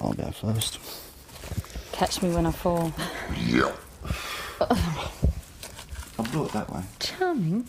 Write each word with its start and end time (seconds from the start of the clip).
I'll 0.00 0.12
go 0.12 0.30
first. 0.30 0.78
Catch 1.92 2.22
me 2.22 2.30
when 2.30 2.46
I 2.46 2.50
fall. 2.52 2.92
Yeah. 3.46 3.72
I'll 6.18 6.24
do 6.32 6.44
it 6.44 6.52
that 6.52 6.70
way. 6.72 6.82
Charming. 7.00 7.66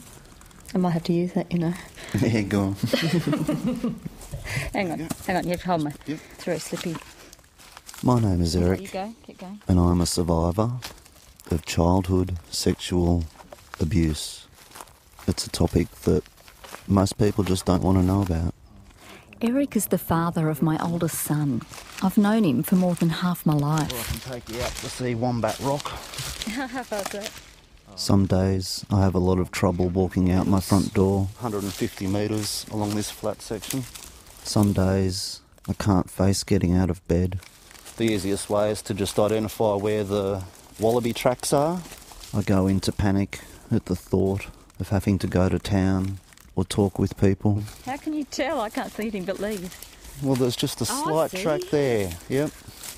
I 0.73 0.77
might 0.77 0.91
have 0.91 1.03
to 1.05 1.13
use 1.13 1.33
that, 1.33 1.51
you 1.51 1.59
know. 1.59 1.73
yeah, 2.21 2.41
go 2.41 2.61
on. 2.61 2.73
hang 4.73 4.91
on, 4.91 4.99
Yeah. 4.99 5.07
hang 5.25 5.37
on. 5.37 5.43
You 5.45 5.51
have 5.51 5.61
to 5.61 5.67
hold 5.67 5.83
my. 5.83 5.93
Yep. 6.05 6.19
It's 6.35 6.43
very 6.43 6.59
slippy. 6.59 6.95
My 8.03 8.19
name 8.19 8.41
is 8.41 8.55
Okay, 8.55 8.65
Erik. 8.65 8.81
you 8.81 8.87
go. 8.89 9.13
Keep 9.25 9.37
going. 9.39 9.61
and 9.67 9.79
I'm 9.79 10.01
a 10.01 10.05
survivor 10.05 10.71
of 11.49 11.65
childhood 11.65 12.37
sexual 12.49 13.23
abuse. 13.79 14.45
It's 15.27 15.45
a 15.45 15.49
topic 15.49 15.89
that 16.01 16.23
most 16.87 17.17
people 17.17 17.43
just 17.43 17.65
don't 17.65 17.81
want 17.83 17.97
to 17.97 18.03
know 18.03 18.21
about. 18.21 18.53
Erik 19.39 19.75
is 19.75 19.87
the 19.87 19.99
father 19.99 20.49
of 20.49 20.63
my 20.63 20.79
oldest 20.83 21.19
son. 21.19 21.61
I've 22.01 22.17
known 22.17 22.43
him 22.43 22.63
for 22.63 22.75
more 22.75 22.95
than 22.95 23.09
half 23.09 23.45
my 23.45 23.53
life. 23.53 23.93
I 23.93 24.11
can 24.11 24.31
take 24.31 24.49
you 24.49 24.59
out 24.63 24.71
to 24.71 24.89
see 24.89 25.13
Wombat 25.13 25.59
Rock. 25.59 25.87
How 26.49 26.65
about 26.65 27.11
that? 27.11 27.31
Some 27.95 28.25
days 28.25 28.83
I 28.89 29.01
have 29.01 29.13
a 29.13 29.19
lot 29.19 29.37
of 29.37 29.51
trouble 29.51 29.89
walking 29.89 30.31
out 30.31 30.47
my 30.47 30.59
front 30.59 30.93
door, 30.95 31.27
150 31.39 32.07
metres 32.07 32.65
along 32.71 32.95
this 32.95 33.11
flat 33.11 33.43
section. 33.43 33.83
Some 34.43 34.73
days 34.73 35.41
I 35.69 35.73
can't 35.73 36.09
face 36.09 36.43
getting 36.43 36.75
out 36.75 36.89
of 36.89 37.07
bed. 37.07 37.39
The 37.97 38.05
easiest 38.05 38.49
way 38.49 38.71
is 38.71 38.81
to 38.83 38.95
just 38.95 39.19
identify 39.19 39.75
where 39.75 40.03
the 40.03 40.43
wallaby 40.79 41.13
tracks 41.13 41.53
are. 41.53 41.81
I 42.33 42.41
go 42.41 42.65
into 42.65 42.91
panic 42.91 43.41
at 43.71 43.85
the 43.85 43.95
thought 43.95 44.47
of 44.79 44.89
having 44.89 45.19
to 45.19 45.27
go 45.27 45.47
to 45.47 45.59
town 45.59 46.19
or 46.57 46.65
talk 46.65 46.99
with 46.99 47.15
people. 47.17 47.61
How 47.85 47.95
can 47.95 48.11
you 48.13 48.25
tell? 48.25 48.59
I 48.59 48.69
can't 48.69 48.91
see 48.91 49.03
anything 49.03 49.23
but 49.25 49.39
leaves. 49.39 49.69
Well, 50.23 50.35
there's 50.35 50.55
just 50.55 50.81
a 50.81 50.85
Oh, 50.89 51.03
slight 51.03 51.31
see. 51.31 51.43
track 51.43 51.61
there, 51.71 52.11
yep. 52.27 52.51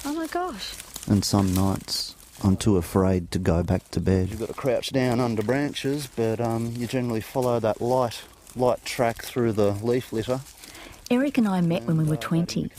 Oh 0.05 0.13
my 0.13 0.27
gosh. 0.27 0.73
And 1.07 1.23
some 1.23 1.53
nights 1.53 2.15
I'm 2.41 2.55
too 2.55 2.77
afraid 2.77 3.31
to 3.31 3.39
go 3.39 3.61
back 3.63 3.89
to 3.91 3.99
bed. 3.99 4.29
You've 4.29 4.39
got 4.39 4.47
to 4.47 4.53
crouch 4.53 4.91
down 4.93 5.19
under 5.19 5.43
branches, 5.43 6.07
but 6.15 6.39
um, 6.39 6.71
you 6.77 6.87
generally 6.87 7.19
follow 7.19 7.59
that 7.59 7.81
light, 7.81 8.21
light 8.55 8.83
track 8.85 9.23
through 9.23 9.51
the 9.51 9.71
leaf 9.73 10.13
litter. 10.13 10.39
Erik 11.11 11.37
and 11.37 11.47
I 11.47 11.59
met 11.59 11.83
when 11.83 11.97
we 11.97 12.05
were 12.05 12.13
uh, 12.13 12.19
20. 12.19 12.71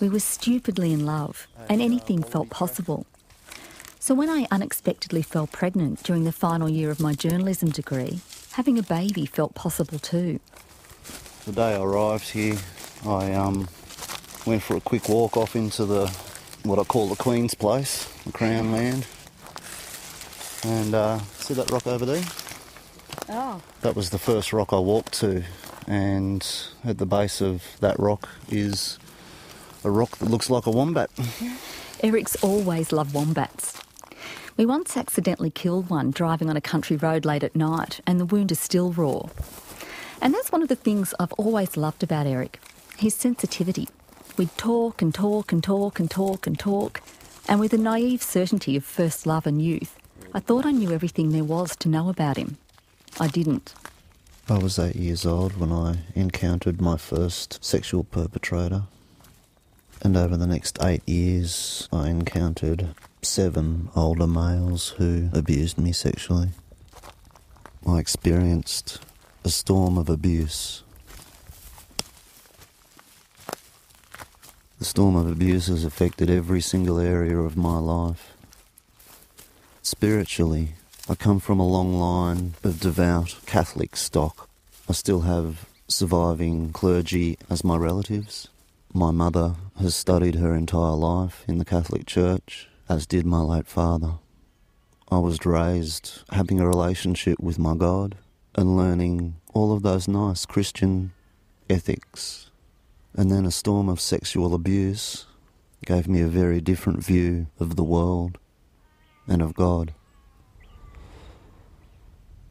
We 0.00 0.08
were 0.08 0.18
stupidly 0.20 0.94
in 0.94 1.04
love, 1.04 1.46
and 1.68 1.82
anything 1.82 2.22
felt 2.22 2.48
possible. 2.48 3.04
So 3.98 4.14
when 4.14 4.30
I 4.30 4.46
unexpectedly 4.50 5.20
fell 5.20 5.46
pregnant 5.46 6.02
during 6.02 6.24
the 6.24 6.32
final 6.32 6.68
year 6.70 6.90
of 6.90 6.98
my 6.98 7.12
journalism 7.12 7.68
degree, 7.68 8.20
having 8.52 8.78
a 8.78 8.82
baby 8.82 9.26
felt 9.26 9.54
possible 9.54 9.98
too. 9.98 10.40
The 11.46 11.52
day 11.52 11.74
I 11.74 11.80
arrived 11.80 12.30
here, 12.30 12.58
I 13.04 13.32
um, 13.32 13.68
went 14.46 14.62
for 14.62 14.76
a 14.76 14.80
quick 14.80 15.08
walk 15.08 15.36
off 15.36 15.56
into 15.56 15.84
the 15.84 16.06
what 16.62 16.78
I 16.78 16.84
call 16.84 17.08
the 17.08 17.16
Queen's 17.16 17.54
Place, 17.54 18.06
the 18.24 18.32
Crown 18.32 18.72
Land. 18.72 19.06
And 20.64 20.94
uh, 20.94 21.18
see 21.18 21.54
that 21.54 21.70
rock 21.70 21.86
over 21.86 22.06
there? 22.06 22.22
Oh. 23.28 23.60
That 23.80 23.96
was 23.96 24.10
the 24.10 24.18
first 24.18 24.52
rock 24.52 24.72
I 24.72 24.78
walked 24.78 25.14
to, 25.14 25.42
and 25.88 26.46
at 26.84 26.98
the 26.98 27.06
base 27.06 27.40
of 27.40 27.64
that 27.80 27.98
rock 27.98 28.28
is 28.48 28.98
a 29.82 29.90
rock 29.90 30.18
that 30.18 30.28
looks 30.28 30.50
like 30.50 30.66
a 30.66 30.70
wombat. 30.70 31.10
Erik's 32.02 32.36
always 32.44 32.92
loved 32.92 33.14
wombats. 33.14 33.82
We 34.56 34.66
once 34.66 34.96
accidentally 34.96 35.50
killed 35.50 35.88
one 35.88 36.10
driving 36.10 36.50
on 36.50 36.56
a 36.56 36.60
country 36.60 36.96
road 36.96 37.24
late 37.24 37.42
at 37.42 37.56
night, 37.56 38.00
and 38.06 38.20
the 38.20 38.26
wound 38.26 38.52
is 38.52 38.60
still 38.60 38.92
raw. 38.92 39.28
And 40.20 40.34
that's 40.34 40.52
one 40.52 40.62
of 40.62 40.68
the 40.68 40.76
things 40.76 41.14
I've 41.18 41.32
always 41.32 41.76
loved 41.76 42.02
about 42.02 42.26
Erik 42.26 42.60
his 42.98 43.14
sensitivity. 43.14 43.88
We'd 44.36 44.56
talk 44.56 45.02
and 45.02 45.12
talk 45.12 45.50
and 45.50 45.64
talk 45.64 45.98
and 45.98 46.10
talk 46.10 46.46
and 46.46 46.58
talk, 46.58 47.00
and 47.48 47.58
with 47.58 47.72
the 47.72 47.78
naive 47.78 48.22
certainty 48.22 48.76
of 48.76 48.84
first 48.84 49.26
love 49.26 49.46
and 49.46 49.60
youth, 49.60 49.98
I 50.32 50.40
thought 50.40 50.66
I 50.66 50.70
knew 50.70 50.92
everything 50.92 51.30
there 51.30 51.42
was 51.42 51.74
to 51.76 51.88
know 51.88 52.08
about 52.08 52.36
him. 52.36 52.58
I 53.18 53.28
didn't. 53.28 53.74
I 54.48 54.58
was 54.58 54.78
eight 54.78 54.96
years 54.96 55.26
old 55.26 55.56
when 55.56 55.72
I 55.72 55.98
encountered 56.14 56.80
my 56.80 56.96
first 56.96 57.64
sexual 57.64 58.04
perpetrator. 58.04 58.84
And 60.02 60.16
over 60.16 60.36
the 60.36 60.46
next 60.46 60.82
eight 60.82 61.06
years, 61.08 61.88
I 61.92 62.08
encountered 62.08 62.94
seven 63.24 63.88
older 63.94 64.26
males 64.26 64.88
who 64.98 65.30
abused 65.32 65.78
me 65.78 65.92
sexually. 65.92 66.48
I 67.86 67.98
experienced 67.98 68.98
a 69.44 69.48
storm 69.48 69.96
of 69.96 70.08
abuse. 70.08 70.82
The 74.80 74.84
storm 74.84 75.14
of 75.14 75.30
abuse 75.30 75.68
has 75.68 75.84
affected 75.84 76.30
every 76.30 76.60
single 76.60 76.98
area 76.98 77.38
of 77.38 77.56
my 77.56 77.78
life. 77.78 78.32
Spiritually, 79.82 80.74
I 81.08 81.14
come 81.14 81.38
from 81.38 81.60
a 81.60 81.66
long 81.66 81.94
line 81.94 82.54
of 82.64 82.80
devout 82.80 83.36
Catholic 83.46 83.94
stock. 83.94 84.48
I 84.88 84.94
still 84.94 85.20
have 85.20 85.68
surviving 85.86 86.72
clergy 86.72 87.38
as 87.48 87.62
my 87.62 87.76
relatives. 87.76 88.48
My 88.92 89.12
mother 89.12 89.54
has 89.78 89.94
studied 89.94 90.34
her 90.34 90.56
entire 90.56 90.96
life 90.96 91.44
in 91.46 91.58
the 91.58 91.64
Catholic 91.64 92.06
Church, 92.06 92.68
as 92.92 93.06
did 93.06 93.24
my 93.24 93.40
late 93.40 93.66
father. 93.66 94.18
I 95.10 95.18
was 95.18 95.46
raised 95.46 96.24
having 96.30 96.60
a 96.60 96.68
relationship 96.68 97.40
with 97.40 97.58
my 97.58 97.74
God 97.74 98.18
and 98.54 98.76
learning 98.76 99.36
all 99.54 99.72
of 99.72 99.82
those 99.82 100.06
nice 100.06 100.44
Christian 100.44 101.12
ethics. 101.70 102.50
And 103.14 103.30
then 103.30 103.46
a 103.46 103.50
storm 103.50 103.88
of 103.88 103.98
sexual 103.98 104.52
abuse 104.54 105.24
gave 105.86 106.06
me 106.06 106.20
a 106.20 106.26
very 106.26 106.60
different 106.60 107.02
view 107.02 107.46
of 107.58 107.76
the 107.76 107.82
world 107.82 108.36
and 109.26 109.40
of 109.40 109.54
God. 109.54 109.94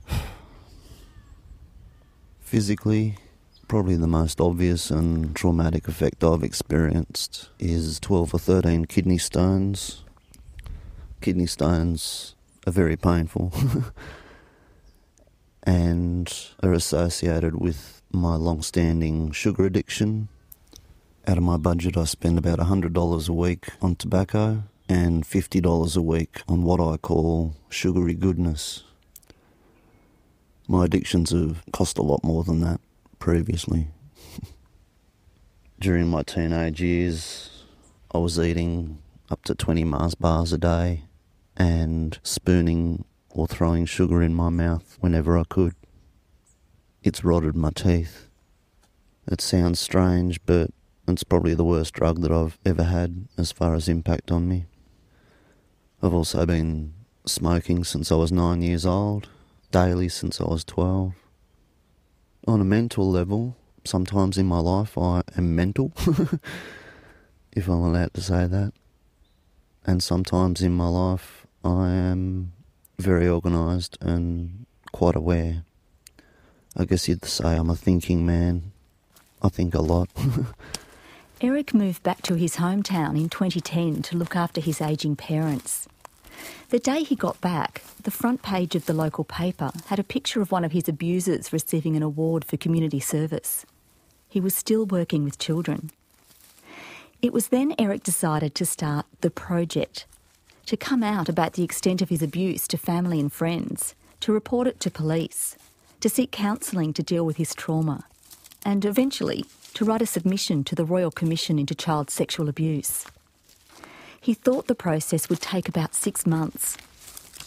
Physically, 2.39 3.15
probably 3.67 3.95
the 3.95 4.07
most 4.07 4.41
obvious 4.41 4.89
and 4.89 5.35
traumatic 5.35 5.87
effect 5.87 6.23
I've 6.23 6.41
experienced 6.41 7.49
is 7.59 7.99
12 7.99 8.33
or 8.33 8.39
13 8.39 8.85
kidney 8.85 9.19
stones. 9.19 10.03
Kidney 11.21 11.45
stones 11.45 12.33
are 12.65 12.71
very 12.71 12.97
painful 12.97 13.53
and 15.63 16.33
are 16.63 16.73
associated 16.73 17.55
with 17.61 18.01
my 18.11 18.35
long 18.35 18.63
standing 18.63 19.31
sugar 19.31 19.65
addiction. 19.65 20.29
Out 21.27 21.37
of 21.37 21.43
my 21.43 21.57
budget, 21.57 21.95
I 21.95 22.05
spend 22.05 22.39
about 22.39 22.57
$100 22.57 23.29
a 23.29 23.33
week 23.33 23.67
on 23.83 23.95
tobacco 23.95 24.63
and 24.89 25.23
$50 25.23 25.95
a 25.95 26.01
week 26.01 26.41
on 26.47 26.63
what 26.63 26.81
I 26.81 26.97
call 26.97 27.55
sugary 27.69 28.15
goodness. 28.15 28.83
My 30.67 30.85
addictions 30.85 31.29
have 31.29 31.63
cost 31.71 31.99
a 31.99 32.01
lot 32.01 32.23
more 32.23 32.43
than 32.43 32.61
that 32.61 32.81
previously. 33.19 33.89
During 35.79 36.07
my 36.07 36.23
teenage 36.23 36.81
years, 36.81 37.63
I 38.11 38.17
was 38.17 38.39
eating 38.39 38.97
up 39.29 39.43
to 39.43 39.53
20 39.53 39.83
Mars 39.83 40.15
bars 40.15 40.51
a 40.51 40.57
day 40.57 41.03
and 41.61 42.17
spooning 42.23 43.05
or 43.29 43.45
throwing 43.45 43.85
sugar 43.85 44.23
in 44.23 44.33
my 44.33 44.49
mouth 44.49 44.97
whenever 44.99 45.37
I 45.37 45.43
could. 45.43 45.75
It's 47.03 47.23
rotted 47.23 47.55
my 47.55 47.69
teeth. 47.69 48.29
It 49.27 49.41
sounds 49.41 49.79
strange, 49.79 50.43
but 50.47 50.71
it's 51.07 51.23
probably 51.23 51.53
the 51.53 51.63
worst 51.63 51.93
drug 51.93 52.21
that 52.21 52.31
I've 52.31 52.57
ever 52.65 52.85
had 52.85 53.27
as 53.37 53.51
far 53.51 53.75
as 53.75 53.87
impact 53.87 54.31
on 54.31 54.47
me. 54.47 54.65
I've 56.01 56.15
also 56.15 56.47
been 56.47 56.95
smoking 57.27 57.83
since 57.83 58.11
I 58.11 58.15
was 58.15 58.31
nine 58.31 58.63
years 58.63 58.83
old, 58.83 59.29
daily 59.69 60.09
since 60.09 60.41
I 60.41 60.45
was 60.45 60.63
12. 60.63 61.13
On 62.47 62.59
a 62.59 62.65
mental 62.65 63.07
level, 63.07 63.55
sometimes 63.85 64.39
in 64.39 64.47
my 64.47 64.57
life 64.57 64.97
I 64.97 65.21
am 65.37 65.55
mental, 65.55 65.93
if 67.51 67.67
I'm 67.67 67.83
allowed 67.83 68.15
to 68.15 68.21
say 68.21 68.47
that. 68.47 68.73
And 69.85 70.01
sometimes 70.01 70.63
in 70.63 70.73
my 70.73 70.87
life 70.87 71.40
I 71.63 71.89
am 71.89 72.53
very 72.97 73.27
organised 73.27 73.97
and 74.01 74.65
quite 74.91 75.15
aware. 75.15 75.63
I 76.75 76.85
guess 76.85 77.07
you'd 77.07 77.25
say 77.25 77.55
I'm 77.55 77.69
a 77.69 77.75
thinking 77.75 78.25
man. 78.25 78.71
I 79.41 79.49
think 79.49 79.73
a 79.73 79.81
lot. 79.81 80.09
Erik 81.41 81.73
moved 81.73 82.03
back 82.03 82.21
to 82.23 82.35
his 82.35 82.57
hometown 82.57 83.19
in 83.19 83.27
2010 83.27 84.03
to 84.03 84.17
look 84.17 84.35
after 84.35 84.61
his 84.61 84.79
ageing 84.79 85.15
parents. 85.15 85.87
The 86.69 86.79
day 86.79 87.03
he 87.03 87.15
got 87.15 87.41
back, 87.41 87.83
the 88.03 88.11
front 88.11 88.41
page 88.41 88.75
of 88.75 88.85
the 88.85 88.93
local 88.93 89.23
paper 89.23 89.71
had 89.87 89.99
a 89.99 90.03
picture 90.03 90.41
of 90.41 90.51
one 90.51 90.63
of 90.63 90.71
his 90.71 90.87
abusers 90.87 91.51
receiving 91.51 91.95
an 91.95 92.03
award 92.03 92.45
for 92.45 92.57
community 92.57 92.99
service. 92.99 93.65
He 94.29 94.39
was 94.39 94.55
still 94.55 94.85
working 94.85 95.23
with 95.23 95.37
children. 95.39 95.91
It 97.21 97.33
was 97.33 97.49
then 97.49 97.75
Erik 97.77 98.03
decided 98.03 98.55
to 98.55 98.65
start 98.65 99.05
The 99.21 99.29
Project, 99.29 100.05
to 100.71 100.77
come 100.77 101.03
out 101.03 101.27
about 101.27 101.51
the 101.53 101.65
extent 101.65 102.01
of 102.01 102.07
his 102.07 102.21
abuse 102.21 102.65
to 102.65 102.77
family 102.77 103.19
and 103.19 103.33
friends, 103.33 103.93
to 104.21 104.31
report 104.31 104.67
it 104.67 104.79
to 104.79 104.89
police, 104.89 105.57
to 105.99 106.07
seek 106.07 106.31
counselling 106.31 106.93
to 106.93 107.03
deal 107.03 107.25
with 107.25 107.35
his 107.35 107.53
trauma, 107.53 108.05
and 108.63 108.85
eventually 108.85 109.43
to 109.73 109.83
write 109.83 110.01
a 110.01 110.05
submission 110.05 110.63
to 110.63 110.73
the 110.73 110.85
Royal 110.85 111.11
Commission 111.11 111.59
into 111.59 111.75
Child 111.75 112.09
Sexual 112.09 112.47
Abuse. 112.47 113.05
He 114.21 114.33
thought 114.33 114.67
the 114.67 114.73
process 114.73 115.27
would 115.27 115.41
take 115.41 115.67
about 115.67 115.93
six 115.93 116.25
months. 116.25 116.77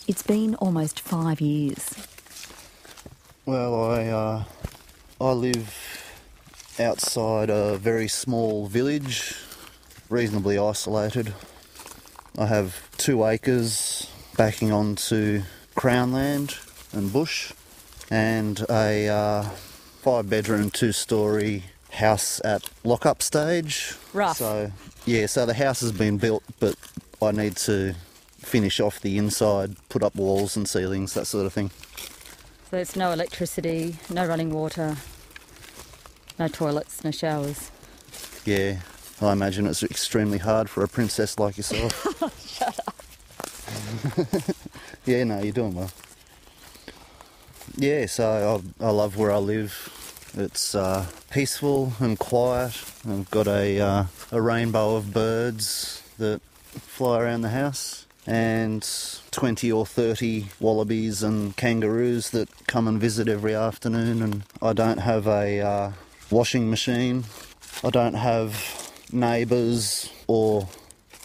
It's 0.06 0.22
been 0.22 0.54
almost 0.56 1.00
five 1.00 1.40
years. 1.40 1.94
Well, 3.46 3.90
I 3.90 4.06
uh, 4.08 4.44
I 5.18 5.32
live 5.32 5.74
outside 6.78 7.48
a 7.48 7.78
very 7.78 8.08
small 8.08 8.66
village, 8.66 9.34
reasonably 10.10 10.58
isolated. 10.58 11.32
I 12.36 12.46
have 12.46 12.90
two 12.96 13.24
acres 13.24 14.10
backing 14.36 14.72
onto 14.72 15.42
crown 15.76 16.12
land 16.12 16.56
and 16.92 17.12
bush, 17.12 17.52
and 18.10 18.64
a 18.68 19.08
uh, 19.08 19.42
five 20.02 20.28
bedroom, 20.28 20.70
two 20.70 20.90
story 20.92 21.64
house 21.92 22.40
at 22.44 22.68
lock 22.82 23.06
up 23.06 23.22
stage. 23.22 23.94
Rough. 24.12 24.38
So, 24.38 24.72
yeah, 25.06 25.26
so 25.26 25.46
the 25.46 25.54
house 25.54 25.80
has 25.80 25.92
been 25.92 26.18
built, 26.18 26.42
but 26.58 26.74
I 27.22 27.30
need 27.30 27.56
to 27.58 27.94
finish 28.38 28.80
off 28.80 29.00
the 29.00 29.16
inside, 29.16 29.76
put 29.88 30.02
up 30.02 30.16
walls 30.16 30.56
and 30.56 30.68
ceilings, 30.68 31.14
that 31.14 31.26
sort 31.26 31.46
of 31.46 31.52
thing. 31.52 31.70
So 31.70 32.70
there's 32.72 32.96
no 32.96 33.12
electricity, 33.12 33.96
no 34.10 34.26
running 34.26 34.50
water, 34.50 34.96
no 36.38 36.48
toilets, 36.48 37.04
no 37.04 37.12
showers. 37.12 37.70
Yeah, 38.44 38.80
I 39.26 39.32
imagine 39.32 39.66
it's 39.66 39.82
extremely 39.82 40.38
hard 40.38 40.68
for 40.70 40.82
a 40.84 40.88
princess 40.88 41.38
like 41.38 41.56
yourself. 41.56 41.92
Shut 42.46 42.78
up. 42.86 42.96
yeah, 45.04 45.24
no, 45.24 45.40
you're 45.42 45.52
doing 45.52 45.74
well. 45.74 45.90
Yeah, 47.76 48.06
so 48.06 48.62
I, 48.80 48.86
I 48.86 48.90
love 48.90 49.16
where 49.16 49.32
I 49.32 49.38
live. 49.38 50.32
It's 50.36 50.74
uh, 50.74 51.06
peaceful 51.30 51.92
and 52.00 52.18
quiet. 52.18 52.82
I've 53.08 53.30
got 53.30 53.46
a, 53.46 53.80
uh, 53.80 54.04
a 54.32 54.42
rainbow 54.42 54.96
of 54.96 55.12
birds 55.12 56.02
that 56.18 56.40
fly 56.42 57.20
around 57.20 57.42
the 57.42 57.50
house 57.50 58.06
and 58.26 58.86
20 59.30 59.70
or 59.70 59.84
30 59.84 60.46
wallabies 60.60 61.22
and 61.22 61.56
kangaroos 61.56 62.30
that 62.30 62.48
come 62.66 62.88
and 62.88 63.00
visit 63.00 63.28
every 63.28 63.54
afternoon. 63.54 64.22
And 64.22 64.42
I 64.62 64.72
don't 64.72 64.98
have 64.98 65.26
a 65.26 65.60
uh, 65.60 65.92
washing 66.30 66.70
machine. 66.70 67.24
I 67.82 67.90
don't 67.90 68.14
have 68.14 68.83
neighbours 69.12 70.10
or 70.26 70.68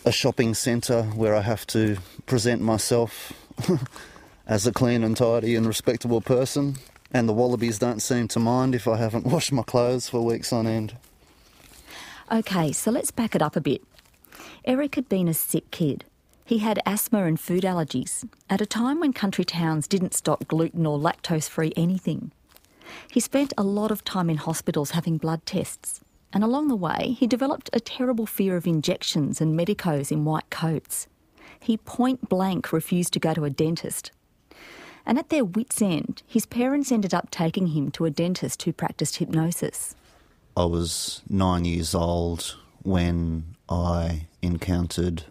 a 0.05 0.11
shopping 0.11 0.53
centre 0.53 1.03
where 1.03 1.35
I 1.35 1.41
have 1.41 1.65
to 1.67 1.97
present 2.25 2.61
myself 2.61 3.33
as 4.47 4.65
a 4.65 4.71
clean 4.71 5.03
and 5.03 5.15
tidy 5.15 5.55
and 5.55 5.65
respectable 5.65 6.21
person. 6.21 6.77
And 7.11 7.27
the 7.27 7.33
wallabies 7.33 7.79
don't 7.79 8.01
seem 8.01 8.27
to 8.29 8.39
mind 8.39 8.75
if 8.75 8.87
I 8.87 8.97
haven't 8.97 9.25
washed 9.33 9.51
my 9.51 9.63
clothes 9.63 10.09
for 10.09 10.23
weeks 10.23 10.53
on 10.53 10.67
end. 10.67 10.95
Okay, 12.31 12.71
so 12.71 12.91
let's 12.91 13.11
back 13.11 13.35
it 13.35 13.41
up 13.41 13.55
a 13.55 13.61
bit. 13.61 13.81
Erik 14.65 14.95
had 14.95 15.09
been 15.09 15.27
a 15.27 15.33
sick 15.33 15.71
kid. 15.71 16.05
He 16.45 16.59
had 16.59 16.81
asthma 16.85 17.23
and 17.25 17.39
food 17.39 17.63
allergies 17.63 18.27
at 18.49 18.61
a 18.61 18.65
time 18.65 18.99
when 18.99 19.13
country 19.13 19.45
towns 19.45 19.87
didn't 19.87 20.13
stock 20.13 20.47
gluten 20.47 20.85
or 20.85 20.97
lactose 20.97 21.49
free 21.49 21.73
anything. 21.75 22.31
He 23.11 23.19
spent 23.19 23.53
a 23.57 23.63
lot 23.63 23.91
of 23.91 24.03
time 24.03 24.29
in 24.29 24.37
hospitals 24.37 24.91
having 24.91 25.17
blood 25.17 25.45
tests, 25.45 26.01
and 26.31 26.43
along 26.43 26.67
the 26.67 26.75
way, 26.75 27.15
he 27.19 27.27
developed 27.27 27.69
a 27.73 27.79
terrible 27.79 28.25
fear 28.25 28.55
of 28.55 28.67
injections 28.67 29.41
and 29.41 29.55
medicos 29.55 30.11
in 30.11 30.25
white 30.25 30.49
coats. 30.49 31.07
He 31.59 31.77
point 31.77 32.29
blank 32.29 32.71
refused 32.71 33.13
to 33.13 33.19
go 33.19 33.33
to 33.33 33.45
a 33.45 33.49
dentist. 33.49 34.11
And 35.05 35.17
at 35.17 35.29
their 35.29 35.43
wits' 35.43 35.81
end, 35.81 36.21
his 36.27 36.45
parents 36.45 36.91
ended 36.91 37.13
up 37.13 37.31
taking 37.31 37.67
him 37.67 37.89
to 37.91 38.05
a 38.05 38.11
dentist 38.11 38.61
who 38.63 38.73
practiced 38.73 39.17
hypnosis. 39.17 39.95
I 40.55 40.65
was 40.65 41.21
nine 41.29 41.65
years 41.65 41.95
old 41.95 42.57
when 42.83 43.55
I 43.67 44.27
encountered 44.41 45.23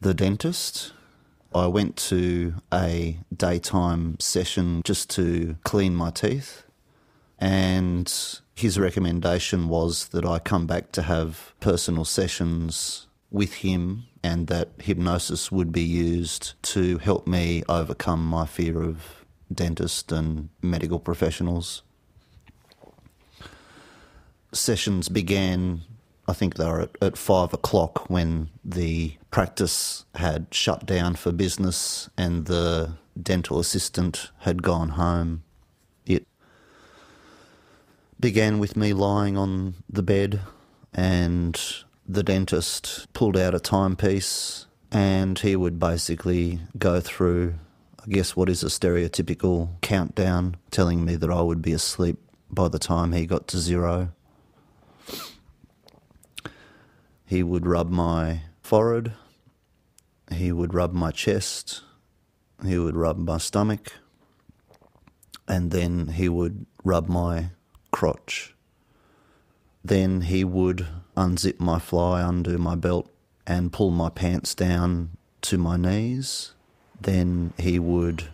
the 0.00 0.14
dentist. 0.14 0.92
I 1.54 1.66
went 1.66 1.96
to 2.08 2.54
a 2.72 3.18
daytime 3.34 4.18
session 4.20 4.82
just 4.84 5.10
to 5.10 5.56
clean 5.64 5.94
my 5.94 6.10
teeth, 6.10 6.64
and 7.38 8.12
his 8.54 8.78
recommendation 8.78 9.68
was 9.68 10.08
that 10.08 10.24
I 10.24 10.38
come 10.38 10.66
back 10.66 10.92
to 10.92 11.02
have 11.02 11.54
personal 11.60 12.04
sessions 12.04 13.08
with 13.30 13.54
him 13.54 14.04
and 14.22 14.46
that 14.46 14.70
hypnosis 14.78 15.50
would 15.50 15.72
be 15.72 15.82
used 15.82 16.54
to 16.62 16.98
help 16.98 17.26
me 17.26 17.64
overcome 17.68 18.24
my 18.24 18.46
fear 18.46 18.82
of 18.82 19.24
dentists 19.52 20.10
and 20.12 20.48
medical 20.62 21.00
professionals. 21.00 21.82
Sessions 24.52 25.08
began, 25.08 25.82
I 26.28 26.32
think 26.32 26.54
they 26.54 26.64
were 26.64 26.82
at, 26.82 26.96
at 27.02 27.18
five 27.18 27.52
o'clock 27.52 28.08
when 28.08 28.50
the 28.64 29.16
practice 29.32 30.04
had 30.14 30.46
shut 30.52 30.86
down 30.86 31.16
for 31.16 31.32
business 31.32 32.08
and 32.16 32.46
the 32.46 32.94
dental 33.20 33.58
assistant 33.58 34.30
had 34.38 34.62
gone 34.62 34.90
home. 34.90 35.42
Began 38.24 38.58
with 38.58 38.74
me 38.74 38.94
lying 38.94 39.36
on 39.36 39.74
the 39.86 40.02
bed 40.02 40.40
and 40.94 41.60
the 42.08 42.22
dentist 42.22 43.12
pulled 43.12 43.36
out 43.36 43.54
a 43.54 43.60
timepiece 43.60 44.64
and 44.90 45.38
he 45.38 45.54
would 45.54 45.78
basically 45.78 46.60
go 46.78 47.00
through, 47.00 47.56
I 48.02 48.08
guess, 48.08 48.34
what 48.34 48.48
is 48.48 48.62
a 48.62 48.68
stereotypical 48.68 49.78
countdown, 49.82 50.56
telling 50.70 51.04
me 51.04 51.16
that 51.16 51.28
I 51.28 51.42
would 51.42 51.60
be 51.60 51.74
asleep 51.74 52.16
by 52.50 52.68
the 52.68 52.78
time 52.78 53.12
he 53.12 53.26
got 53.26 53.46
to 53.48 53.58
zero. 53.58 54.08
He 57.26 57.42
would 57.42 57.66
rub 57.66 57.90
my 57.90 58.44
forehead, 58.62 59.12
he 60.32 60.50
would 60.50 60.72
rub 60.72 60.94
my 60.94 61.10
chest, 61.10 61.82
he 62.64 62.78
would 62.78 62.96
rub 62.96 63.18
my 63.18 63.36
stomach, 63.36 63.92
and 65.46 65.70
then 65.70 66.08
he 66.08 66.30
would 66.30 66.64
rub 66.82 67.06
my 67.06 67.50
crotch. 67.94 68.56
Then 69.84 70.22
he 70.22 70.42
would 70.42 70.88
unzip 71.16 71.60
my 71.60 71.78
fly, 71.78 72.28
undo 72.28 72.58
my 72.58 72.74
belt, 72.74 73.08
and 73.46 73.72
pull 73.72 73.92
my 73.92 74.08
pants 74.08 74.52
down 74.52 75.10
to 75.42 75.58
my 75.58 75.76
knees. 75.76 76.54
Then 77.00 77.52
he 77.56 77.78
would 77.78 78.24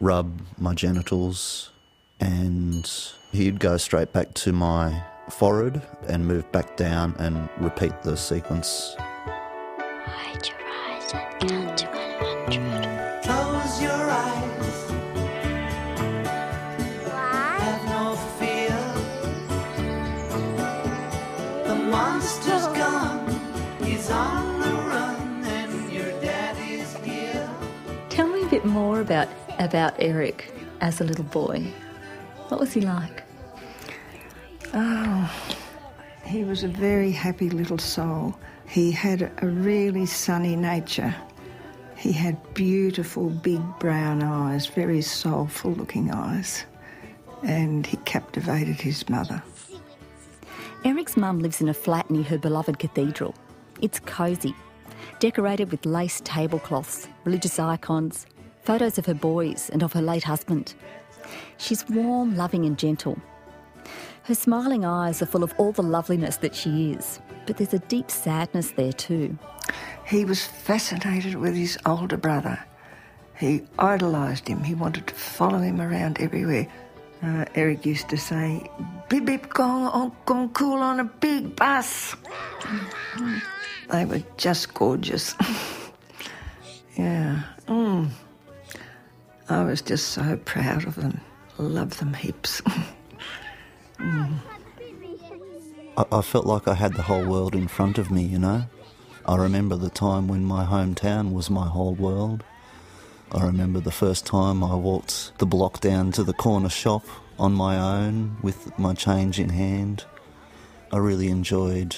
rub 0.00 0.42
my 0.58 0.74
genitals 0.74 1.70
and 2.20 2.86
he'd 3.32 3.58
go 3.58 3.78
straight 3.78 4.12
back 4.12 4.34
to 4.34 4.52
my 4.52 5.02
forehead 5.30 5.80
and 6.08 6.26
move 6.26 6.52
back 6.52 6.76
down 6.76 7.14
and 7.18 7.48
repeat 7.58 8.02
the 8.02 8.18
sequence. 8.18 8.96
Hide 8.98 10.46
your 10.46 10.58
eyes 10.92 11.12
and 11.14 11.48
count 11.48 11.78
to 11.78 11.86
100. 11.86 13.05
About, 29.06 29.28
about 29.60 29.94
Erik 30.00 30.52
as 30.80 31.00
a 31.00 31.04
little 31.04 31.24
boy. 31.24 31.72
What 32.48 32.58
was 32.58 32.72
he 32.72 32.80
like? 32.80 33.22
Oh, 34.74 35.32
He 36.24 36.42
was 36.42 36.64
a 36.64 36.68
very 36.68 37.12
happy 37.12 37.48
little 37.48 37.78
soul. 37.78 38.36
He 38.66 38.90
had 38.90 39.30
a 39.38 39.46
really 39.46 40.06
sunny 40.06 40.56
nature. 40.56 41.14
He 41.96 42.10
had 42.10 42.36
beautiful 42.52 43.30
big 43.30 43.62
brown 43.78 44.24
eyes, 44.24 44.66
very 44.66 45.02
soulful 45.02 45.70
looking 45.72 46.10
eyes, 46.10 46.64
and 47.44 47.86
he 47.86 47.96
captivated 47.98 48.80
his 48.80 49.08
mother. 49.08 49.40
Erik's 50.84 51.16
mum 51.16 51.38
lives 51.38 51.60
in 51.60 51.68
a 51.68 51.74
flat 51.74 52.10
near 52.10 52.24
her 52.24 52.38
beloved 52.38 52.80
cathedral. 52.80 53.36
It's 53.80 54.00
cosy, 54.00 54.54
decorated 55.20 55.70
with 55.70 55.86
lace 55.86 56.20
tablecloths, 56.24 57.08
religious 57.24 57.60
icons, 57.60 58.26
photos 58.66 58.98
of 58.98 59.06
her 59.06 59.14
boys 59.14 59.70
and 59.72 59.84
of 59.84 59.92
her 59.92 60.02
late 60.02 60.24
husband. 60.24 60.74
She's 61.56 61.88
warm, 61.88 62.36
loving, 62.36 62.64
and 62.64 62.76
gentle. 62.76 63.16
Her 64.24 64.34
smiling 64.34 64.84
eyes 64.84 65.22
are 65.22 65.26
full 65.26 65.44
of 65.44 65.54
all 65.56 65.70
the 65.70 65.82
loveliness 65.82 66.38
that 66.38 66.52
she 66.54 66.90
is, 66.90 67.20
but 67.46 67.56
there's 67.56 67.74
a 67.74 67.78
deep 67.78 68.10
sadness 68.10 68.72
there 68.72 68.92
too. 68.92 69.38
He 70.04 70.24
was 70.24 70.44
fascinated 70.44 71.36
with 71.36 71.54
his 71.54 71.78
older 71.86 72.16
brother. 72.16 72.58
He 73.38 73.62
idolised 73.78 74.48
him. 74.48 74.64
He 74.64 74.74
wanted 74.74 75.06
to 75.06 75.14
follow 75.14 75.58
him 75.58 75.80
around 75.80 76.20
everywhere. 76.20 76.66
Uh, 77.22 77.44
Erik 77.54 77.86
used 77.86 78.08
to 78.08 78.16
say, 78.16 78.68
Bip 79.08 79.26
bip 79.26 79.48
gong, 79.48 79.90
oh, 79.94 80.12
gong 80.26 80.48
cool 80.50 80.80
on 80.80 80.98
a 80.98 81.04
big 81.04 81.54
bus. 81.54 82.16
they 83.92 84.04
were 84.04 84.22
just 84.36 84.74
gorgeous. 84.74 85.36
yeah. 86.96 87.42
Mm. 87.68 88.10
I 89.48 89.62
was 89.62 89.80
just 89.80 90.08
so 90.08 90.36
proud 90.44 90.86
of 90.86 90.96
them. 90.96 91.20
Love 91.58 91.98
them 91.98 92.14
heaps. 92.14 92.60
I, 93.98 94.40
I 95.96 96.20
felt 96.20 96.46
like 96.46 96.66
I 96.68 96.74
had 96.74 96.94
the 96.94 97.02
whole 97.02 97.24
world 97.24 97.54
in 97.54 97.68
front 97.68 97.98
of 97.98 98.10
me, 98.10 98.22
you 98.22 98.38
know? 98.38 98.64
I 99.24 99.36
remember 99.36 99.76
the 99.76 99.90
time 99.90 100.28
when 100.28 100.44
my 100.44 100.64
hometown 100.64 101.32
was 101.32 101.48
my 101.48 101.66
whole 101.66 101.94
world. 101.94 102.44
I 103.32 103.44
remember 103.44 103.80
the 103.80 103.90
first 103.90 104.26
time 104.26 104.62
I 104.62 104.74
walked 104.74 105.38
the 105.38 105.46
block 105.46 105.80
down 105.80 106.12
to 106.12 106.22
the 106.22 106.32
corner 106.32 106.68
shop 106.68 107.04
on 107.38 107.52
my 107.52 107.76
own 107.76 108.36
with 108.42 108.78
my 108.78 108.94
change 108.94 109.40
in 109.40 109.48
hand. 109.48 110.04
I 110.92 110.98
really 110.98 111.28
enjoyed, 111.28 111.96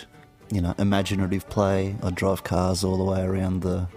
you 0.51 0.61
know, 0.63 0.75
imaginative 0.79 1.49
play. 1.51 1.97
I'd 2.03 2.15
drive 2.15 2.45
cars 2.45 2.83
all 2.83 2.97
the 2.97 3.05
way 3.05 3.21
around 3.23 3.61
the 3.61 3.89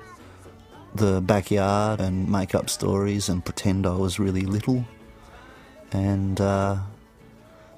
the 0.96 1.22
backyard 1.22 2.00
and 2.00 2.30
make 2.30 2.54
up 2.54 2.70
stories 2.70 3.30
and 3.30 3.44
pretend 3.44 3.86
I 3.86 3.96
was 3.96 4.20
really 4.20 4.42
little. 4.42 4.86
And 5.92 6.40
uh, 6.40 6.78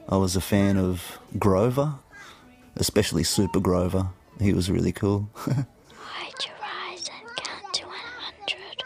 I 0.10 0.18
was 0.18 0.36
a 0.36 0.42
fan 0.42 0.78
of 0.78 1.20
Grover, 1.40 1.96
especially 2.76 3.24
Super 3.24 3.60
Grover. 3.60 4.10
He 4.40 4.54
was 4.54 4.70
really 4.70 4.92
cool. 4.92 5.30
Hide 5.36 6.46
your 6.46 6.56
eyes 6.92 7.10
and 7.10 7.36
count 7.38 7.74
to 7.74 7.86
100. 7.86 8.84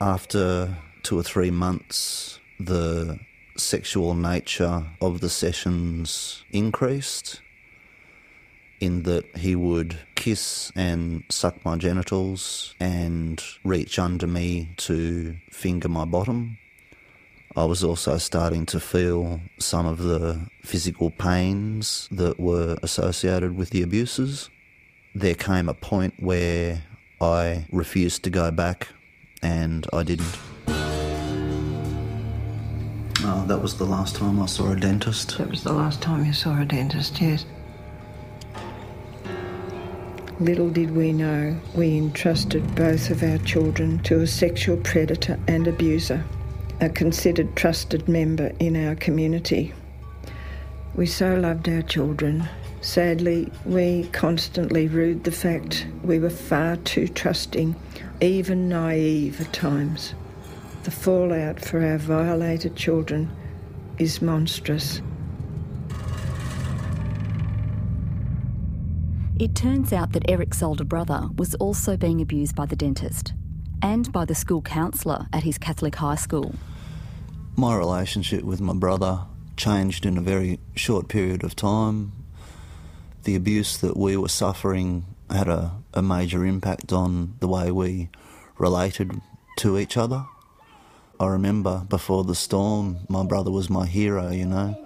After 0.00 0.76
two 1.02 1.18
or 1.18 1.22
three 1.22 1.50
months, 1.50 2.38
the 2.58 3.18
sexual 3.56 4.14
nature 4.14 4.86
of 5.00 5.20
the 5.20 5.28
sessions 5.28 6.44
increased 6.50 7.40
in 8.80 9.04
that 9.04 9.24
he 9.36 9.54
would 9.54 9.98
kiss 10.14 10.72
and 10.74 11.22
suck 11.28 11.64
my 11.64 11.76
genitals 11.76 12.74
and 12.80 13.42
reach 13.64 13.98
under 13.98 14.26
me 14.26 14.70
to 14.78 15.36
finger 15.50 15.88
my 15.88 16.04
bottom. 16.04 16.58
I 17.56 17.64
was 17.64 17.82
also 17.84 18.16
starting 18.18 18.64
to 18.66 18.80
feel 18.80 19.40
some 19.58 19.86
of 19.86 19.98
the 19.98 20.48
physical 20.62 21.10
pains 21.10 22.08
that 22.10 22.38
were 22.38 22.78
associated 22.82 23.56
with 23.56 23.70
the 23.70 23.82
abuses. 23.82 24.50
There 25.14 25.34
came 25.34 25.68
a 25.68 25.74
point 25.74 26.14
where 26.18 26.82
I 27.20 27.66
refused 27.70 28.22
to 28.24 28.30
go 28.30 28.50
back 28.50 28.88
and 29.42 29.86
I 29.92 30.04
didn't. 30.04 30.38
Oh, 33.22 33.44
that 33.48 33.58
was 33.58 33.76
the 33.76 33.84
last 33.84 34.16
time 34.16 34.40
I 34.40 34.46
saw 34.46 34.70
a 34.70 34.76
dentist. 34.76 35.36
That 35.38 35.50
was 35.50 35.62
the 35.64 35.72
last 35.72 36.00
time 36.00 36.24
you 36.24 36.32
saw 36.32 36.60
a 36.60 36.64
dentist, 36.64 37.20
yes. 37.20 37.44
Little 40.40 40.70
did 40.70 40.96
we 40.96 41.12
know 41.12 41.54
we 41.74 41.98
entrusted 41.98 42.74
both 42.74 43.10
of 43.10 43.22
our 43.22 43.36
children 43.38 43.98
to 44.04 44.22
a 44.22 44.26
sexual 44.26 44.78
predator 44.78 45.38
and 45.46 45.68
abuser, 45.68 46.24
a 46.80 46.88
considered 46.88 47.54
trusted 47.56 48.08
member 48.08 48.50
in 48.58 48.74
our 48.74 48.94
community. 48.94 49.74
We 50.94 51.04
so 51.04 51.34
loved 51.34 51.68
our 51.68 51.82
children. 51.82 52.48
Sadly, 52.80 53.52
we 53.66 54.04
constantly 54.12 54.88
rued 54.88 55.24
the 55.24 55.30
fact 55.30 55.86
we 56.02 56.18
were 56.18 56.30
far 56.30 56.76
too 56.76 57.06
trusting, 57.06 57.76
even 58.22 58.66
naive 58.66 59.42
at 59.42 59.52
times. 59.52 60.14
The 60.84 60.90
fallout 60.90 61.60
for 61.62 61.84
our 61.84 61.98
violated 61.98 62.76
children 62.76 63.30
is 63.98 64.22
monstrous. 64.22 65.02
It 69.40 69.54
turns 69.54 69.90
out 69.94 70.12
that 70.12 70.30
Erik's 70.30 70.62
older 70.62 70.84
brother 70.84 71.30
was 71.34 71.54
also 71.54 71.96
being 71.96 72.20
abused 72.20 72.54
by 72.54 72.66
the 72.66 72.76
dentist 72.76 73.32
and 73.80 74.12
by 74.12 74.26
the 74.26 74.34
school 74.34 74.60
counsellor 74.60 75.28
at 75.32 75.44
his 75.44 75.56
Catholic 75.56 75.94
high 75.94 76.16
school. 76.16 76.54
My 77.56 77.74
relationship 77.74 78.44
with 78.44 78.60
my 78.60 78.74
brother 78.74 79.20
changed 79.56 80.04
in 80.04 80.18
a 80.18 80.20
very 80.20 80.60
short 80.74 81.08
period 81.08 81.42
of 81.42 81.56
time. 81.56 82.12
The 83.24 83.34
abuse 83.34 83.78
that 83.78 83.96
we 83.96 84.14
were 84.14 84.28
suffering 84.28 85.06
had 85.30 85.48
a, 85.48 85.72
a 85.94 86.02
major 86.02 86.44
impact 86.44 86.92
on 86.92 87.36
the 87.40 87.48
way 87.48 87.70
we 87.70 88.10
related 88.58 89.22
to 89.56 89.78
each 89.78 89.96
other. 89.96 90.26
I 91.18 91.28
remember 91.28 91.86
before 91.88 92.24
the 92.24 92.34
storm, 92.34 92.98
my 93.08 93.24
brother 93.24 93.50
was 93.50 93.70
my 93.70 93.86
hero, 93.86 94.30
you 94.30 94.44
know. 94.44 94.76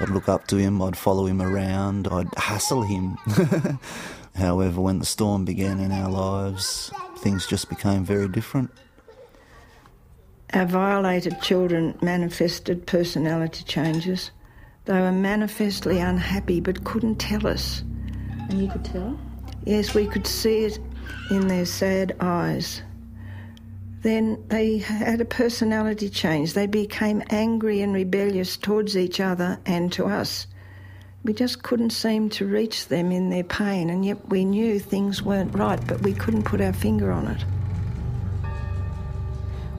I'd 0.00 0.08
look 0.08 0.30
up 0.30 0.46
to 0.46 0.56
him, 0.56 0.80
I'd 0.80 0.96
follow 0.96 1.26
him 1.26 1.42
around, 1.42 2.08
I'd 2.08 2.32
hassle 2.36 2.82
him. 2.82 3.18
However, 4.34 4.80
when 4.80 4.98
the 4.98 5.04
storm 5.04 5.44
began 5.44 5.78
in 5.78 5.92
our 5.92 6.08
lives, 6.08 6.90
things 7.18 7.46
just 7.46 7.68
became 7.68 8.02
very 8.04 8.26
different. 8.26 8.70
Our 10.54 10.64
violated 10.64 11.42
children 11.42 11.98
manifested 12.00 12.86
personality 12.86 13.62
changes. 13.64 14.30
They 14.86 14.98
were 14.98 15.12
manifestly 15.12 16.00
unhappy 16.00 16.60
but 16.60 16.84
couldn't 16.84 17.16
tell 17.16 17.46
us. 17.46 17.82
And 18.48 18.54
you 18.62 18.68
could 18.68 18.84
tell? 18.84 19.20
Yes, 19.64 19.94
we 19.94 20.06
could 20.06 20.26
see 20.26 20.64
it 20.64 20.78
in 21.30 21.46
their 21.46 21.66
sad 21.66 22.16
eyes. 22.20 22.82
Then 24.02 24.42
they 24.48 24.78
had 24.78 25.20
a 25.20 25.26
personality 25.26 26.08
change. 26.08 26.54
They 26.54 26.66
became 26.66 27.22
angry 27.28 27.82
and 27.82 27.92
rebellious 27.92 28.56
towards 28.56 28.96
each 28.96 29.20
other 29.20 29.58
and 29.66 29.92
to 29.92 30.06
us. 30.06 30.46
We 31.22 31.34
just 31.34 31.62
couldn't 31.62 31.90
seem 31.90 32.30
to 32.30 32.46
reach 32.46 32.88
them 32.88 33.12
in 33.12 33.28
their 33.28 33.44
pain, 33.44 33.90
and 33.90 34.04
yet 34.04 34.30
we 34.30 34.46
knew 34.46 34.78
things 34.78 35.22
weren't 35.22 35.54
right, 35.54 35.80
but 35.86 36.00
we 36.00 36.14
couldn't 36.14 36.44
put 36.44 36.62
our 36.62 36.72
finger 36.72 37.12
on 37.12 37.26
it. 37.26 37.42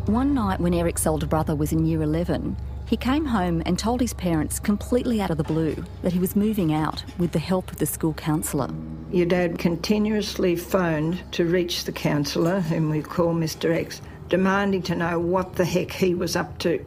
One 0.06 0.36
night 0.36 0.60
when 0.60 0.76
Erik's 0.76 1.08
older 1.08 1.26
brother 1.26 1.56
was 1.56 1.72
in 1.72 1.86
year 1.88 2.04
11, 2.04 2.56
he 2.86 2.98
came 2.98 3.26
home 3.26 3.64
and 3.66 3.80
told 3.80 4.02
his 4.02 4.14
parents 4.14 4.60
completely 4.60 5.22
out 5.22 5.32
of 5.32 5.38
the 5.38 5.44
blue 5.44 5.84
that 6.02 6.12
he 6.12 6.20
was 6.20 6.36
moving 6.36 6.74
out 6.74 7.04
with 7.18 7.32
the 7.32 7.40
help 7.40 7.72
of 7.72 7.78
the 7.78 7.86
school 7.86 8.14
counsellor. 8.14 8.70
Your 9.12 9.26
dad 9.26 9.58
continuously 9.58 10.56
phoned 10.56 11.22
to 11.32 11.46
reach 11.46 11.86
the 11.86 11.92
counsellor, 11.92 12.60
whom 12.60 12.90
we 12.90 13.02
call 13.02 13.34
Mr. 13.34 13.74
X, 13.74 14.02
demanding 14.32 14.82
to 14.82 14.96
know 14.96 15.20
what 15.20 15.56
the 15.56 15.66
heck 15.66 15.92
he 15.92 16.16
was 16.16 16.38
up 16.38 16.58
to. 16.58 16.84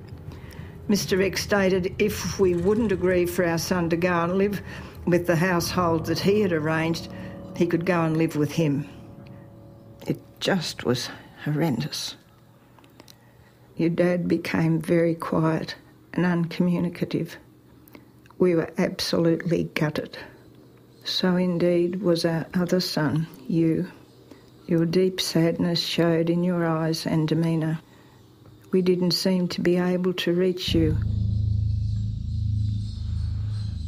Mr. 0.88 1.22
X 1.22 1.42
stated 1.42 1.94
if 1.98 2.40
we 2.40 2.54
wouldn't 2.54 2.90
agree 2.90 3.26
for 3.26 3.44
our 3.44 3.58
son 3.58 3.90
to 3.90 3.96
go 3.96 4.24
and 4.24 4.38
live 4.38 4.62
with 5.06 5.26
the 5.26 5.36
household 5.36 6.06
that 6.06 6.18
he 6.18 6.40
had 6.40 6.52
arranged, 6.52 7.08
he 7.54 7.66
could 7.66 7.84
go 7.84 8.02
and 8.02 8.16
live 8.16 8.34
with 8.34 8.50
him. 8.50 8.88
It 10.06 10.18
just 10.40 10.84
was 10.84 11.10
horrendous. 11.44 12.16
Your 13.76 13.90
dad 13.90 14.26
became 14.26 14.80
very 14.80 15.14
quiet 15.14 15.74
and 16.14 16.24
uncommunicative. 16.24 17.36
We 18.38 18.54
were 18.54 18.72
absolutely 18.78 19.64
gutted. 19.74 20.16
So 21.04 21.36
indeed 21.36 22.00
was 22.00 22.24
our 22.24 22.46
other 22.54 22.80
son, 22.80 23.26
you. 23.46 23.90
Your 24.66 24.86
deep 24.86 25.20
sadness 25.20 25.80
showed 25.80 26.30
in 26.30 26.42
your 26.42 26.66
eyes 26.66 27.06
and 27.06 27.28
demeanour. 27.28 27.80
We 28.72 28.82
didn't 28.82 29.12
seem 29.12 29.48
to 29.48 29.60
be 29.60 29.76
able 29.76 30.14
to 30.14 30.32
reach 30.32 30.74
you. 30.74 30.96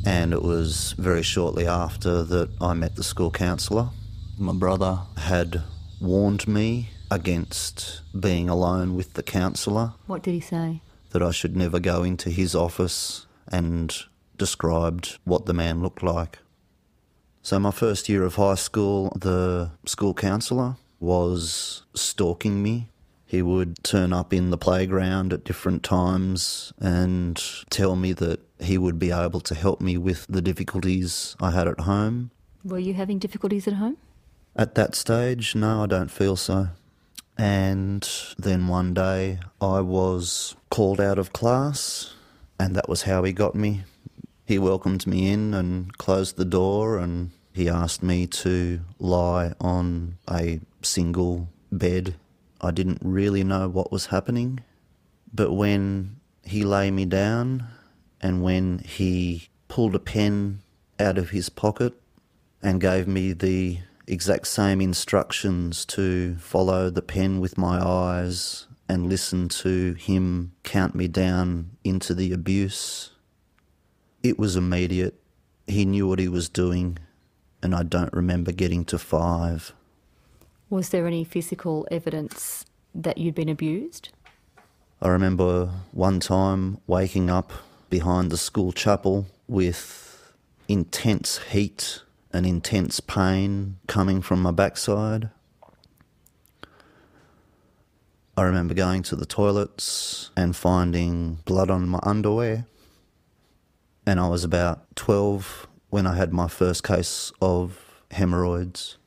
And 0.04 0.32
it 0.32 0.42
was 0.42 0.94
very 0.98 1.22
shortly 1.22 1.66
after 1.66 2.22
that 2.22 2.50
I 2.60 2.74
met 2.74 2.94
the 2.94 3.02
school 3.02 3.30
counsellor. 3.30 3.90
My 4.38 4.52
brother 4.52 5.00
had 5.16 5.62
warned 6.00 6.46
me 6.46 6.90
against 7.10 8.02
being 8.18 8.48
alone 8.48 8.94
with 8.96 9.14
the 9.14 9.22
counsellor, 9.22 9.94
What 10.06 10.22
did 10.22 10.32
he 10.32 10.40
say? 10.40 10.82
that 11.10 11.22
I 11.22 11.30
should 11.30 11.56
never 11.56 11.80
go 11.80 12.02
into 12.02 12.28
his 12.30 12.54
office, 12.54 13.26
and 13.48 13.94
described 14.36 15.18
what 15.24 15.46
the 15.46 15.54
man 15.54 15.82
looked 15.82 16.02
like. 16.02 16.38
So, 17.46 17.60
my 17.60 17.70
first 17.70 18.08
year 18.08 18.24
of 18.24 18.34
high 18.34 18.56
school, 18.56 19.16
the 19.16 19.70
school 19.84 20.14
counsellor 20.14 20.74
was 20.98 21.84
stalking 21.94 22.60
me. 22.60 22.88
He 23.24 23.40
would 23.40 23.84
turn 23.84 24.12
up 24.12 24.34
in 24.34 24.50
the 24.50 24.58
playground 24.58 25.32
at 25.32 25.44
different 25.44 25.84
times 25.84 26.72
and 26.80 27.40
tell 27.70 27.94
me 27.94 28.12
that 28.14 28.40
he 28.58 28.78
would 28.78 28.98
be 28.98 29.12
able 29.12 29.38
to 29.42 29.54
help 29.54 29.80
me 29.80 29.96
with 29.96 30.26
the 30.28 30.42
difficulties 30.42 31.36
I 31.40 31.52
had 31.52 31.68
at 31.68 31.78
home. 31.78 32.32
Were 32.64 32.80
you 32.80 32.94
having 32.94 33.20
difficulties 33.20 33.68
at 33.68 33.74
home? 33.74 33.96
At 34.56 34.74
that 34.74 34.96
stage, 34.96 35.54
no, 35.54 35.84
I 35.84 35.86
don't 35.86 36.10
feel 36.10 36.34
so. 36.34 36.70
And 37.38 38.10
then 38.36 38.66
one 38.66 38.92
day 38.92 39.38
I 39.60 39.82
was 39.82 40.56
called 40.68 41.00
out 41.00 41.16
of 41.16 41.32
class, 41.32 42.12
and 42.58 42.74
that 42.74 42.88
was 42.88 43.02
how 43.02 43.22
he 43.22 43.32
got 43.32 43.54
me. 43.54 43.84
He 44.46 44.58
welcomed 44.58 45.06
me 45.06 45.30
in 45.30 45.54
and 45.54 45.96
closed 45.98 46.36
the 46.36 46.44
door, 46.44 46.98
and 46.98 47.30
he 47.56 47.70
asked 47.70 48.02
me 48.02 48.26
to 48.26 48.80
lie 48.98 49.54
on 49.58 50.18
a 50.30 50.60
single 50.82 51.48
bed. 51.72 52.14
I 52.60 52.70
didn't 52.70 52.98
really 53.00 53.42
know 53.44 53.66
what 53.66 53.90
was 53.90 54.06
happening, 54.06 54.60
but 55.32 55.50
when 55.50 56.16
he 56.44 56.64
lay 56.64 56.90
me 56.90 57.06
down 57.06 57.66
and 58.20 58.42
when 58.42 58.80
he 58.80 59.48
pulled 59.68 59.94
a 59.94 59.98
pen 59.98 60.60
out 61.00 61.16
of 61.16 61.30
his 61.30 61.48
pocket 61.48 61.94
and 62.62 62.78
gave 62.78 63.08
me 63.08 63.32
the 63.32 63.78
exact 64.06 64.48
same 64.48 64.82
instructions 64.82 65.86
to 65.86 66.36
follow 66.36 66.90
the 66.90 67.00
pen 67.00 67.40
with 67.40 67.56
my 67.56 67.82
eyes 67.82 68.66
and 68.86 69.08
listen 69.08 69.48
to 69.48 69.94
him 69.94 70.52
count 70.62 70.94
me 70.94 71.08
down 71.08 71.70
into 71.84 72.12
the 72.12 72.34
abuse. 72.34 73.12
It 74.22 74.38
was 74.38 74.56
immediate. 74.56 75.18
He 75.66 75.86
knew 75.86 76.06
what 76.06 76.18
he 76.18 76.28
was 76.28 76.50
doing, 76.50 76.98
and 77.66 77.74
I 77.74 77.82
don't 77.82 78.12
remember 78.12 78.52
getting 78.52 78.84
to 78.84 78.96
five 78.96 79.72
Was 80.70 80.90
there 80.90 81.04
any 81.04 81.24
physical 81.24 81.84
evidence 81.90 82.64
that 82.94 83.18
you'd 83.18 83.34
been 83.34 83.48
abused? 83.48 84.10
I 85.02 85.08
remember 85.08 85.70
one 85.90 86.20
time 86.20 86.78
waking 86.86 87.28
up 87.28 87.52
behind 87.90 88.30
the 88.30 88.36
school 88.36 88.70
chapel 88.70 89.26
with 89.48 90.32
intense 90.68 91.38
heat 91.50 92.02
and 92.32 92.46
intense 92.46 93.00
pain 93.00 93.78
coming 93.88 94.22
from 94.22 94.42
my 94.42 94.52
backside. 94.52 95.30
I 98.36 98.42
remember 98.42 98.74
going 98.74 99.02
to 99.04 99.16
the 99.16 99.26
toilets 99.26 100.30
and 100.36 100.54
finding 100.54 101.40
blood 101.44 101.70
on 101.70 101.88
my 101.88 101.98
underwear. 102.04 102.66
And 104.06 104.20
I 104.20 104.28
was 104.28 104.44
about 104.44 104.94
12 104.94 105.65
when 105.90 106.06
I 106.06 106.16
had 106.16 106.32
my 106.32 106.48
first 106.48 106.82
case 106.82 107.32
of 107.40 108.02
hemorrhoids. 108.10 108.98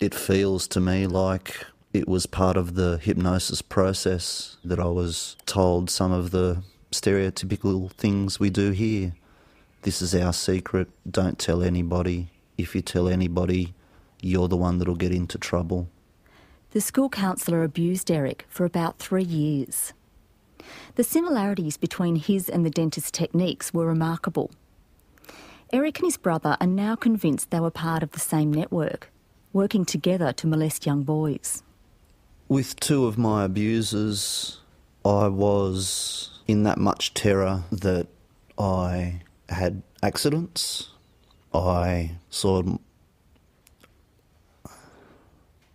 It 0.00 0.14
feels 0.14 0.68
to 0.68 0.80
me 0.80 1.06
like 1.06 1.64
it 1.92 2.08
was 2.08 2.26
part 2.26 2.56
of 2.56 2.74
the 2.74 2.98
hypnosis 2.98 3.62
process 3.62 4.56
that 4.64 4.78
I 4.78 4.86
was 4.86 5.36
told 5.46 5.90
some 5.90 6.12
of 6.12 6.30
the 6.30 6.62
stereotypical 6.92 7.90
things 7.92 8.38
we 8.38 8.50
do 8.50 8.70
here. 8.70 9.14
This 9.82 10.00
is 10.02 10.14
our 10.14 10.32
secret, 10.32 10.88
don't 11.10 11.38
tell 11.38 11.62
anybody. 11.62 12.28
If 12.56 12.74
you 12.74 12.82
tell 12.82 13.08
anybody, 13.08 13.74
you're 14.20 14.48
the 14.48 14.56
one 14.56 14.78
that'll 14.78 14.96
get 14.96 15.12
into 15.12 15.38
trouble. 15.38 15.88
The 16.72 16.80
school 16.80 17.08
counsellor 17.08 17.62
abused 17.62 18.10
Erik 18.10 18.44
for 18.48 18.64
about 18.64 18.98
three 18.98 19.24
years. 19.24 19.92
The 20.96 21.04
similarities 21.04 21.76
between 21.76 22.16
his 22.16 22.48
and 22.48 22.66
the 22.66 22.70
dentist's 22.70 23.10
techniques 23.10 23.72
were 23.72 23.86
remarkable. 23.86 24.50
Erik 25.70 25.98
and 25.98 26.06
his 26.06 26.16
brother 26.16 26.56
are 26.60 26.66
now 26.66 26.96
convinced 26.96 27.50
they 27.50 27.60
were 27.60 27.70
part 27.70 28.02
of 28.02 28.12
the 28.12 28.20
same 28.20 28.50
network, 28.50 29.10
working 29.52 29.84
together 29.84 30.32
to 30.32 30.46
molest 30.46 30.86
young 30.86 31.02
boys. 31.02 31.62
With 32.48 32.80
two 32.80 33.04
of 33.04 33.18
my 33.18 33.44
abusers, 33.44 34.60
I 35.04 35.28
was 35.28 36.30
in 36.46 36.62
that 36.62 36.78
much 36.78 37.12
terror 37.12 37.64
that 37.70 38.06
I 38.58 39.20
had 39.50 39.82
accidents. 40.02 40.88
I 41.52 42.12
saw. 42.30 42.62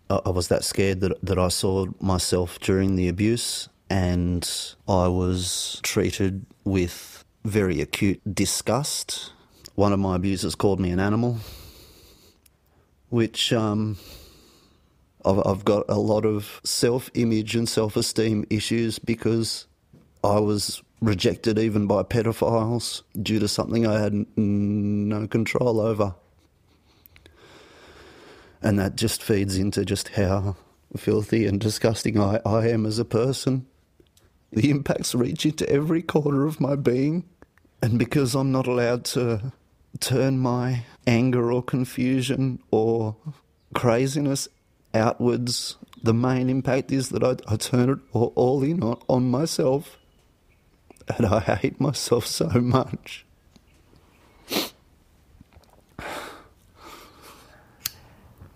I 0.09 0.29
was 0.29 0.47
that 0.47 0.63
scared 0.63 1.01
that, 1.01 1.19
that 1.23 1.39
I 1.39 1.47
saw 1.50 1.88
myself 2.00 2.59
during 2.59 2.95
the 2.95 3.07
abuse, 3.07 3.69
and 3.89 4.47
I 4.88 5.07
was 5.07 5.79
treated 5.83 6.45
with 6.63 7.23
very 7.43 7.79
acute 7.81 8.21
disgust. 8.33 9.31
One 9.75 9.91
of 9.91 9.99
my 9.99 10.17
abusers 10.17 10.53
called 10.53 10.79
me 10.79 10.91
an 10.91 10.99
animal, 10.99 11.37
which 13.09 13.51
um, 13.51 13.97
I've, 15.25 15.41
I've 15.45 15.65
got 15.65 15.85
a 15.89 15.97
lot 15.97 16.25
of 16.25 16.61
self 16.63 17.09
image 17.15 17.55
and 17.55 17.67
self 17.67 17.95
esteem 17.95 18.45
issues 18.51 18.99
because 18.99 19.65
I 20.23 20.39
was 20.39 20.83
rejected 21.01 21.57
even 21.57 21.87
by 21.87 22.03
pedophiles 22.03 23.01
due 23.21 23.39
to 23.39 23.47
something 23.47 23.85
I 23.85 23.99
had 23.99 24.25
no 24.37 25.27
control 25.27 25.81
over. 25.81 26.15
And 28.61 28.79
that 28.79 28.95
just 28.95 29.21
feeds 29.21 29.57
into 29.57 29.83
just 29.83 30.09
how 30.09 30.55
filthy 30.95 31.45
and 31.47 31.59
disgusting 31.59 32.19
I, 32.19 32.39
I 32.45 32.69
am 32.69 32.85
as 32.85 32.99
a 32.99 33.05
person. 33.05 33.65
The 34.51 34.69
impacts 34.69 35.15
reach 35.15 35.45
into 35.45 35.67
every 35.67 36.03
corner 36.03 36.45
of 36.45 36.61
my 36.61 36.75
being. 36.75 37.25
And 37.81 37.99
because 37.99 38.35
I'm 38.35 38.51
not 38.51 38.67
allowed 38.67 39.03
to 39.05 39.51
turn 40.00 40.39
my 40.39 40.83
anger 41.05 41.51
or 41.51 41.62
confusion 41.63 42.59
or 42.71 43.15
craziness 43.73 44.47
outwards, 44.93 45.77
the 46.01 46.13
main 46.13 46.49
impact 46.49 46.91
is 46.91 47.10
that 47.10 47.23
I, 47.23 47.36
I 47.51 47.56
turn 47.56 47.89
it 47.89 47.99
all, 48.13 48.63
in 48.63 48.84
on, 48.84 48.99
on 49.08 49.29
myself. 49.29 49.97
And 51.17 51.25
I 51.25 51.39
hate 51.39 51.82
myself 51.82 52.25
so 52.25 52.47
much. 52.47 53.25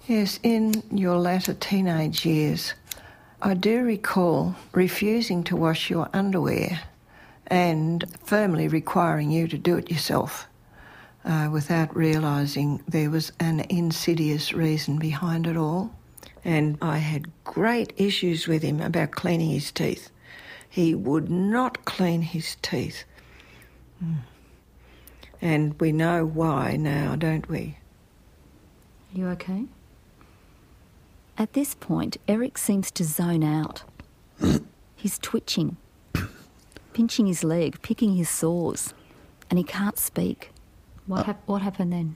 Yes, 0.08 0.40
in 0.42 0.84
your 0.90 1.18
latter 1.18 1.54
teenage 1.54 2.26
years, 2.26 2.74
I 3.42 3.54
do 3.54 3.84
recall 3.84 4.56
refusing 4.72 5.44
to 5.44 5.58
wash 5.58 5.90
your 5.90 6.10
underwear 6.14 6.80
and 7.48 8.06
firmly 8.24 8.70
requiring 8.70 9.32
you 9.32 9.50
to 9.50 9.58
do 9.58 9.78
it 9.78 9.92
yourself 9.92 10.47
uh, 11.28 11.50
without 11.52 11.96
realising 11.96 12.82
there 12.88 13.10
was 13.10 13.34
an 13.40 13.60
insidious 13.70 14.54
reason 14.54 14.98
behind 14.98 15.46
it 15.46 15.58
all. 15.58 15.92
And 16.46 16.78
I 16.82 17.00
had 17.00 17.30
great 17.44 17.92
issues 17.98 18.48
with 18.48 18.64
him 18.64 18.80
about 18.80 19.12
cleaning 19.12 19.50
his 19.50 19.72
teeth. 19.72 20.10
He 20.70 20.96
would 20.96 21.30
not 21.30 21.84
clean 21.84 22.22
his 22.22 22.56
teeth. 22.62 23.04
Mm. 24.04 24.20
And 25.42 25.80
we 25.82 25.92
know 25.92 26.26
why 26.26 26.78
now, 26.78 27.16
don't 27.16 27.48
we? 27.50 27.78
You 29.14 29.28
okay? 29.30 29.66
At 31.38 31.54
this 31.54 31.76
point, 31.76 32.18
Erik 32.28 32.58
seems 32.58 32.90
to 32.92 33.04
zone 33.04 33.44
out. 33.44 33.84
He's 34.96 35.20
twitching, 35.20 35.76
pinching 36.94 37.28
his 37.28 37.44
leg, 37.44 37.82
picking 37.82 38.16
his 38.16 38.30
sores, 38.30 38.94
and 39.50 39.60
he 39.60 39.64
can't 39.64 40.00
speak. 40.00 40.52
What, 41.08 41.26
hap- 41.26 41.48
what 41.48 41.62
happened 41.62 41.94
then? 41.94 42.16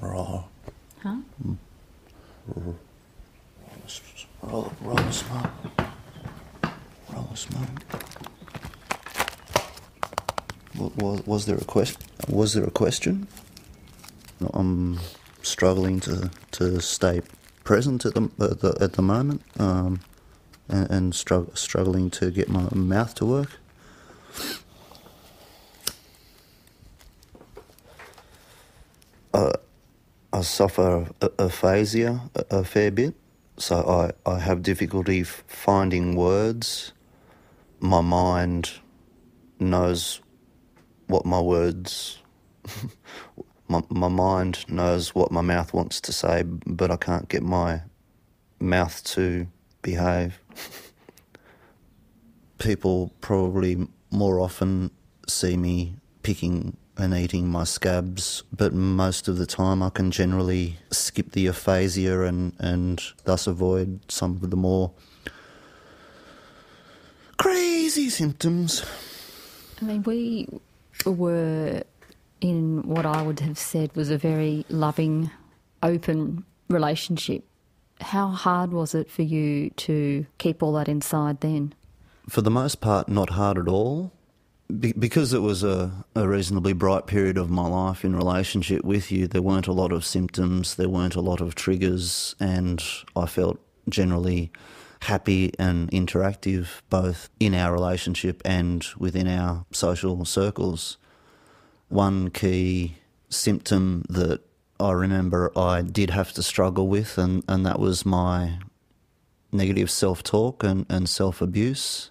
Raw. 0.00 0.44
Huh? 1.02 1.16
Roll, 4.42 4.72
roll 4.82 4.96
the 4.96 5.12
smoke. 5.12 5.50
Roll 7.12 7.28
the 7.30 7.36
smoke. 7.36 7.68
Was, 10.96 11.26
was 11.26 11.46
there 11.46 11.56
a 11.56 11.64
question? 11.64 12.00
Was 12.28 12.54
there 12.54 12.64
a 12.64 12.70
question? 12.70 13.26
No, 14.40 14.50
I'm 14.54 14.98
struggling 15.42 15.98
to, 16.00 16.30
to 16.52 16.80
stay 16.80 17.20
present 17.64 18.04
at 18.06 18.14
the 18.14 18.30
at 18.40 18.60
the, 18.60 18.76
at 18.80 18.92
the 18.94 19.02
moment, 19.02 19.42
um, 19.58 20.00
and, 20.68 20.90
and 20.90 21.12
strugg- 21.12 21.56
struggling 21.56 22.10
to 22.10 22.30
get 22.30 22.48
my 22.48 22.68
mouth 22.74 23.14
to 23.16 23.26
work. 23.26 23.58
I 30.38 30.42
suffer 30.42 31.08
aphasia 31.38 32.20
a, 32.36 32.58
a 32.58 32.64
fair 32.64 32.92
bit, 32.92 33.14
so 33.56 34.12
I, 34.26 34.30
I 34.30 34.38
have 34.38 34.62
difficulty 34.62 35.24
finding 35.24 36.14
words. 36.14 36.92
My 37.80 38.02
mind 38.02 38.70
knows 39.58 40.20
what 41.08 41.26
my 41.26 41.40
words. 41.40 42.18
my, 43.68 43.82
my 43.88 44.06
mind 44.06 44.64
knows 44.68 45.12
what 45.12 45.32
my 45.32 45.40
mouth 45.40 45.74
wants 45.74 46.00
to 46.02 46.12
say, 46.12 46.44
but 46.44 46.92
I 46.92 46.96
can't 46.96 47.28
get 47.28 47.42
my 47.42 47.80
mouth 48.60 49.02
to 49.14 49.48
behave. 49.82 50.38
People 52.58 53.12
probably 53.20 53.86
more 54.10 54.40
often 54.40 54.90
see 55.26 55.56
me 55.56 55.94
picking 56.22 56.76
and 56.96 57.14
eating 57.14 57.48
my 57.48 57.62
scabs, 57.62 58.42
but 58.52 58.74
most 58.74 59.28
of 59.28 59.38
the 59.38 59.46
time 59.46 59.82
I 59.82 59.90
can 59.90 60.10
generally 60.10 60.78
skip 60.90 61.30
the 61.32 61.46
aphasia 61.46 62.22
and, 62.22 62.52
and 62.58 63.00
thus 63.24 63.46
avoid 63.46 64.00
some 64.10 64.40
of 64.42 64.50
the 64.50 64.56
more 64.56 64.90
crazy 67.36 68.10
symptoms. 68.10 68.84
I 69.80 69.84
mean, 69.84 70.02
we 70.02 70.48
were 71.06 71.84
in 72.40 72.82
what 72.82 73.06
I 73.06 73.22
would 73.22 73.40
have 73.40 73.58
said 73.58 73.94
was 73.94 74.10
a 74.10 74.18
very 74.18 74.64
loving, 74.68 75.30
open 75.82 76.44
relationship. 76.68 77.44
How 78.00 78.28
hard 78.28 78.72
was 78.72 78.94
it 78.94 79.10
for 79.10 79.22
you 79.22 79.70
to 79.70 80.26
keep 80.38 80.62
all 80.62 80.72
that 80.74 80.88
inside 80.88 81.40
then? 81.40 81.74
For 82.28 82.42
the 82.42 82.50
most 82.50 82.80
part, 82.80 83.08
not 83.08 83.30
hard 83.30 83.58
at 83.58 83.68
all. 83.68 84.12
Be- 84.80 84.92
because 84.92 85.32
it 85.32 85.40
was 85.40 85.64
a, 85.64 86.04
a 86.14 86.28
reasonably 86.28 86.74
bright 86.74 87.06
period 87.06 87.38
of 87.38 87.50
my 87.50 87.66
life 87.66 88.04
in 88.04 88.14
relationship 88.14 88.84
with 88.84 89.10
you, 89.10 89.26
there 89.26 89.42
weren't 89.42 89.66
a 89.66 89.72
lot 89.72 89.92
of 89.92 90.04
symptoms, 90.04 90.74
there 90.74 90.90
weren't 90.90 91.14
a 91.14 91.22
lot 91.22 91.40
of 91.40 91.54
triggers, 91.54 92.36
and 92.38 92.82
I 93.16 93.26
felt 93.26 93.58
generally 93.88 94.52
happy 95.02 95.52
and 95.58 95.90
interactive 95.90 96.82
both 96.90 97.30
in 97.40 97.54
our 97.54 97.72
relationship 97.72 98.42
and 98.44 98.84
within 98.98 99.26
our 99.26 99.64
social 99.72 100.24
circles. 100.24 100.98
One 101.88 102.30
key 102.30 102.96
symptom 103.30 104.04
that 104.08 104.42
I 104.80 104.92
remember 104.92 105.50
I 105.58 105.82
did 105.82 106.10
have 106.10 106.32
to 106.34 106.42
struggle 106.42 106.86
with, 106.86 107.18
and, 107.18 107.42
and 107.48 107.66
that 107.66 107.80
was 107.80 108.06
my 108.06 108.58
negative 109.50 109.90
self 109.90 110.22
talk 110.22 110.62
and, 110.62 110.86
and 110.88 111.08
self 111.08 111.42
abuse. 111.42 112.10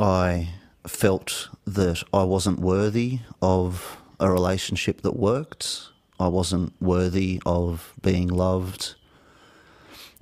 I 0.00 0.54
felt 0.86 1.48
that 1.66 2.02
I 2.12 2.24
wasn't 2.24 2.58
worthy 2.58 3.20
of 3.40 3.98
a 4.18 4.30
relationship 4.30 5.02
that 5.02 5.16
worked. 5.16 5.90
I 6.18 6.26
wasn't 6.26 6.72
worthy 6.80 7.40
of 7.46 7.94
being 8.02 8.26
loved. 8.26 8.96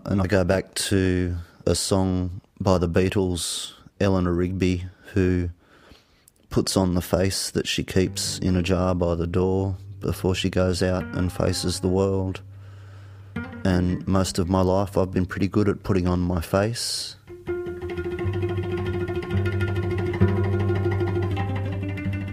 And 0.05 0.21
I 0.21 0.27
go 0.27 0.45
back 0.45 0.75
to 0.75 1.37
a 1.67 1.75
song 1.75 2.43
by 2.61 2.77
the 2.77 2.89
Beatles, 2.89 3.73
Eleanor 4.01 4.33
Rigby, 4.33 4.85
who 5.15 5.49
puts 6.51 6.77
on 6.77 6.95
the 6.95 7.03
face 7.03 7.51
that 7.51 7.67
she 7.67 7.85
keeps 7.85 8.39
in 8.39 8.55
a 8.55 8.63
jar 8.63 8.95
by 8.95 9.15
the 9.15 9.27
door 9.27 9.77
before 10.01 10.35
she 10.35 10.51
goes 10.51 10.83
out 10.83 11.05
and 11.17 11.33
faces 11.33 11.81
the 11.81 11.89
world. 11.89 12.41
And 13.65 14.07
most 14.07 14.39
of 14.39 14.49
my 14.49 14.63
life, 14.63 14.97
I've 14.97 15.11
been 15.11 15.27
pretty 15.27 15.49
good 15.49 15.69
at 15.69 15.83
putting 15.83 16.07
on 16.07 16.21
my 16.21 16.41
face. 16.41 17.17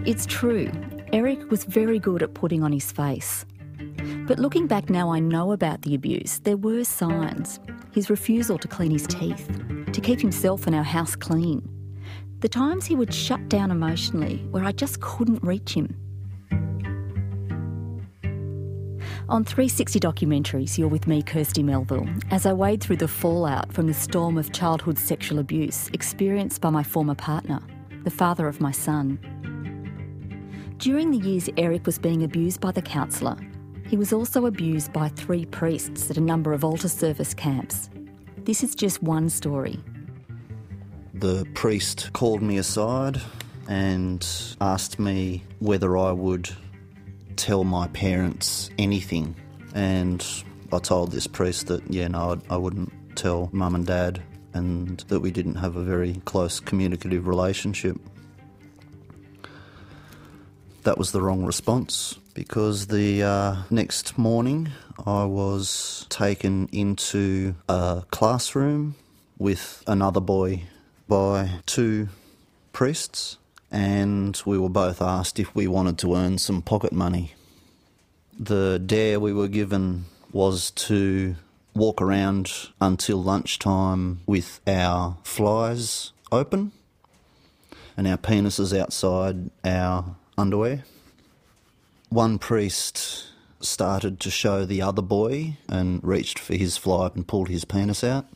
It's 0.06 0.24
true, 0.26 0.70
Erik 1.12 1.50
was 1.50 1.64
very 1.64 1.98
good 1.98 2.22
at 2.22 2.34
putting 2.34 2.62
on 2.62 2.72
his 2.72 2.92
face. 2.92 3.44
But 4.26 4.38
looking 4.38 4.66
back 4.66 4.88
now, 4.88 5.12
I 5.12 5.18
know 5.18 5.52
about 5.52 5.82
the 5.82 5.94
abuse. 5.94 6.40
There 6.40 6.56
were 6.56 6.84
signs. 6.84 7.58
His 7.92 8.08
refusal 8.10 8.58
to 8.58 8.68
clean 8.68 8.90
his 8.90 9.06
teeth, 9.06 9.48
to 9.92 10.00
keep 10.00 10.20
himself 10.20 10.66
and 10.66 10.76
our 10.76 10.84
house 10.84 11.16
clean. 11.16 11.68
The 12.40 12.48
times 12.48 12.86
he 12.86 12.94
would 12.94 13.14
shut 13.14 13.48
down 13.48 13.70
emotionally, 13.70 14.46
where 14.50 14.64
I 14.64 14.72
just 14.72 15.00
couldn't 15.00 15.42
reach 15.42 15.74
him. 15.74 15.96
On 19.28 19.42
360 19.42 19.98
Documentaries, 19.98 20.78
you're 20.78 20.86
with 20.86 21.08
me, 21.08 21.20
Kirsti 21.20 21.64
Melville, 21.64 22.06
as 22.30 22.46
I 22.46 22.52
wade 22.52 22.80
through 22.80 22.98
the 22.98 23.08
fallout 23.08 23.72
from 23.72 23.88
the 23.88 23.94
storm 23.94 24.38
of 24.38 24.52
childhood 24.52 24.96
sexual 24.96 25.40
abuse 25.40 25.90
experienced 25.92 26.60
by 26.60 26.70
my 26.70 26.84
former 26.84 27.16
partner, 27.16 27.60
the 28.04 28.10
father 28.10 28.46
of 28.46 28.60
my 28.60 28.70
son. 28.70 29.18
During 30.78 31.10
the 31.10 31.18
years 31.18 31.50
Erik 31.56 31.86
was 31.86 31.98
being 31.98 32.22
abused 32.22 32.60
by 32.60 32.70
the 32.70 32.82
counsellor, 32.82 33.36
he 33.88 33.96
was 33.96 34.12
also 34.12 34.46
abused 34.46 34.92
by 34.92 35.08
three 35.08 35.44
priests 35.44 36.08
at 36.08 36.18
a 36.18 36.20
number 36.20 36.52
of 36.52 36.62
altar 36.62 36.88
service 36.88 37.34
camps. 37.34 37.90
This 38.44 38.62
is 38.62 38.76
just 38.76 39.02
one 39.02 39.28
story. 39.28 39.80
The 41.14 41.44
priest 41.52 42.12
called 42.12 42.42
me 42.42 42.58
aside 42.58 43.20
and 43.66 44.24
asked 44.60 45.00
me 45.00 45.42
whether 45.58 45.96
I 45.96 46.12
would 46.12 46.48
tell 47.36 47.64
my 47.64 47.88
parents 47.88 48.70
anything. 48.78 49.36
And 49.74 50.24
I 50.72 50.78
told 50.78 51.12
this 51.12 51.26
priest 51.26 51.66
that, 51.68 51.82
yeah, 51.90 52.08
no, 52.08 52.40
I 52.50 52.56
wouldn't 52.56 52.92
tell 53.16 53.48
mum 53.52 53.74
and 53.74 53.86
dad, 53.86 54.22
and 54.54 54.98
that 55.08 55.20
we 55.20 55.30
didn't 55.30 55.56
have 55.56 55.76
a 55.76 55.82
very 55.82 56.20
close 56.24 56.60
communicative 56.60 57.26
relationship. 57.26 57.96
That 60.84 60.98
was 60.98 61.12
the 61.12 61.20
wrong 61.20 61.44
response 61.44 62.18
because 62.32 62.86
the 62.86 63.22
uh, 63.22 63.56
next 63.70 64.16
morning 64.18 64.68
I 65.04 65.24
was 65.24 66.06
taken 66.08 66.68
into 66.70 67.54
a 67.68 68.04
classroom 68.10 68.94
with 69.38 69.82
another 69.86 70.20
boy 70.20 70.62
by 71.08 71.50
two 71.66 72.08
priests, 72.72 73.38
and 73.70 74.40
we 74.46 74.58
were 74.58 74.68
both 74.68 75.02
asked 75.02 75.38
if 75.38 75.54
we 75.54 75.66
wanted 75.66 75.98
to 75.98 76.14
earn 76.14 76.38
some 76.38 76.62
pocket 76.62 76.92
money. 76.92 77.34
The 78.38 78.78
dare 78.78 79.18
we 79.18 79.32
were 79.32 79.48
given 79.48 80.04
was 80.32 80.70
to 80.72 81.36
walk 81.74 82.00
around 82.00 82.52
until 82.80 83.22
lunchtime 83.22 84.20
with 84.26 84.60
our 84.66 85.18
flies 85.22 86.12
open 86.32 86.72
and 87.96 88.06
our 88.06 88.16
penises 88.16 88.76
outside 88.78 89.50
our 89.64 90.16
underwear. 90.36 90.84
One 92.08 92.38
priest 92.38 93.26
started 93.60 94.20
to 94.20 94.30
show 94.30 94.64
the 94.64 94.82
other 94.82 95.02
boy 95.02 95.56
and 95.68 96.02
reached 96.04 96.38
for 96.38 96.54
his 96.54 96.76
fly 96.76 97.10
and 97.14 97.26
pulled 97.26 97.48
his 97.48 97.64
penis 97.64 98.04
out. 98.04 98.26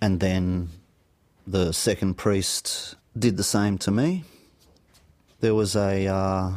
And 0.00 0.20
then 0.20 0.70
the 1.46 1.72
second 1.72 2.14
priest 2.14 2.96
did 3.18 3.36
the 3.36 3.44
same 3.44 3.78
to 3.78 3.90
me. 3.90 4.24
There 5.40 5.54
was 5.54 5.76
a, 5.76 6.06
uh, 6.06 6.52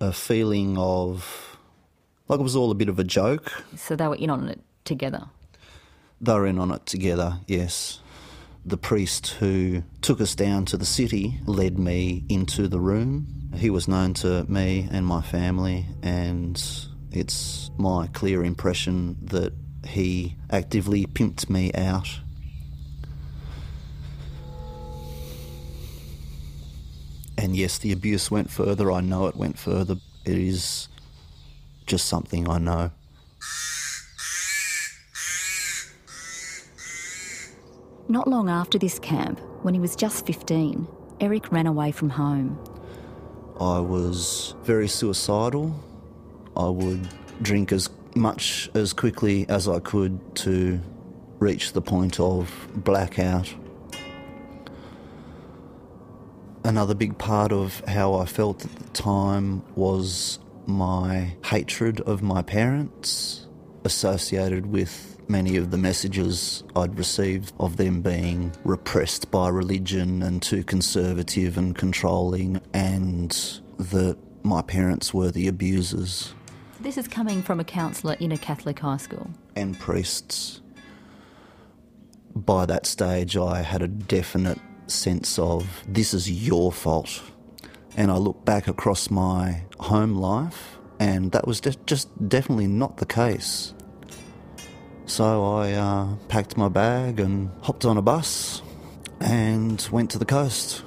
a 0.00 0.12
feeling 0.12 0.76
of 0.78 1.48
like 2.28 2.40
it 2.40 2.42
was 2.42 2.56
all 2.56 2.70
a 2.70 2.74
bit 2.74 2.88
of 2.88 2.98
a 2.98 3.04
joke. 3.04 3.64
So 3.76 3.96
they 3.96 4.06
were 4.06 4.16
in 4.16 4.30
on 4.30 4.48
it 4.48 4.60
together. 4.84 5.26
They 6.20 6.32
were 6.32 6.46
in 6.46 6.58
on 6.58 6.70
it 6.70 6.84
together, 6.84 7.38
yes. 7.46 8.00
The 8.66 8.76
priest 8.76 9.28
who 9.40 9.82
took 10.02 10.20
us 10.20 10.34
down 10.34 10.66
to 10.66 10.76
the 10.76 10.84
city 10.84 11.40
led 11.46 11.78
me 11.78 12.24
into 12.28 12.68
the 12.68 12.80
room. 12.80 13.50
He 13.54 13.70
was 13.70 13.88
known 13.88 14.12
to 14.14 14.44
me 14.44 14.88
and 14.90 15.06
my 15.06 15.22
family, 15.22 15.86
and 16.02 16.62
it's 17.10 17.70
my 17.78 18.08
clear 18.08 18.44
impression 18.44 19.16
that 19.22 19.54
he 19.86 20.36
actively 20.50 21.06
pimped 21.06 21.48
me 21.48 21.72
out. 21.72 22.20
And 27.38 27.54
yes, 27.54 27.78
the 27.78 27.92
abuse 27.92 28.32
went 28.32 28.50
further. 28.50 28.90
I 28.90 29.00
know 29.00 29.28
it 29.28 29.36
went 29.36 29.60
further. 29.60 29.94
It 30.24 30.36
is 30.36 30.88
just 31.86 32.06
something 32.06 32.50
I 32.50 32.58
know. 32.58 32.90
Not 38.08 38.26
long 38.26 38.50
after 38.50 38.76
this 38.76 38.98
camp, 38.98 39.38
when 39.62 39.72
he 39.72 39.78
was 39.78 39.94
just 39.94 40.26
15, 40.26 40.88
Erik 41.20 41.52
ran 41.52 41.68
away 41.68 41.92
from 41.92 42.10
home. 42.10 42.58
I 43.60 43.78
was 43.78 44.56
very 44.64 44.88
suicidal. 44.88 45.78
I 46.56 46.68
would 46.68 47.08
drink 47.40 47.70
as 47.70 47.88
much 48.16 48.68
as 48.74 48.92
quickly 48.92 49.48
as 49.48 49.68
I 49.68 49.78
could 49.78 50.18
to 50.36 50.80
reach 51.38 51.72
the 51.72 51.82
point 51.82 52.18
of 52.18 52.50
blackout. 52.74 53.54
Another 56.64 56.94
big 56.94 57.16
part 57.18 57.52
of 57.52 57.80
how 57.86 58.14
I 58.14 58.26
felt 58.26 58.64
at 58.64 58.74
the 58.76 58.88
time 58.90 59.62
was 59.74 60.38
my 60.66 61.34
hatred 61.44 62.00
of 62.02 62.22
my 62.22 62.42
parents, 62.42 63.46
associated 63.84 64.66
with 64.66 65.16
many 65.28 65.56
of 65.56 65.70
the 65.70 65.78
messages 65.78 66.62
I'd 66.76 66.98
received 66.98 67.52
of 67.60 67.76
them 67.76 68.02
being 68.02 68.52
repressed 68.64 69.30
by 69.30 69.48
religion 69.48 70.22
and 70.22 70.42
too 70.42 70.64
conservative 70.64 71.56
and 71.58 71.74
controlling, 71.74 72.60
and 72.74 73.30
that 73.78 74.18
my 74.42 74.62
parents 74.62 75.12
were 75.12 75.30
the 75.30 75.48
abusers 75.48 76.34
This 76.80 76.96
is 76.96 77.08
coming 77.08 77.42
from 77.42 77.60
a 77.60 77.64
counsellor 77.64 78.16
in 78.20 78.32
a 78.32 78.38
Catholic 78.38 78.78
high 78.78 78.96
school. 78.98 79.30
and 79.56 79.78
priests. 79.78 80.60
By 82.34 82.66
that 82.66 82.86
stage, 82.86 83.36
I 83.36 83.62
had 83.62 83.82
a 83.82 83.88
definite 83.88 84.60
sense 84.90 85.38
of 85.38 85.84
this 85.86 86.14
is 86.14 86.30
your 86.30 86.72
fault. 86.72 87.22
And 87.96 88.10
I 88.10 88.16
look 88.16 88.44
back 88.44 88.68
across 88.68 89.10
my 89.10 89.62
home 89.80 90.14
life, 90.14 90.78
and 91.00 91.32
that 91.32 91.46
was 91.46 91.60
de- 91.60 91.74
just 91.86 92.08
definitely 92.28 92.66
not 92.66 92.98
the 92.98 93.06
case. 93.06 93.74
So 95.06 95.44
I 95.56 95.72
uh, 95.72 96.16
packed 96.28 96.56
my 96.56 96.68
bag 96.68 97.18
and 97.18 97.50
hopped 97.62 97.84
on 97.84 97.96
a 97.96 98.02
bus 98.02 98.62
and 99.20 99.86
went 99.90 100.10
to 100.10 100.18
the 100.18 100.24
coast. 100.24 100.84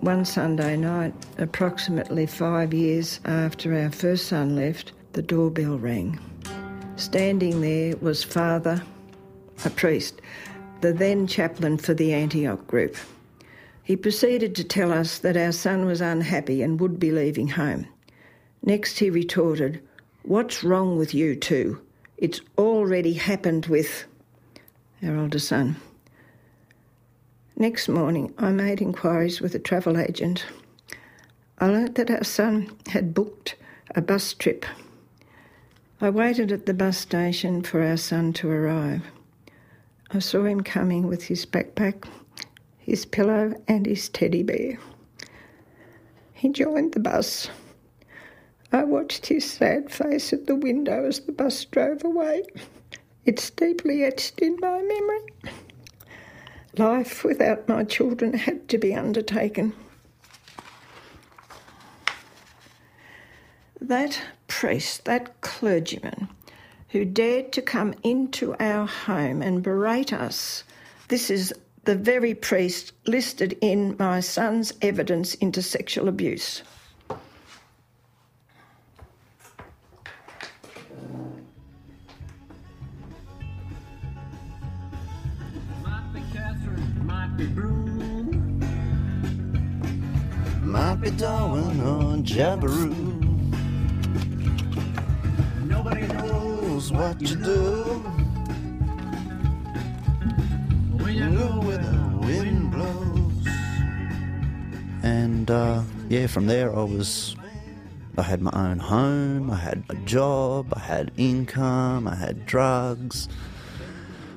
One 0.00 0.24
Sunday 0.24 0.76
night, 0.76 1.12
approximately 1.38 2.26
five 2.26 2.72
years 2.72 3.18
after 3.24 3.74
our 3.74 3.90
first 3.90 4.28
son 4.28 4.54
left, 4.54 4.92
the 5.12 5.22
doorbell 5.22 5.76
rang. 5.76 6.20
Standing 6.94 7.60
there 7.60 7.96
was 7.96 8.22
Father, 8.22 8.80
a 9.64 9.70
priest, 9.70 10.20
the 10.80 10.92
then 10.92 11.26
chaplain 11.26 11.78
for 11.78 11.94
the 11.94 12.12
Antioch 12.12 12.66
group. 12.66 12.96
He 13.82 13.96
proceeded 13.96 14.54
to 14.56 14.64
tell 14.64 14.92
us 14.92 15.18
that 15.18 15.36
our 15.36 15.52
son 15.52 15.86
was 15.86 16.00
unhappy 16.00 16.62
and 16.62 16.78
would 16.78 17.00
be 17.00 17.10
leaving 17.10 17.48
home. 17.48 17.86
Next, 18.62 18.98
he 18.98 19.10
retorted, 19.10 19.80
What's 20.22 20.62
wrong 20.62 20.98
with 20.98 21.14
you 21.14 21.34
two? 21.34 21.80
It's 22.18 22.40
already 22.58 23.14
happened 23.14 23.66
with 23.66 24.04
our 25.02 25.16
older 25.16 25.38
son. 25.38 25.76
Next 27.56 27.88
morning, 27.88 28.34
I 28.38 28.52
made 28.52 28.82
inquiries 28.82 29.40
with 29.40 29.54
a 29.54 29.58
travel 29.58 29.98
agent. 29.98 30.44
I 31.58 31.68
learnt 31.68 31.94
that 31.94 32.10
our 32.10 32.24
son 32.24 32.70
had 32.88 33.14
booked 33.14 33.56
a 33.94 34.02
bus 34.02 34.32
trip. 34.34 34.66
I 36.00 36.10
waited 36.10 36.52
at 36.52 36.66
the 36.66 36.74
bus 36.74 36.98
station 36.98 37.62
for 37.62 37.82
our 37.82 37.96
son 37.96 38.32
to 38.34 38.50
arrive. 38.50 39.02
I 40.10 40.20
saw 40.20 40.44
him 40.44 40.62
coming 40.62 41.06
with 41.06 41.24
his 41.24 41.44
backpack, 41.44 42.08
his 42.78 43.04
pillow, 43.04 43.54
and 43.68 43.84
his 43.84 44.08
teddy 44.08 44.42
bear. 44.42 44.78
He 46.32 46.48
joined 46.48 46.92
the 46.92 47.00
bus. 47.00 47.50
I 48.72 48.84
watched 48.84 49.26
his 49.26 49.44
sad 49.44 49.90
face 49.90 50.32
at 50.32 50.46
the 50.46 50.56
window 50.56 51.04
as 51.04 51.20
the 51.20 51.32
bus 51.32 51.62
drove 51.66 52.04
away. 52.04 52.44
It's 53.26 53.50
deeply 53.50 54.02
etched 54.02 54.38
in 54.40 54.56
my 54.60 54.80
memory. 54.80 55.26
life 56.78 57.22
without 57.22 57.68
my 57.68 57.84
children 57.84 58.32
had 58.32 58.66
to 58.68 58.78
be 58.78 58.94
undertaken. 58.94 59.74
That 63.78 64.22
priest, 64.46 65.04
that 65.04 65.40
clergyman, 65.42 66.28
who 66.88 67.04
dared 67.04 67.52
to 67.52 67.62
come 67.62 67.94
into 68.02 68.54
our 68.58 68.86
home 68.86 69.42
and 69.42 69.62
berate 69.62 70.12
us, 70.12 70.64
this 71.08 71.30
is 71.30 71.52
the 71.84 71.94
very 71.94 72.34
priest 72.34 72.92
listed 73.06 73.56
in 73.60 73.96
my 73.98 74.20
son's 74.20 74.72
evidence 74.82 75.34
into 75.36 75.62
sexual 75.62 76.08
abuse. 76.08 76.62
Might 85.82 86.10
be 86.12 86.20
Katherine, 86.32 87.06
might 87.06 87.36
be 87.36 87.46
Broome. 87.46 88.58
Might 90.62 90.96
be 90.96 91.10
Darwin 91.12 91.80
or 91.80 92.16
Jabiru. 92.22 93.17
Knows 96.78 96.92
what 96.92 97.20
you 97.20 97.34
do. 97.34 98.02
And 105.02 105.50
uh, 105.50 105.82
yeah, 106.08 106.26
from 106.28 106.46
there 106.46 106.74
I 106.74 106.82
was. 106.84 107.34
I 108.16 108.22
had 108.22 108.42
my 108.42 108.50
own 108.52 108.80
home, 108.80 109.48
I 109.48 109.56
had 109.56 109.84
a 109.88 109.94
job, 109.94 110.72
I 110.74 110.80
had 110.80 111.12
income, 111.16 112.08
I 112.08 112.16
had 112.16 112.46
drugs. 112.46 113.28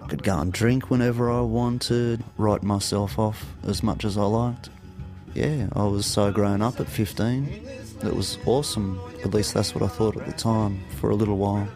I 0.03 0.07
could 0.07 0.21
go 0.21 0.37
and 0.37 0.53
drink 0.53 0.91
whenever 0.91 1.31
I 1.31 1.41
wanted, 1.41 2.23
write 2.37 2.61
myself 2.61 3.17
off 3.17 3.55
as 3.63 3.81
much 3.81 4.05
as 4.05 4.19
I 4.19 4.25
liked. 4.25 4.69
Yeah, 5.33 5.67
I 5.73 5.85
was 5.85 6.05
so 6.05 6.31
grown 6.31 6.61
up 6.61 6.79
at 6.79 6.87
15. 6.87 7.67
It 8.03 8.15
was 8.15 8.37
awesome. 8.45 8.99
At 9.23 9.33
least 9.33 9.55
that's 9.55 9.73
what 9.73 9.83
I 9.83 9.87
thought 9.87 10.15
at 10.15 10.27
the 10.27 10.33
time, 10.33 10.83
for 10.99 11.09
a 11.09 11.15
little 11.15 11.37
while. 11.37 11.67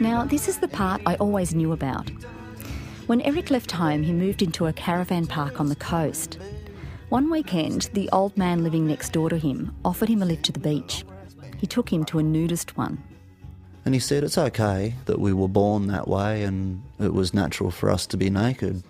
Now, 0.00 0.24
this 0.24 0.48
is 0.48 0.58
the 0.58 0.68
part 0.68 1.02
I 1.06 1.14
always 1.16 1.54
knew 1.54 1.72
about. 1.72 2.10
When 3.06 3.20
Erik 3.22 3.50
left 3.50 3.72
home, 3.72 4.02
he 4.02 4.12
moved 4.12 4.42
into 4.42 4.66
a 4.66 4.72
caravan 4.72 5.26
park 5.26 5.60
on 5.60 5.68
the 5.68 5.76
coast. 5.76 6.38
One 7.08 7.30
weekend, 7.30 7.90
the 7.92 8.08
old 8.10 8.36
man 8.38 8.64
living 8.64 8.86
next 8.86 9.12
door 9.12 9.28
to 9.28 9.36
him 9.36 9.74
offered 9.84 10.08
him 10.08 10.22
a 10.22 10.24
lift 10.24 10.44
to 10.46 10.52
the 10.52 10.60
beach. 10.60 11.04
He 11.58 11.66
took 11.66 11.92
him 11.92 12.04
to 12.06 12.18
a 12.18 12.22
nudist 12.22 12.76
one. 12.76 13.02
And 13.84 13.94
he 13.94 14.00
said 14.00 14.24
it's 14.24 14.38
okay 14.38 14.94
that 15.06 15.18
we 15.18 15.32
were 15.32 15.48
born 15.48 15.88
that 15.88 16.08
way 16.08 16.44
and 16.44 16.82
it 17.00 17.12
was 17.12 17.34
natural 17.34 17.70
for 17.70 17.90
us 17.90 18.06
to 18.06 18.16
be 18.16 18.30
naked. 18.30 18.82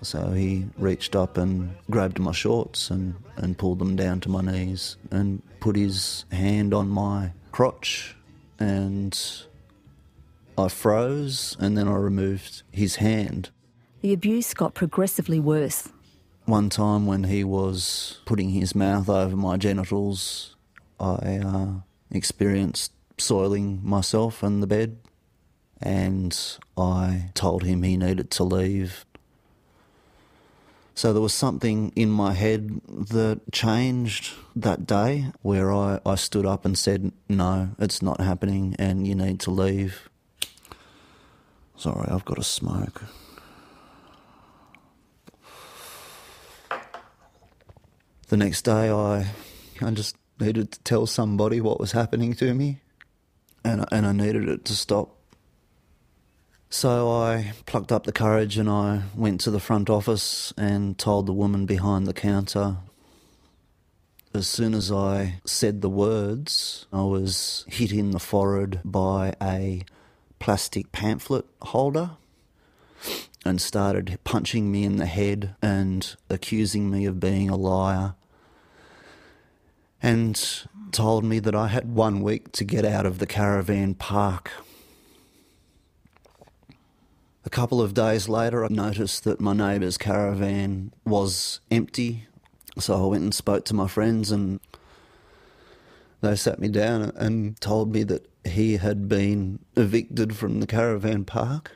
So 0.00 0.32
he 0.32 0.66
reached 0.78 1.14
up 1.14 1.36
and 1.36 1.74
grabbed 1.90 2.18
my 2.18 2.32
shorts 2.32 2.90
and, 2.90 3.14
and 3.36 3.56
pulled 3.56 3.78
them 3.78 3.94
down 3.94 4.20
to 4.20 4.28
my 4.28 4.40
knees 4.40 4.96
and 5.10 5.42
put 5.60 5.76
his 5.76 6.24
hand 6.32 6.74
on 6.74 6.88
my 6.88 7.32
crotch 7.52 8.16
and 8.62 9.18
I 10.56 10.68
froze 10.68 11.56
and 11.58 11.76
then 11.76 11.88
I 11.88 11.96
removed 11.96 12.62
his 12.70 12.96
hand. 12.96 13.50
The 14.00 14.12
abuse 14.12 14.54
got 14.54 14.74
progressively 14.74 15.40
worse. 15.40 15.88
One 16.44 16.70
time 16.70 17.06
when 17.06 17.24
he 17.24 17.44
was 17.44 18.20
putting 18.24 18.50
his 18.50 18.74
mouth 18.74 19.08
over 19.08 19.36
my 19.36 19.56
genitals, 19.56 20.56
I 20.98 21.40
uh, 21.44 21.70
experienced 22.10 22.92
soiling 23.18 23.80
myself 23.82 24.42
in 24.42 24.60
the 24.60 24.66
bed 24.66 24.98
and 25.80 26.38
I 26.76 27.30
told 27.34 27.64
him 27.64 27.82
he 27.82 27.96
needed 27.96 28.30
to 28.32 28.44
leave. 28.44 29.04
So 30.94 31.12
there 31.12 31.22
was 31.22 31.32
something 31.32 31.90
in 31.96 32.10
my 32.10 32.34
head 32.34 32.80
that 32.86 33.40
changed 33.50 34.32
that 34.54 34.86
day 34.86 35.26
where 35.40 35.72
I, 35.72 36.00
I 36.04 36.16
stood 36.16 36.44
up 36.44 36.64
and 36.64 36.76
said, 36.76 37.12
No, 37.28 37.70
it's 37.78 38.02
not 38.02 38.20
happening 38.20 38.76
and 38.78 39.06
you 39.06 39.14
need 39.14 39.40
to 39.40 39.50
leave. 39.50 40.08
Sorry, 41.76 42.08
I've 42.08 42.24
got 42.24 42.36
to 42.36 42.44
smoke. 42.44 43.02
The 48.28 48.36
next 48.36 48.62
day, 48.62 48.88
I, 48.88 49.26
I 49.80 49.90
just 49.90 50.16
needed 50.40 50.72
to 50.72 50.80
tell 50.84 51.06
somebody 51.06 51.60
what 51.60 51.80
was 51.80 51.92
happening 51.92 52.34
to 52.34 52.54
me, 52.54 52.80
and, 53.64 53.84
and 53.92 54.06
I 54.06 54.12
needed 54.12 54.48
it 54.48 54.64
to 54.66 54.74
stop. 54.74 55.21
So 56.74 57.10
I 57.10 57.52
plucked 57.66 57.92
up 57.92 58.04
the 58.04 58.12
courage 58.12 58.56
and 58.56 58.66
I 58.66 59.02
went 59.14 59.42
to 59.42 59.50
the 59.50 59.60
front 59.60 59.90
office 59.90 60.54
and 60.56 60.96
told 60.96 61.26
the 61.26 61.32
woman 61.34 61.66
behind 61.66 62.06
the 62.06 62.14
counter. 62.14 62.78
As 64.32 64.46
soon 64.46 64.72
as 64.72 64.90
I 64.90 65.34
said 65.44 65.82
the 65.82 65.90
words, 65.90 66.86
I 66.90 67.02
was 67.02 67.66
hit 67.68 67.92
in 67.92 68.12
the 68.12 68.18
forehead 68.18 68.80
by 68.86 69.34
a 69.40 69.82
plastic 70.38 70.92
pamphlet 70.92 71.44
holder 71.60 72.12
and 73.44 73.60
started 73.60 74.18
punching 74.24 74.72
me 74.72 74.84
in 74.84 74.96
the 74.96 75.04
head 75.04 75.54
and 75.60 76.16
accusing 76.30 76.90
me 76.90 77.04
of 77.04 77.20
being 77.20 77.50
a 77.50 77.56
liar 77.56 78.14
and 80.02 80.66
told 80.90 81.22
me 81.22 81.38
that 81.38 81.54
I 81.54 81.68
had 81.68 81.94
one 81.94 82.22
week 82.22 82.50
to 82.52 82.64
get 82.64 82.86
out 82.86 83.04
of 83.04 83.18
the 83.18 83.26
caravan 83.26 83.92
park. 83.92 84.50
A 87.44 87.50
couple 87.50 87.82
of 87.82 87.92
days 87.92 88.28
later, 88.28 88.64
I 88.64 88.68
noticed 88.68 89.24
that 89.24 89.40
my 89.40 89.52
neighbour's 89.52 89.98
caravan 89.98 90.92
was 91.04 91.60
empty, 91.70 92.28
so 92.78 93.04
I 93.04 93.06
went 93.06 93.24
and 93.24 93.34
spoke 93.34 93.64
to 93.66 93.74
my 93.74 93.88
friends, 93.88 94.30
and 94.30 94.60
they 96.20 96.36
sat 96.36 96.60
me 96.60 96.68
down 96.68 97.12
and 97.16 97.60
told 97.60 97.92
me 97.92 98.04
that 98.04 98.28
he 98.44 98.76
had 98.76 99.08
been 99.08 99.58
evicted 99.76 100.36
from 100.36 100.60
the 100.60 100.68
caravan 100.68 101.24
park, 101.24 101.72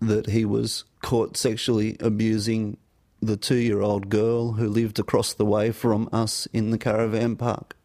that 0.00 0.26
he 0.26 0.44
was 0.44 0.84
caught 1.00 1.36
sexually 1.38 1.96
abusing 2.00 2.76
the 3.22 3.36
two 3.38 3.56
year 3.56 3.80
old 3.80 4.10
girl 4.10 4.52
who 4.52 4.68
lived 4.68 4.98
across 4.98 5.32
the 5.32 5.46
way 5.46 5.70
from 5.70 6.08
us 6.12 6.46
in 6.52 6.70
the 6.70 6.78
caravan 6.78 7.36
park. 7.36 7.76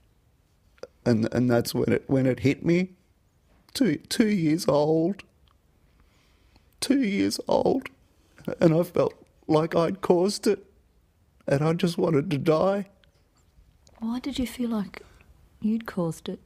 And 1.05 1.33
and 1.33 1.49
that's 1.49 1.73
when 1.73 1.93
it 1.93 2.03
when 2.07 2.25
it 2.25 2.41
hit 2.41 2.65
me. 2.65 2.89
Two 3.73 3.95
two 4.09 4.27
years 4.27 4.67
old. 4.67 5.23
Two 6.79 7.01
years 7.01 7.39
old. 7.47 7.89
And 8.59 8.73
I 8.73 8.83
felt 8.83 9.13
like 9.47 9.75
I'd 9.75 10.01
caused 10.01 10.47
it. 10.47 10.65
And 11.47 11.61
I 11.61 11.73
just 11.73 11.97
wanted 11.97 12.29
to 12.31 12.37
die. 12.37 12.87
Why 13.99 14.19
did 14.19 14.39
you 14.39 14.47
feel 14.47 14.69
like 14.69 15.01
you'd 15.61 15.85
caused 15.85 16.29
it? 16.29 16.39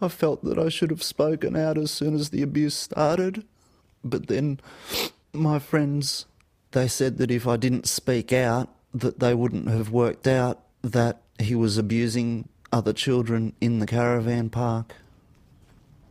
I 0.00 0.08
felt 0.08 0.44
that 0.44 0.58
I 0.58 0.68
should 0.68 0.90
have 0.90 1.02
spoken 1.02 1.56
out 1.56 1.78
as 1.78 1.90
soon 1.90 2.14
as 2.14 2.30
the 2.30 2.42
abuse 2.42 2.74
started. 2.74 3.44
But 4.04 4.26
then 4.26 4.60
my 5.32 5.58
friends 5.58 6.26
they 6.74 6.88
said 6.88 7.18
that 7.18 7.30
if 7.30 7.46
I 7.46 7.56
didn't 7.56 7.86
speak 7.86 8.32
out 8.32 8.68
that 8.92 9.20
they 9.20 9.32
wouldn't 9.32 9.68
have 9.68 9.90
worked 9.90 10.26
out 10.26 10.60
that 10.82 11.22
he 11.38 11.54
was 11.54 11.78
abusing 11.78 12.48
other 12.72 12.92
children 12.92 13.54
in 13.60 13.78
the 13.78 13.86
caravan 13.86 14.50
park. 14.50 14.96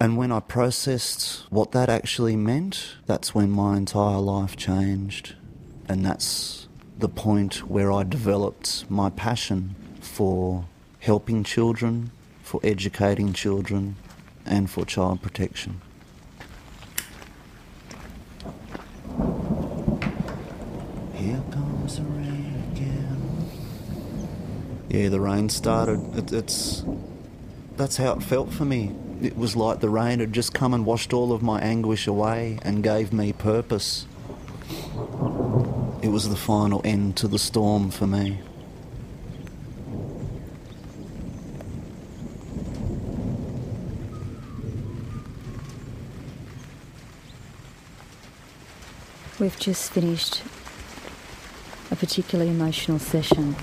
And 0.03 0.17
when 0.17 0.33
I 0.33 0.41
processed 0.41 1.45
what 1.49 1.71
that 1.71 1.87
actually 1.87 2.35
meant, 2.35 2.97
that's 3.05 3.33
when 3.33 3.49
my 3.49 3.77
entire 3.77 4.17
life 4.17 4.57
changed. 4.57 5.35
And 5.87 6.05
that's 6.05 6.67
the 6.99 7.07
point 7.07 7.69
where 7.69 7.89
I 7.89 8.03
developed 8.03 8.83
my 8.89 9.09
passion 9.09 9.75
for 10.01 10.65
helping 10.99 11.45
children, 11.45 12.11
for 12.41 12.59
educating 12.65 13.31
children, 13.31 13.95
and 14.45 14.69
for 14.69 14.83
child 14.83 15.21
protection. 15.21 15.79
Here 21.13 21.41
comes 21.49 21.95
the 21.95 22.03
rain 22.03 22.61
again. 22.73 23.49
Yeah, 24.89 25.07
the 25.07 25.21
rain 25.21 25.47
started. 25.47 26.17
It, 26.17 26.33
it's 26.33 26.83
that's 27.77 27.95
how 27.95 28.15
it 28.15 28.21
felt 28.21 28.51
for 28.51 28.65
me. 28.65 28.91
It 29.23 29.37
was 29.37 29.55
like 29.55 29.79
the 29.79 29.89
rain 29.89 30.19
had 30.19 30.33
just 30.33 30.53
come 30.53 30.73
and 30.73 30.85
washed 30.85 31.13
all 31.13 31.31
of 31.31 31.41
my 31.41 31.61
anguish 31.61 32.07
away 32.07 32.59
and 32.61 32.83
gave 32.83 33.13
me 33.13 33.31
purpose. 33.31 34.05
It 36.01 36.09
was 36.09 36.27
the 36.27 36.35
final 36.35 36.81
end 36.83 37.15
to 37.17 37.29
the 37.29 37.39
storm 37.39 37.89
for 37.89 38.05
me. 38.05 38.41
We've 49.39 49.57
just 49.57 49.93
finished 49.93 50.43
a 51.89 51.95
particularly 51.95 52.51
emotional 52.51 52.99
session. 52.99 53.55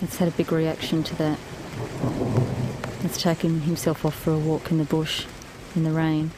It's 0.00 0.18
had 0.18 0.28
a 0.28 0.30
big 0.30 0.52
reaction 0.52 1.02
to 1.02 1.16
that. 1.16 1.38
It's 3.04 3.20
taken 3.20 3.60
himself 3.60 4.02
off 4.06 4.14
for 4.14 4.32
a 4.32 4.38
walk 4.38 4.70
in 4.70 4.78
the 4.78 4.84
bush 4.84 5.26
in 5.76 5.84
the 5.84 5.90
rain. 5.90 6.30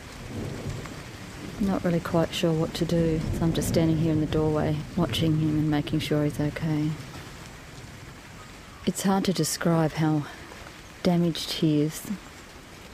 Not 1.60 1.84
really 1.84 2.00
quite 2.00 2.34
sure 2.34 2.52
what 2.52 2.74
to 2.74 2.84
do, 2.84 3.20
so 3.34 3.44
I'm 3.44 3.52
just 3.52 3.68
standing 3.68 3.98
here 3.98 4.10
in 4.10 4.18
the 4.18 4.26
doorway, 4.26 4.78
watching 4.96 5.38
him 5.38 5.50
and 5.50 5.70
making 5.70 6.00
sure 6.00 6.24
he's 6.24 6.40
okay. 6.40 6.90
It's 8.84 9.04
hard 9.04 9.24
to 9.26 9.32
describe 9.32 9.92
how 9.92 10.26
damaged 11.04 11.52
he 11.52 11.82
is, 11.82 12.10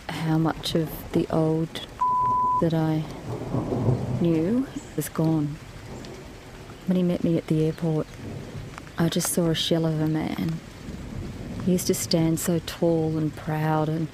how 0.06 0.36
much 0.36 0.74
of 0.74 0.90
the 1.12 1.26
old 1.30 1.86
that 2.60 2.74
I 2.74 3.04
knew 4.20 4.66
is 4.98 5.08
gone. 5.08 5.56
When 6.84 6.96
he 6.96 7.02
met 7.02 7.24
me 7.24 7.38
at 7.38 7.46
the 7.46 7.64
airport, 7.64 8.06
I 8.98 9.08
just 9.08 9.32
saw 9.32 9.48
a 9.48 9.54
shell 9.54 9.86
of 9.86 9.98
a 9.98 10.06
man. 10.06 10.60
He 11.64 11.72
used 11.72 11.86
to 11.86 11.94
stand 11.94 12.40
so 12.40 12.60
tall 12.66 13.16
and 13.16 13.34
proud 13.34 13.88
and 13.88 14.08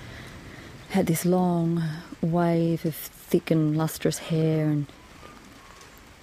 had 0.91 1.07
this 1.07 1.25
long 1.25 1.83
wave 2.21 2.85
of 2.85 2.95
thick 2.95 3.51
and 3.51 3.77
lustrous 3.77 4.19
hair 4.19 4.67
and 4.67 4.87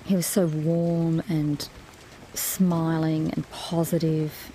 he 0.05 0.15
was 0.15 0.27
so 0.27 0.45
warm 0.45 1.23
and 1.27 1.67
smiling 2.35 3.31
and 3.31 3.49
positive. 3.49 4.51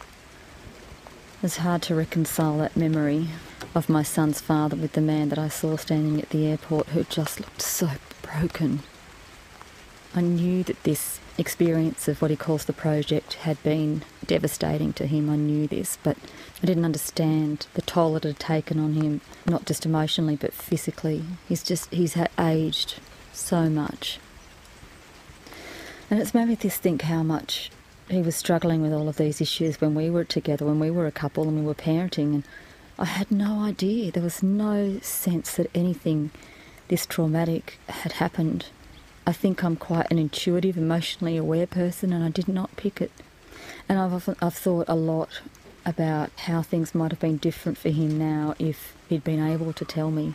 It 1.39 1.43
was 1.43 1.57
hard 1.59 1.83
to 1.83 1.95
reconcile 1.97 2.59
that 2.59 2.77
memory 2.77 3.29
of 3.75 3.89
my 3.89 4.05
son's 4.05 4.41
father 4.41 4.77
with 4.77 4.93
the 4.93 5.01
man 5.01 5.29
that 5.31 5.39
I 5.39 5.49
saw 5.49 5.77
standing 5.77 6.21
at 6.21 6.31
the 6.31 6.47
airport 6.47 6.89
who 6.89 7.03
just 7.05 7.41
looked 7.41 7.63
so 7.63 7.91
broken. 8.23 8.81
I 10.15 10.21
knew 10.21 10.63
that 10.65 10.83
this 10.85 11.19
experience 11.37 12.07
of 12.07 12.23
what 12.23 12.31
he 12.31 12.37
calls 12.37 12.65
the 12.65 12.73
project 12.73 13.35
had 13.35 13.61
been 13.65 14.03
devastating 14.31 14.93
to 14.93 15.07
him. 15.07 15.29
I 15.29 15.35
knew 15.35 15.67
this, 15.67 15.99
but 16.05 16.17
I 16.63 16.67
didn't 16.67 16.85
understand 16.85 17.67
the 17.75 17.83
toll 17.83 18.15
it 18.15 18.23
had 18.23 18.39
taken 18.39 18.79
on 18.79 18.93
him, 18.93 19.21
not 19.45 19.67
just 19.67 19.85
emotionally 19.85 20.37
but 20.37 20.55
physically. 20.55 21.25
He's 21.49 21.65
just 21.65 21.93
he's 21.93 22.17
aged 22.39 23.01
so 23.33 23.69
much, 23.69 24.21
and 26.09 26.21
it's 26.21 26.33
made 26.33 26.47
me 26.47 26.55
just 26.55 26.81
think 26.81 27.03
how 27.03 27.25
much 27.25 27.73
he 28.09 28.23
was 28.23 28.37
struggling 28.37 28.83
with 28.83 28.93
all 28.93 29.09
of 29.09 29.17
these 29.17 29.41
issues 29.41 29.81
when 29.81 29.97
we 29.97 30.09
were 30.09 30.25
together, 30.25 30.65
when 30.65 30.79
we 30.79 30.93
were 30.93 31.07
a 31.07 31.13
couple 31.23 31.49
and 31.49 31.59
we 31.59 31.67
were 31.67 31.75
parenting, 31.75 32.35
and 32.35 32.45
I 33.01 33.07
had 33.07 33.33
no 33.33 33.61
idea. 33.63 34.13
There 34.13 34.23
was 34.23 34.45
no 34.45 35.01
sense 35.01 35.57
that 35.57 35.71
anything 35.75 36.31
this 36.87 37.05
traumatic 37.05 37.81
had 37.89 38.13
happened. 38.13 38.67
I 39.27 39.33
think 39.33 39.65
I'm 39.65 39.77
quite 39.77 40.09
an 40.13 40.21
intuitive, 40.21 40.77
emotionally 40.77 41.37
aware 41.37 41.67
person, 41.67 42.13
and 42.13 42.23
I 42.25 42.29
did 42.31 42.47
not 42.47 42.77
pick 42.77 43.01
it. 43.01 43.11
And 43.89 43.99
I've 43.99 44.13
often, 44.13 44.37
I've 44.41 44.55
thought 44.55 44.87
a 44.89 44.95
lot 44.95 45.41
about 45.85 46.31
how 46.41 46.63
things 46.63 46.95
might 46.95 47.11
have 47.11 47.21
been 47.21 47.39
different 47.39 47.79
for 47.79 47.89
him 47.89 48.19
now 48.19 48.55
if 48.59 48.95
he'd 49.09 49.25
been 49.25 49.45
able 49.45 49.73
to 49.73 49.85
tell 49.85 50.11
me 50.11 50.35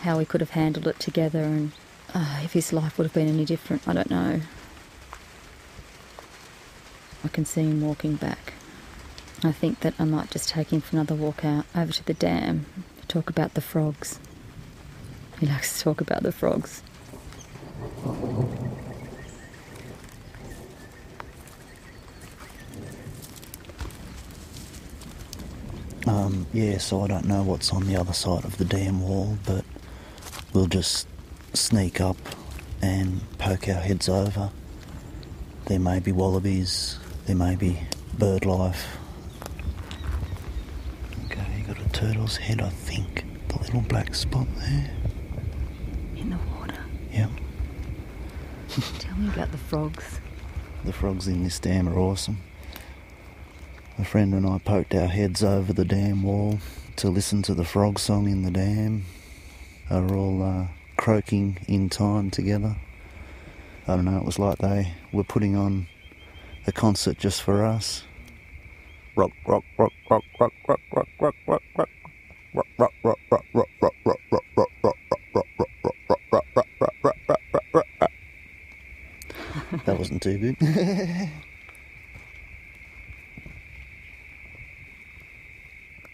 how 0.00 0.18
we 0.18 0.24
could 0.24 0.40
have 0.40 0.50
handled 0.50 0.86
it 0.86 0.98
together, 0.98 1.42
and 1.42 1.72
uh, 2.14 2.40
if 2.42 2.52
his 2.54 2.72
life 2.72 2.98
would 2.98 3.04
have 3.04 3.14
been 3.14 3.28
any 3.28 3.44
different. 3.44 3.86
I 3.86 3.92
don't 3.92 4.10
know. 4.10 4.40
I 7.22 7.28
can 7.28 7.44
see 7.44 7.62
him 7.62 7.82
walking 7.82 8.16
back. 8.16 8.54
I 9.42 9.52
think 9.52 9.80
that 9.80 9.94
I 9.98 10.04
might 10.04 10.30
just 10.30 10.48
take 10.48 10.70
him 10.72 10.80
for 10.80 10.96
another 10.96 11.14
walk 11.14 11.44
out 11.44 11.64
over 11.74 11.92
to 11.92 12.04
the 12.04 12.14
dam 12.14 12.66
to 13.00 13.06
talk 13.06 13.30
about 13.30 13.54
the 13.54 13.60
frogs. 13.60 14.18
He 15.38 15.46
likes 15.46 15.78
to 15.78 15.84
talk 15.84 16.00
about 16.00 16.22
the 16.22 16.32
frogs. 16.32 16.82
Um, 26.10 26.44
yeah, 26.52 26.78
so 26.78 27.02
I 27.02 27.06
don't 27.06 27.26
know 27.26 27.44
what's 27.44 27.72
on 27.72 27.86
the 27.86 27.94
other 27.94 28.12
side 28.12 28.44
of 28.44 28.56
the 28.58 28.64
dam 28.64 29.00
wall, 29.00 29.38
but 29.46 29.64
we'll 30.52 30.66
just 30.66 31.06
sneak 31.54 32.00
up 32.00 32.16
and 32.82 33.20
poke 33.38 33.68
our 33.68 33.80
heads 33.80 34.08
over. 34.08 34.50
There 35.66 35.78
may 35.78 36.00
be 36.00 36.10
wallabies, 36.10 36.98
there 37.26 37.36
may 37.36 37.54
be 37.54 37.78
bird 38.18 38.44
life. 38.44 38.98
Okay, 41.26 41.46
you 41.58 41.64
got 41.72 41.78
a 41.80 41.88
turtle's 41.90 42.38
head, 42.38 42.60
I 42.60 42.70
think. 42.70 43.24
The 43.46 43.58
little 43.60 43.82
black 43.82 44.12
spot 44.16 44.48
there. 44.56 44.90
In 46.16 46.30
the 46.30 46.38
water. 46.58 46.82
Yep. 47.12 47.30
Tell 48.98 49.16
me 49.16 49.28
about 49.28 49.52
the 49.52 49.58
frogs. 49.58 50.18
The 50.84 50.92
frogs 50.92 51.28
in 51.28 51.44
this 51.44 51.60
dam 51.60 51.88
are 51.88 51.96
awesome. 51.96 52.38
A 54.00 54.04
friend 54.04 54.32
and 54.32 54.46
I 54.46 54.56
poked 54.56 54.94
our 54.94 55.08
heads 55.08 55.44
over 55.44 55.74
the 55.74 55.84
dam 55.84 56.22
wall 56.22 56.58
to 56.96 57.10
listen 57.10 57.42
to 57.42 57.52
the 57.52 57.66
frog 57.66 57.98
song 57.98 58.30
in 58.30 58.44
the 58.44 58.50
dam. 58.50 59.04
They 59.90 60.00
were 60.00 60.16
all 60.16 60.42
uh, 60.42 60.68
croaking 60.96 61.58
in 61.68 61.90
time 61.90 62.30
together. 62.30 62.76
I 63.86 63.96
don't 63.96 64.06
know, 64.06 64.16
it 64.16 64.24
was 64.24 64.38
like 64.38 64.56
they 64.56 64.94
were 65.12 65.22
putting 65.22 65.54
on 65.54 65.86
a 66.66 66.72
concert 66.72 67.18
just 67.18 67.42
for 67.42 67.62
us. 67.62 68.04
Rock, 69.16 69.32
rock, 69.46 69.64
rock, 69.78 69.92
rock, 70.10 70.24
rock, 70.40 70.52
rock, 70.66 70.80
rock, 70.96 71.06
rock, 71.18 71.34
rock, 71.46 71.62
rock. 71.76 71.88
That 79.84 79.98
wasn't 79.98 80.22
too 80.22 80.38
good. 80.38 81.30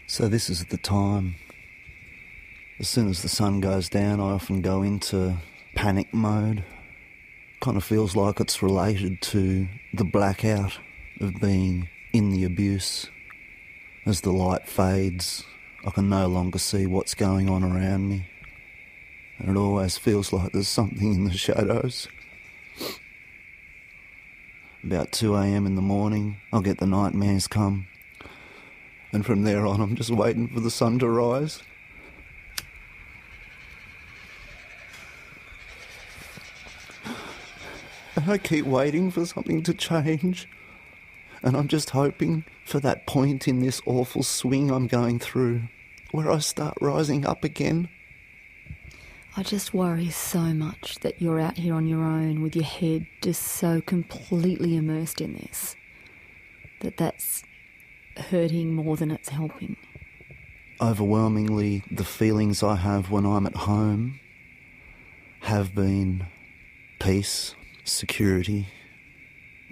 So 0.09 0.29
this 0.29 0.49
is 0.49 0.63
the 0.63 0.77
time. 0.77 1.35
As 2.79 2.87
soon 2.87 3.09
as 3.09 3.21
the 3.21 3.27
sun 3.27 3.59
goes 3.59 3.89
down, 3.89 4.21
I 4.21 4.31
often 4.31 4.61
go 4.61 4.81
into 4.81 5.35
panic 5.75 6.13
mode. 6.13 6.63
Kind 7.59 7.75
of 7.75 7.83
feels 7.83 8.15
like 8.15 8.39
it's 8.39 8.63
related 8.63 9.21
to 9.23 9.67
the 9.93 10.05
blackout 10.05 10.79
of 11.19 11.41
being 11.41 11.89
in 12.13 12.29
the 12.29 12.45
abuse. 12.45 13.07
As 14.05 14.21
the 14.21 14.31
light 14.31 14.65
fades, 14.65 15.43
I 15.85 15.91
can 15.91 16.07
no 16.07 16.27
longer 16.27 16.57
see 16.57 16.85
what's 16.85 17.13
going 17.13 17.49
on 17.49 17.61
around 17.61 18.07
me. 18.07 18.27
And 19.39 19.49
it 19.49 19.59
always 19.59 19.97
feels 19.97 20.31
like 20.31 20.53
there's 20.53 20.69
something 20.69 21.13
in 21.15 21.25
the 21.25 21.33
shadows. 21.33 22.07
About 24.85 25.11
2am 25.11 25.65
in 25.65 25.75
the 25.75 25.81
morning, 25.81 26.37
I'll 26.53 26.61
get 26.61 26.77
the 26.77 26.87
nightmares 26.87 27.47
come. 27.47 27.87
And 29.11 29.25
from 29.25 29.43
there 29.43 29.65
on, 29.65 29.81
I'm 29.81 29.95
just 29.95 30.09
waiting 30.09 30.47
for 30.47 30.59
the 30.59 30.71
sun 30.71 30.99
to 30.99 31.09
rise. 31.09 31.61
And 38.15 38.29
I 38.29 38.37
keep 38.37 38.65
waiting 38.65 39.11
for 39.11 39.25
something 39.25 39.63
to 39.63 39.73
change. 39.73 40.49
And 41.43 41.55
I'm 41.55 41.67
just 41.67 41.91
hoping 41.91 42.45
for 42.65 42.79
that 42.79 43.05
point 43.05 43.47
in 43.47 43.59
this 43.59 43.81
awful 43.85 44.23
swing 44.23 44.71
I'm 44.71 44.87
going 44.87 45.19
through 45.19 45.61
where 46.11 46.31
I 46.31 46.39
start 46.39 46.77
rising 46.81 47.25
up 47.25 47.43
again. 47.43 47.89
I 49.35 49.43
just 49.43 49.71
worry 49.73 50.09
so 50.09 50.39
much 50.39 50.97
that 51.01 51.21
you're 51.21 51.39
out 51.39 51.57
here 51.57 51.75
on 51.75 51.85
your 51.85 52.03
own 52.03 52.41
with 52.41 52.55
your 52.55 52.65
head 52.65 53.05
just 53.21 53.43
so 53.43 53.81
completely 53.81 54.75
immersed 54.75 55.21
in 55.21 55.35
this 55.35 55.75
that 56.79 56.97
that's 56.97 57.43
hurting 58.17 58.73
more 58.73 58.95
than 58.95 59.11
it's 59.11 59.29
helping. 59.29 59.75
Overwhelmingly, 60.79 61.83
the 61.89 62.03
feelings 62.03 62.61
I 62.61 62.75
have 62.75 63.09
when 63.09 63.25
I'm 63.25 63.47
at 63.47 63.55
home 63.55 64.19
have 65.41 65.73
been 65.73 66.25
peace, 66.99 67.55
security. 67.83 68.67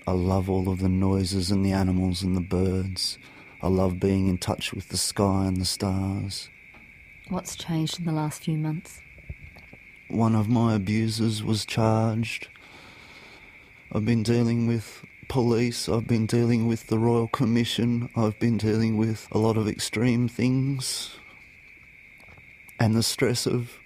I 0.08 0.12
love 0.12 0.50
all 0.50 0.70
of 0.70 0.80
the 0.80 0.90
noises 0.90 1.52
and 1.52 1.66
the 1.66 1.72
animals 1.72 2.24
and 2.24 2.36
the 2.36 2.42
birds. 2.42 3.18
I 3.62 3.68
love 3.68 4.00
being 4.00 4.28
in 4.28 4.38
touch 4.38 4.74
with 4.74 4.90
the 4.90 4.98
sky 4.98 5.46
and 5.46 5.58
the 5.58 5.66
stars. 5.66 6.50
What's 7.30 7.56
changed 7.56 8.00
in 8.00 8.06
the 8.06 8.12
last 8.12 8.44
few 8.44 8.58
months? 8.58 9.02
One 10.10 10.36
of 10.36 10.48
my 10.48 10.76
abusers 10.76 11.44
was 11.44 11.66
charged. 11.66 12.48
I've 13.92 14.06
been 14.06 14.24
dealing 14.24 14.68
with 14.68 15.04
police, 15.28 15.90
I've 15.90 16.08
been 16.08 16.26
dealing 16.26 16.68
with 16.68 16.88
the 16.88 17.00
Royal 17.00 17.28
Commission, 17.28 18.10
I've 18.16 18.40
been 18.40 18.58
dealing 18.58 18.98
with 18.98 19.28
a 19.32 19.38
lot 19.38 19.58
of 19.58 19.68
extreme 19.68 20.28
things. 20.28 21.16
And 22.80 22.96
the 22.96 23.04
stress 23.04 23.46
of 23.46 23.78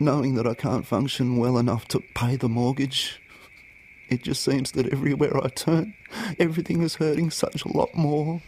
knowing 0.00 0.34
that 0.34 0.46
I 0.46 0.54
can't 0.54 0.86
function 0.86 1.36
well 1.36 1.58
enough 1.58 1.86
to 1.88 2.00
pay 2.14 2.36
the 2.36 2.48
mortgage. 2.48 3.20
It 4.08 4.22
just 4.22 4.42
seems 4.42 4.72
that 4.72 4.88
everywhere 4.88 5.36
I 5.36 5.48
turn, 5.48 5.94
everything 6.38 6.82
is 6.82 6.96
hurting 6.96 7.30
such 7.30 7.64
a 7.64 7.68
lot 7.68 7.94
more. 7.94 8.40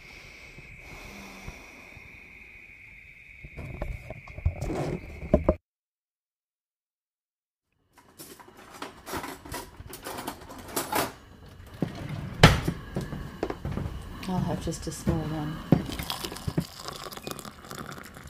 I'll 14.27 14.39
have 14.39 14.62
just 14.73 14.87
a 14.87 14.91
small 14.91 15.17
one. 15.17 15.55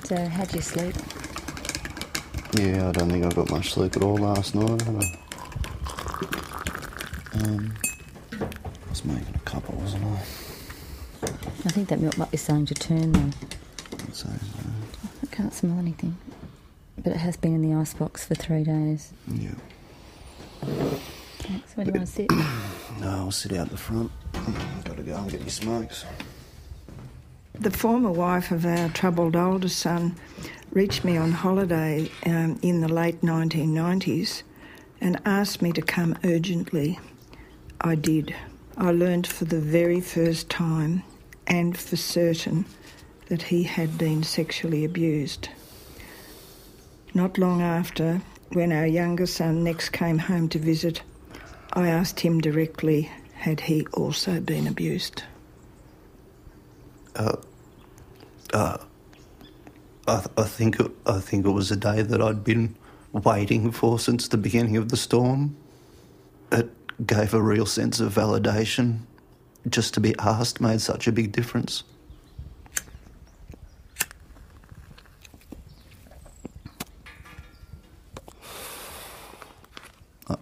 So, 0.04 0.18
how'd 0.28 0.54
you 0.54 0.60
sleep? 0.60 0.94
Yeah, 2.56 2.90
I 2.90 2.92
don't 2.92 3.10
think 3.10 3.26
I 3.26 3.30
got 3.30 3.50
much 3.50 3.72
sleep 3.72 3.96
at 3.96 4.04
all 4.04 4.18
last 4.18 4.54
night. 4.54 4.84
I? 4.86 4.92
Um, 7.36 7.74
I 8.42 8.90
was 8.90 9.06
making 9.06 9.34
a 9.34 9.40
couple, 9.46 9.76
wasn't 9.76 10.04
I? 10.04 10.18
I 11.24 11.70
think 11.70 11.88
that 11.88 12.02
milk 12.02 12.18
might 12.18 12.30
be 12.32 12.36
starting 12.38 12.66
to 12.66 12.74
turn 12.74 13.14
though. 13.14 13.32
So, 14.12 14.28
uh, 14.28 14.34
I 15.24 15.26
can't 15.34 15.54
smell 15.54 15.80
anything. 15.80 16.18
But 17.02 17.14
it 17.14 17.18
has 17.20 17.38
been 17.38 17.56
in 17.56 17.62
the 17.62 17.74
icebox 17.78 18.26
for 18.26 18.36
three 18.36 18.66
days. 18.66 19.14
yeah. 19.32 19.52
Thanks. 21.40 21.76
Where 21.76 21.86
do 21.86 21.92
you 21.92 21.98
want 22.00 22.08
to 22.08 22.14
sit? 22.14 22.30
No, 23.00 23.10
I'll 23.10 23.32
sit 23.32 23.54
out 23.54 23.70
the 23.70 23.76
front. 23.78 24.12
Got 24.86 24.98
to 24.98 25.04
go 25.04 25.16
and 25.16 25.30
get 25.32 25.42
your 25.42 25.50
smokes. 25.50 26.06
The 27.64 27.72
former 27.72 28.12
wife 28.12 28.52
of 28.52 28.66
our 28.66 28.90
troubled 28.90 29.38
older 29.38 29.70
son 29.70 30.18
reached 30.72 31.06
me 31.06 31.16
on 31.16 31.32
holiday 31.32 32.12
um, 32.26 32.60
in 32.62 32.82
the 32.82 32.90
late 32.90 33.22
1990s 33.22 34.44
and 35.00 35.22
asked 35.24 35.62
me 35.62 35.72
to 35.72 35.82
come 35.82 36.18
urgently. 36.26 37.00
I 37.80 37.96
did. 37.96 38.36
I 38.76 38.92
learned 38.92 39.28
for 39.28 39.46
the 39.46 39.62
very 39.62 40.02
first 40.02 40.50
time 40.50 41.04
and 41.48 41.78
for 41.78 41.96
certain 41.96 42.66
that 43.28 43.44
he 43.44 43.64
had 43.64 43.98
been 43.98 44.24
sexually 44.24 44.84
abused. 44.84 45.48
Not 47.14 47.38
long 47.38 47.62
after, 47.62 48.22
when 48.52 48.74
our 48.74 48.88
younger 48.88 49.26
son 49.26 49.64
next 49.64 49.92
came 49.92 50.18
home 50.18 50.50
to 50.50 50.60
visit, 50.60 51.02
I 51.72 51.88
asked 51.88 52.20
him 52.20 52.42
directly 52.42 53.10
had 53.36 53.62
he 53.62 53.86
also 53.94 54.42
been 54.42 54.68
abused. 54.68 55.24
Uh, 57.16 57.38
uh, 58.54 58.78
I, 60.08 60.18
th- 60.18 60.28
I 60.38 60.44
think 60.44 60.80
it, 60.80 60.92
I 61.06 61.20
think 61.20 61.46
it 61.46 61.52
was 61.52 61.72
a 61.72 61.76
day 61.76 62.02
that 62.02 62.22
I'd 62.22 62.44
been 62.44 62.76
waiting 63.12 63.72
for 63.72 64.00
since 64.00 64.28
the 64.28 64.38
beginning 64.38 64.78
of 64.78 64.90
the 64.90 64.98
storm. 64.98 65.56
It 66.52 66.70
gave 67.06 67.34
a 67.34 67.42
real 67.42 67.66
sense 67.66 68.00
of 68.00 68.14
validation. 68.14 69.00
Just 69.70 69.94
to 69.94 70.00
be 70.00 70.14
asked 70.20 70.60
made 70.62 70.82
such 70.82 71.08
a 71.08 71.12
big 71.12 71.32
difference. 71.32 71.84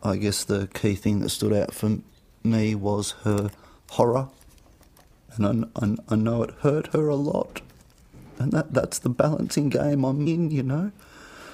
I- 0.03 0.16
guess 0.18 0.43
the 0.43 0.68
key 0.74 0.95
thing 0.95 1.20
that 1.20 1.30
stood 1.30 1.53
out 1.53 1.74
for 1.74 1.97
me 2.43 2.76
was 2.76 3.12
her 3.24 3.51
horror. 3.91 4.30
And 5.36 5.70
I, 5.76 5.86
I, 5.86 5.95
I 6.09 6.16
know 6.16 6.43
it 6.43 6.51
hurt 6.62 6.88
her 6.93 7.07
a 7.07 7.16
lot. 7.16 7.62
And 8.42 8.52
that, 8.54 8.74
that's 8.74 9.00
the 9.00 9.10
balancing 9.10 9.70
game 9.70 10.04
I'm 10.04 10.28
in, 10.28 10.52
you 10.52 10.64
know? 10.64 10.92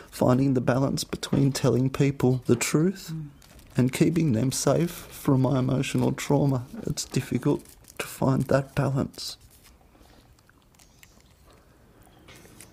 Finding 0.10 0.54
the 0.54 0.62
balance 0.62 1.04
between 1.04 1.52
telling 1.52 1.90
people 1.90 2.42
the 2.46 2.56
truth 2.56 3.14
and 3.76 3.92
keeping 3.94 4.32
them 4.32 4.52
safe 4.52 4.90
from 4.90 5.42
my 5.42 5.60
emotional 5.60 6.12
trauma. 6.14 6.66
It's 6.84 7.06
difficult 7.06 7.64
to 7.98 8.08
find 8.08 8.44
that 8.44 8.74
balance. 8.74 9.38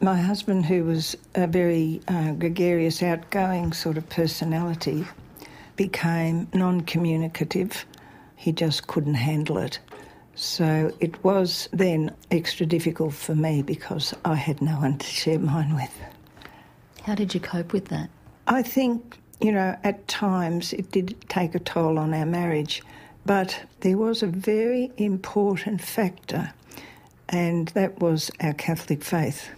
My 0.00 0.20
husband, 0.20 0.66
who 0.66 0.84
was 0.84 1.16
a 1.34 1.46
very 1.46 2.00
uh, 2.08 2.32
gregarious, 2.32 3.02
outgoing 3.02 3.72
sort 3.72 3.96
of 3.96 4.08
personality, 4.10 5.06
became 5.76 6.48
non 6.52 6.82
communicative. 6.82 7.84
He 8.36 8.52
just 8.52 8.86
couldn't 8.86 9.14
handle 9.14 9.58
it. 9.58 9.78
So 10.36 10.92
it 11.00 11.22
was 11.22 11.68
then 11.72 12.14
extra 12.30 12.66
difficult 12.66 13.14
for 13.14 13.34
me 13.34 13.62
because 13.62 14.14
I 14.24 14.34
had 14.34 14.60
no 14.60 14.78
one 14.78 14.98
to 14.98 15.06
share 15.06 15.38
mine 15.38 15.74
with. 15.74 15.96
How 17.02 17.14
did 17.14 17.34
you 17.34 17.40
cope 17.40 17.72
with 17.72 17.88
that? 17.88 18.10
I 18.46 18.62
think, 18.62 19.18
you 19.40 19.52
know, 19.52 19.76
at 19.84 20.06
times 20.08 20.72
it 20.72 20.90
did 20.90 21.16
take 21.28 21.54
a 21.54 21.58
toll 21.58 21.98
on 21.98 22.12
our 22.12 22.26
marriage, 22.26 22.82
but 23.24 23.60
there 23.80 23.96
was 23.96 24.22
a 24.22 24.26
very 24.26 24.90
important 24.96 25.80
factor, 25.80 26.52
and 27.28 27.68
that 27.68 28.00
was 28.00 28.30
our 28.40 28.54
Catholic 28.54 29.04
faith. 29.04 29.48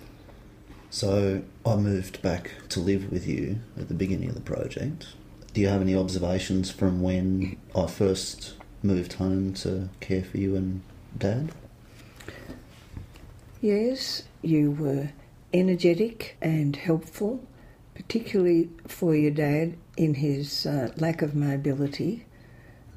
So 0.91 1.43
I 1.65 1.77
moved 1.77 2.23
back 2.23 2.53
to 2.71 2.81
live 2.81 3.11
with 3.11 3.27
you 3.27 3.61
at 3.79 3.89
the 3.89 3.95
beginning 3.95 4.29
of 4.29 4.35
the 4.35 4.41
project. 4.41 5.09
Do 5.53 5.61
you 5.61 5.69
have 5.69 5.81
any 5.81 5.97
observations 5.97 6.71
from 6.71 7.01
when 7.01 7.57
I 7.75 7.87
first 7.87 8.56
moved 8.83 9.15
home 9.15 9.53
to 9.55 9.89
care 10.01 10.23
for 10.23 10.39
you 10.39 10.57
and 10.57 10.83
Dad? 11.17 11.51
Yes, 13.61 14.25
you 14.43 14.71
were 14.71 15.11
energetic 15.53 16.37
and 16.43 16.77
helpful, 16.77 17.45
particularly 17.95 18.71
for 18.87 19.15
your 19.15 19.31
dad 19.31 19.77
in 19.97 20.15
his 20.15 20.67
uh, 20.67 20.93
lack 20.97 21.23
of 21.23 21.35
mobility. 21.35 22.27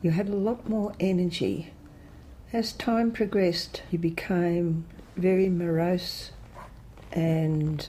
You 0.01 0.11
had 0.11 0.29
a 0.29 0.35
lot 0.35 0.69
more 0.69 0.93
energy. 0.99 1.73
As 2.51 2.73
time 2.73 3.11
progressed, 3.11 3.83
you 3.91 3.99
became 3.99 4.85
very 5.15 5.49
morose 5.49 6.31
and 7.11 7.87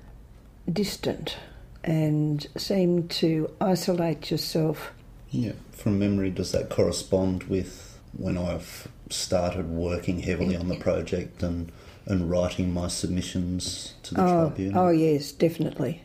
distant 0.71 1.37
and 1.83 2.47
seemed 2.57 3.11
to 3.11 3.51
isolate 3.61 4.31
yourself. 4.31 4.93
Yeah. 5.31 5.53
From 5.73 5.99
memory, 5.99 6.31
does 6.31 6.53
that 6.53 6.69
correspond 6.71 7.45
with 7.45 7.99
when 8.17 8.37
I've 8.37 8.89
started 9.09 9.69
working 9.69 10.21
heavily 10.21 10.57
on 10.57 10.69
the 10.69 10.77
project 10.77 11.43
and, 11.43 11.71
and 12.07 12.31
writing 12.31 12.73
my 12.73 12.89
submissions 12.89 13.95
to 14.05 14.15
the 14.15 14.23
Oh, 14.23 14.47
tribunal? 14.49 14.83
oh, 14.83 14.91
yes, 14.91 15.33
definitely. 15.33 16.03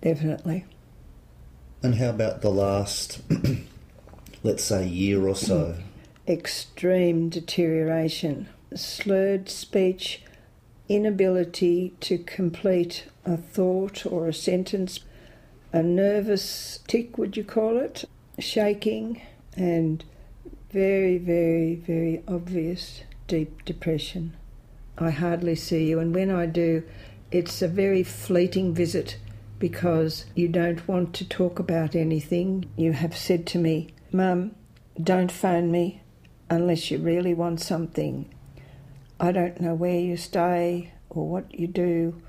Definitely. 0.00 0.64
And 1.82 1.96
how 1.96 2.10
about 2.10 2.40
the 2.42 2.50
last, 2.50 3.20
let's 4.42 4.64
say, 4.64 4.86
year 4.86 5.26
or 5.26 5.34
so? 5.36 5.76
extreme 6.28 7.28
deterioration, 7.28 8.48
slurred 8.74 9.48
speech, 9.48 10.22
inability 10.88 11.92
to 12.00 12.18
complete 12.18 13.06
a 13.24 13.36
thought 13.36 14.06
or 14.06 14.28
a 14.28 14.34
sentence, 14.34 15.00
a 15.72 15.82
nervous 15.82 16.80
tic, 16.86 17.18
would 17.18 17.36
you 17.36 17.44
call 17.44 17.78
it, 17.78 18.04
shaking, 18.38 19.20
and 19.56 20.04
very, 20.70 21.18
very, 21.18 21.76
very 21.76 22.22
obvious 22.26 23.02
deep 23.28 23.64
depression. 23.64 24.36
I 24.98 25.10
hardly 25.10 25.54
see 25.54 25.86
you, 25.86 25.98
and 25.98 26.14
when 26.14 26.30
I 26.30 26.46
do, 26.46 26.82
it's 27.30 27.62
a 27.62 27.68
very 27.68 28.02
fleeting 28.02 28.74
visit 28.74 29.18
because 29.58 30.24
you 30.34 30.48
don't 30.48 30.86
want 30.86 31.14
to 31.14 31.28
talk 31.28 31.58
about 31.58 31.94
anything. 31.94 32.68
You 32.76 32.92
have 32.92 33.16
said 33.16 33.46
to 33.48 33.58
me, 33.58 33.88
Mum, 34.12 34.54
don't 35.02 35.32
phone 35.32 35.70
me 35.70 36.02
unless 36.50 36.90
you 36.90 36.98
really 36.98 37.34
want 37.34 37.60
something. 37.60 38.32
I 39.18 39.32
don't 39.32 39.60
know 39.60 39.74
where 39.74 39.98
you 39.98 40.16
stay 40.16 40.92
or 41.10 41.28
what 41.28 41.58
you 41.58 41.66
do 41.66 42.20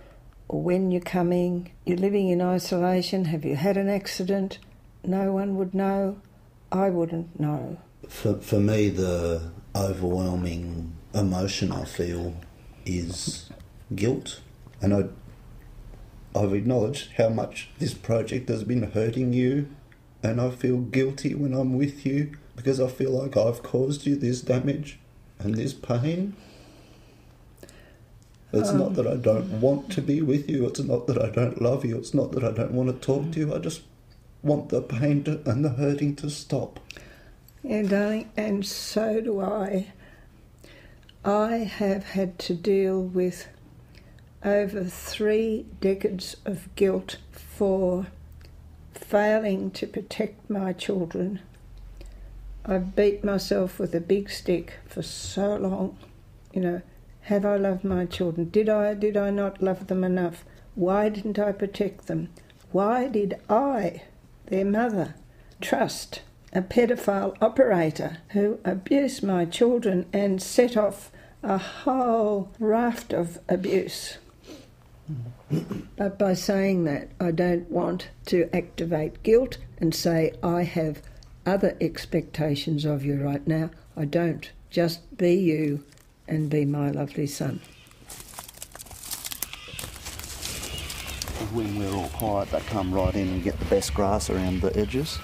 or 0.48 0.62
when 0.62 0.92
you're 0.92 1.02
coming. 1.02 1.72
You're 1.86 1.98
living 1.98 2.30
in 2.30 2.42
isolation. 2.42 3.26
Have 3.26 3.46
you 3.46 3.56
had 3.56 3.78
an 3.78 3.90
accident? 3.90 4.60
No 5.08 5.32
one 5.32 5.56
would 5.58 5.74
know. 5.74 6.18
I 6.72 6.90
wouldn't 6.90 7.40
know. 7.40 7.78
For, 8.08 8.36
for 8.36 8.60
me, 8.60 8.90
the 8.90 9.52
overwhelming 9.76 10.96
emotion 11.14 11.72
I 11.72 11.86
feel 11.86 12.36
is 12.86 13.50
guilt. 13.94 14.42
And 14.82 14.94
I, 14.94 16.38
I've 16.38 16.54
acknowledged 16.54 17.14
how 17.18 17.30
much 17.30 17.70
this 17.80 17.94
project 17.94 18.50
has 18.50 18.64
been 18.64 18.92
hurting 18.92 19.34
you, 19.34 19.70
and 20.22 20.42
I 20.42 20.50
feel 20.50 20.78
guilty 20.78 21.34
when 21.34 21.54
I'm 21.54 21.78
with 21.78 22.06
you 22.06 22.38
because 22.56 22.80
I 22.80 22.88
feel 22.88 23.12
like 23.12 23.38
I've 23.38 23.64
caused 23.64 24.06
you 24.06 24.16
this 24.16 24.42
damage 24.42 25.00
and 25.40 25.56
this 25.56 25.74
pain. 25.74 26.36
It's 28.54 28.72
not 28.72 28.88
um. 28.88 28.94
that 28.96 29.08
I 29.08 29.16
don't 29.18 29.60
want 29.60 29.92
to 29.92 30.02
be 30.02 30.22
with 30.22 30.50
you, 30.50 30.66
it's 30.66 30.80
not 30.80 31.08
that 31.08 31.22
I 31.22 31.30
don't 31.30 31.62
love 31.62 31.84
you, 31.84 31.98
it's 31.98 32.14
not 32.14 32.32
that 32.34 32.44
I 32.44 32.52
don't 32.52 32.72
want 32.72 32.90
to 32.90 33.06
talk 33.06 33.32
to 33.32 33.40
you, 33.40 33.54
I 33.54 33.58
just 33.58 33.82
want 34.46 34.70
the 34.70 34.82
pain 34.82 35.24
to, 35.24 35.42
and 35.50 35.66
the 35.66 35.70
hurting 35.70 36.16
to 36.18 36.30
stop. 36.30 36.80
Yeah, 37.64 37.82
darling, 37.82 38.32
and 38.38 38.66
so 38.66 39.20
do 39.20 39.42
I. 39.42 39.92
I 41.26 41.58
have 41.58 42.04
had 42.04 42.38
to 42.40 42.54
deal 42.54 43.02
with 43.02 43.48
over 44.44 44.84
three 44.84 45.66
decades 45.82 46.38
of 46.46 46.74
guilt 46.76 47.18
for 47.32 48.06
failing 48.94 49.72
to 49.72 49.88
protect 49.88 50.48
my 50.50 50.72
children. 50.72 51.40
I've 52.64 52.96
beat 52.96 53.24
myself 53.24 53.80
with 53.80 53.96
a 53.96 54.00
big 54.00 54.30
stick 54.30 54.74
for 54.86 55.02
so 55.02 55.56
long. 55.56 55.98
You 56.54 56.62
know, 56.62 56.82
have 57.22 57.46
I 57.46 57.58
loved 57.58 57.84
my 57.84 58.06
children? 58.06 58.50
Did 58.50 58.70
I, 58.70 58.94
did 58.94 59.18
I 59.18 59.32
not 59.32 59.62
love 59.62 59.88
them 59.88 60.04
enough? 60.04 60.46
Why 60.76 61.10
didn't 61.10 61.40
I 61.40 61.52
protect 61.52 62.06
them? 62.06 62.30
Why 62.72 63.08
did 63.08 63.40
I, 63.50 64.04
their 64.48 64.66
mother, 64.66 65.16
trust 65.62 66.22
a 66.54 66.62
pedophile 66.62 67.36
operator 67.42 68.18
who 68.30 68.60
abused 68.64 69.24
my 69.24 69.46
children 69.46 70.06
and 70.14 70.42
set 70.42 70.78
off 70.78 71.12
a 71.44 71.58
whole 71.58 72.52
raft 72.60 73.14
of 73.14 73.40
abuse? 73.50 74.18
But 75.98 76.18
by 76.18 76.34
saying 76.34 76.86
that, 76.86 77.10
I 77.20 77.32
don't 77.32 77.70
want 77.70 78.10
to 78.28 78.50
activate 78.54 79.22
guilt 79.22 79.58
and 79.78 79.94
say 79.94 80.34
I 80.42 80.64
have 80.64 81.02
other 81.46 81.78
expectations 81.80 82.86
of 82.86 83.06
you 83.06 83.22
right 83.24 83.46
now. 83.46 83.70
I 83.96 84.06
don't. 84.06 84.50
Just 84.70 85.18
be 85.18 85.34
you 85.34 85.84
and 86.28 86.50
be 86.50 86.66
my 86.66 86.90
lovely 86.90 87.28
son. 87.28 87.62
When 91.56 91.80
we're 91.80 91.96
all 91.96 92.10
quiet, 92.10 92.52
they 92.52 92.60
come 92.60 92.94
right 92.94 93.16
in 93.16 93.30
and 93.30 93.42
get 93.42 93.58
the 93.58 93.66
best 93.66 93.94
grass 93.94 94.30
around 94.30 94.60
the 94.60 94.78
edges. 94.78 95.20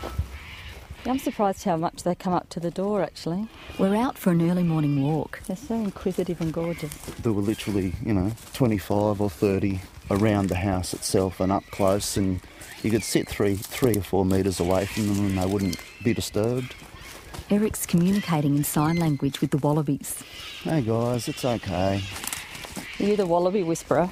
I'm 1.05 1.19
surprised 1.19 1.65
how 1.65 1.75
much 1.75 2.03
they 2.03 2.15
come 2.15 2.31
up 2.31 2.47
to 2.51 2.61
the 2.61 2.71
door 2.71 3.03
actually. 3.03 3.49
We're 3.77 3.97
out 3.97 4.17
for 4.17 4.31
an 4.31 4.49
early 4.49 4.63
morning 4.63 5.03
walk. 5.03 5.41
They're 5.45 5.57
so 5.57 5.75
inquisitive 5.75 6.39
and 6.39 6.53
gorgeous. 6.53 6.93
There 7.21 7.33
were 7.33 7.41
literally, 7.41 7.95
you 8.05 8.13
know, 8.13 8.31
25 8.53 9.19
or 9.19 9.29
30 9.29 9.81
around 10.09 10.47
the 10.47 10.55
house 10.55 10.93
itself 10.93 11.41
and 11.41 11.51
up 11.51 11.65
close, 11.65 12.15
and 12.15 12.39
you 12.81 12.91
could 12.91 13.03
sit 13.03 13.27
three, 13.27 13.55
three 13.55 13.97
or 13.97 14.01
four 14.01 14.23
metres 14.25 14.61
away 14.61 14.85
from 14.85 15.07
them 15.07 15.25
and 15.25 15.37
they 15.37 15.45
wouldn't 15.45 15.75
be 16.01 16.13
disturbed. 16.13 16.75
Erik's 17.49 17.85
communicating 17.85 18.55
in 18.55 18.63
sign 18.63 18.95
language 18.95 19.41
with 19.41 19.51
the 19.51 19.57
wallabies. 19.57 20.23
Hey 20.63 20.81
guys, 20.81 21.27
it's 21.27 21.43
okay. 21.43 22.01
Are 22.99 23.03
you 23.03 23.15
the 23.15 23.25
wallaby 23.25 23.63
whisperer? 23.63 24.09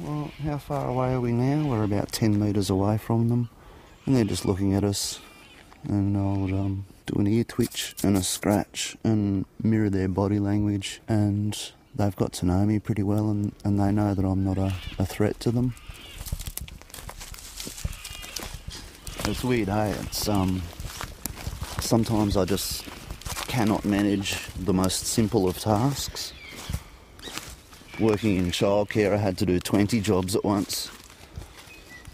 Well, 0.00 0.30
how 0.44 0.58
far 0.58 0.88
away 0.88 1.14
are 1.14 1.20
we 1.20 1.32
now? 1.32 1.68
We're 1.68 1.84
about 1.84 2.12
10 2.12 2.38
metres 2.38 2.70
away 2.70 2.98
from 2.98 3.28
them, 3.28 3.48
and 4.06 4.14
they're 4.14 4.24
just 4.24 4.46
looking 4.46 4.74
at 4.74 4.84
us. 4.84 5.20
And 5.84 6.16
I'll 6.16 6.44
um, 6.44 6.86
do 7.06 7.18
an 7.18 7.26
ear 7.26 7.44
twitch 7.44 7.94
and 8.02 8.16
a 8.16 8.22
scratch 8.22 8.96
and 9.04 9.44
mirror 9.62 9.90
their 9.90 10.08
body 10.08 10.38
language, 10.38 11.00
and 11.08 11.58
they've 11.94 12.14
got 12.16 12.32
to 12.34 12.46
know 12.46 12.64
me 12.64 12.78
pretty 12.78 13.02
well, 13.02 13.30
and, 13.30 13.52
and 13.64 13.80
they 13.80 13.90
know 13.90 14.14
that 14.14 14.24
I'm 14.24 14.44
not 14.44 14.58
a, 14.58 14.72
a 14.98 15.06
threat 15.06 15.40
to 15.40 15.50
them. 15.50 15.74
It's 19.30 19.44
weird, 19.44 19.68
hey? 19.68 19.90
It's 20.02 20.28
um. 20.28 20.62
Sometimes 21.80 22.36
I 22.36 22.44
just 22.44 22.84
cannot 23.46 23.84
manage 23.84 24.46
the 24.56 24.72
most 24.74 25.06
simple 25.06 25.48
of 25.48 25.58
tasks. 25.58 26.32
Working 28.00 28.36
in 28.36 28.46
childcare, 28.52 29.12
I 29.12 29.16
had 29.16 29.36
to 29.38 29.46
do 29.46 29.58
20 29.58 30.00
jobs 30.00 30.36
at 30.36 30.44
once 30.44 30.90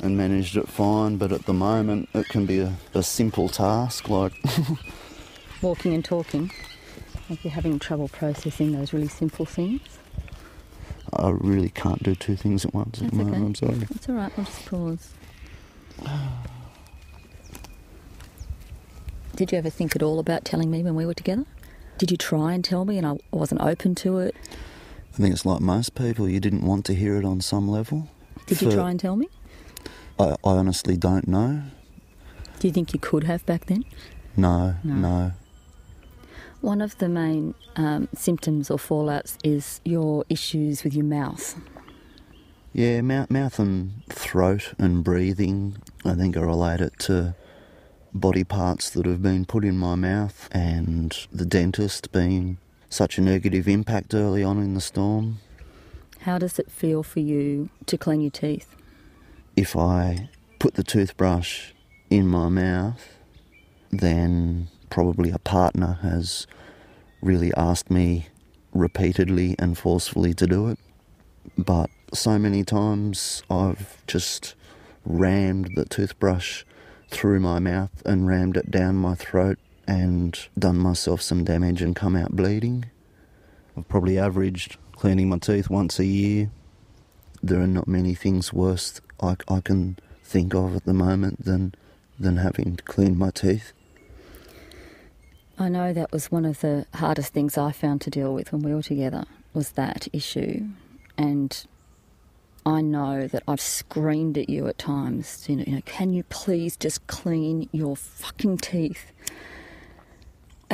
and 0.00 0.16
managed 0.16 0.56
it 0.56 0.68
fine, 0.68 1.16
but 1.18 1.30
at 1.30 1.46
the 1.46 1.52
moment 1.52 2.08
it 2.14 2.28
can 2.28 2.46
be 2.46 2.58
a, 2.60 2.74
a 2.94 3.02
simple 3.02 3.48
task 3.48 4.08
like 4.08 4.32
Walking 5.62 5.94
and 5.94 6.04
talking. 6.04 6.50
Like 7.30 7.42
you're 7.42 7.52
having 7.52 7.78
trouble 7.78 8.08
processing 8.08 8.72
those 8.72 8.92
really 8.92 9.08
simple 9.08 9.46
things. 9.46 9.80
I 11.12 11.30
really 11.30 11.70
can't 11.70 12.02
do 12.02 12.14
two 12.14 12.36
things 12.36 12.64
at 12.64 12.74
once 12.74 12.98
at 12.98 13.04
That's 13.04 13.16
the 13.16 13.24
moment, 13.24 13.62
okay. 13.62 13.72
I'm 13.72 13.76
sorry. 13.76 13.88
It's 13.94 14.08
all 14.08 14.14
right. 14.16 14.32
I'll 14.36 14.44
just 14.44 14.66
pause. 14.66 15.14
Did 19.36 19.52
you 19.52 19.58
ever 19.58 19.70
think 19.70 19.96
at 19.96 20.02
all 20.02 20.18
about 20.18 20.44
telling 20.44 20.70
me 20.70 20.82
when 20.82 20.94
we 20.94 21.06
were 21.06 21.14
together? 21.14 21.44
Did 21.98 22.10
you 22.10 22.16
try 22.16 22.52
and 22.52 22.64
tell 22.64 22.84
me 22.84 22.98
and 22.98 23.06
I 23.06 23.16
wasn't 23.30 23.62
open 23.62 23.94
to 23.96 24.18
it? 24.18 24.36
I 25.14 25.16
think 25.16 25.32
it's 25.32 25.46
like 25.46 25.60
most 25.60 25.94
people, 25.94 26.28
you 26.28 26.40
didn't 26.40 26.62
want 26.66 26.84
to 26.86 26.94
hear 26.94 27.16
it 27.16 27.24
on 27.24 27.40
some 27.40 27.68
level. 27.68 28.08
Did 28.46 28.60
you 28.62 28.72
try 28.72 28.90
and 28.90 28.98
tell 28.98 29.14
me? 29.14 29.28
I, 30.18 30.30
I 30.30 30.36
honestly 30.42 30.96
don't 30.96 31.28
know. 31.28 31.62
Do 32.58 32.66
you 32.68 32.74
think 32.74 32.92
you 32.92 32.98
could 32.98 33.24
have 33.24 33.46
back 33.46 33.66
then? 33.66 33.84
No, 34.36 34.74
No. 34.82 34.94
no. 34.94 35.32
One 36.60 36.80
of 36.80 36.96
the 36.98 37.08
main 37.08 37.54
um, 37.76 38.08
symptoms 38.14 38.70
or 38.70 38.78
fallouts 38.78 39.36
is 39.44 39.80
your 39.84 40.24
issues 40.28 40.82
with 40.82 40.94
your 40.94 41.04
mouth. 41.04 41.60
Yeah, 42.72 43.02
mouth, 43.02 43.30
mouth 43.30 43.58
and 43.58 44.02
throat 44.08 44.72
and 44.78 45.04
breathing, 45.04 45.76
I 46.04 46.14
think 46.14 46.36
are 46.36 46.46
related 46.46 46.98
to 47.00 47.36
body 48.14 48.44
parts 48.44 48.90
that 48.90 49.04
have 49.06 49.22
been 49.22 49.44
put 49.44 49.64
in 49.64 49.76
my 49.78 49.94
mouth 49.94 50.48
and 50.52 51.16
the 51.30 51.44
dentist 51.44 52.10
being 52.12 52.58
such 52.94 53.18
a 53.18 53.20
negative 53.20 53.66
impact 53.66 54.14
early 54.14 54.44
on 54.44 54.58
in 54.58 54.74
the 54.74 54.80
storm. 54.80 55.38
How 56.20 56.38
does 56.38 56.60
it 56.60 56.70
feel 56.70 57.02
for 57.02 57.18
you 57.18 57.68
to 57.86 57.98
clean 57.98 58.20
your 58.20 58.30
teeth? 58.30 58.76
If 59.56 59.76
I 59.76 60.30
put 60.60 60.74
the 60.74 60.84
toothbrush 60.84 61.72
in 62.08 62.28
my 62.28 62.48
mouth, 62.48 63.18
then 63.90 64.68
probably 64.90 65.30
a 65.30 65.40
partner 65.40 65.98
has 66.02 66.46
really 67.20 67.52
asked 67.56 67.90
me 67.90 68.28
repeatedly 68.72 69.56
and 69.58 69.76
forcefully 69.76 70.32
to 70.34 70.46
do 70.46 70.68
it. 70.68 70.78
But 71.58 71.90
so 72.12 72.38
many 72.38 72.62
times 72.62 73.42
I've 73.50 74.06
just 74.06 74.54
rammed 75.04 75.70
the 75.74 75.84
toothbrush 75.84 76.62
through 77.10 77.40
my 77.40 77.58
mouth 77.58 78.02
and 78.06 78.28
rammed 78.28 78.56
it 78.56 78.70
down 78.70 78.94
my 78.94 79.16
throat 79.16 79.58
and 79.86 80.38
done 80.58 80.78
myself 80.78 81.20
some 81.20 81.44
damage 81.44 81.82
and 81.82 81.94
come 81.94 82.16
out 82.16 82.32
bleeding. 82.32 82.86
I've 83.76 83.88
probably 83.88 84.18
averaged 84.18 84.76
cleaning 84.92 85.28
my 85.28 85.38
teeth 85.38 85.68
once 85.68 85.98
a 85.98 86.04
year. 86.04 86.50
There 87.42 87.60
are 87.60 87.66
not 87.66 87.88
many 87.88 88.14
things 88.14 88.52
worse 88.52 89.00
I, 89.20 89.36
I 89.48 89.60
can 89.60 89.98
think 90.22 90.54
of 90.54 90.76
at 90.76 90.84
the 90.84 90.94
moment 90.94 91.44
than 91.44 91.74
than 92.18 92.36
having 92.36 92.76
to 92.76 92.84
clean 92.84 93.18
my 93.18 93.30
teeth. 93.30 93.72
I 95.58 95.68
know 95.68 95.92
that 95.92 96.12
was 96.12 96.30
one 96.30 96.44
of 96.44 96.60
the 96.60 96.86
hardest 96.94 97.32
things 97.32 97.58
I 97.58 97.72
found 97.72 98.00
to 98.02 98.10
deal 98.10 98.32
with 98.34 98.52
when 98.52 98.62
we 98.62 98.74
were 98.74 98.82
together 98.82 99.24
was 99.52 99.72
that 99.72 100.08
issue, 100.12 100.66
and 101.16 101.64
I 102.66 102.80
know 102.80 103.26
that 103.26 103.42
I've 103.46 103.60
screamed 103.60 104.38
at 104.38 104.48
you 104.48 104.66
at 104.66 104.78
times. 104.78 105.44
You 105.48 105.56
know, 105.56 105.64
you 105.66 105.74
know, 105.76 105.82
can 105.84 106.12
you 106.12 106.24
please 106.24 106.76
just 106.76 107.06
clean 107.06 107.68
your 107.72 107.94
fucking 107.96 108.58
teeth? 108.58 109.12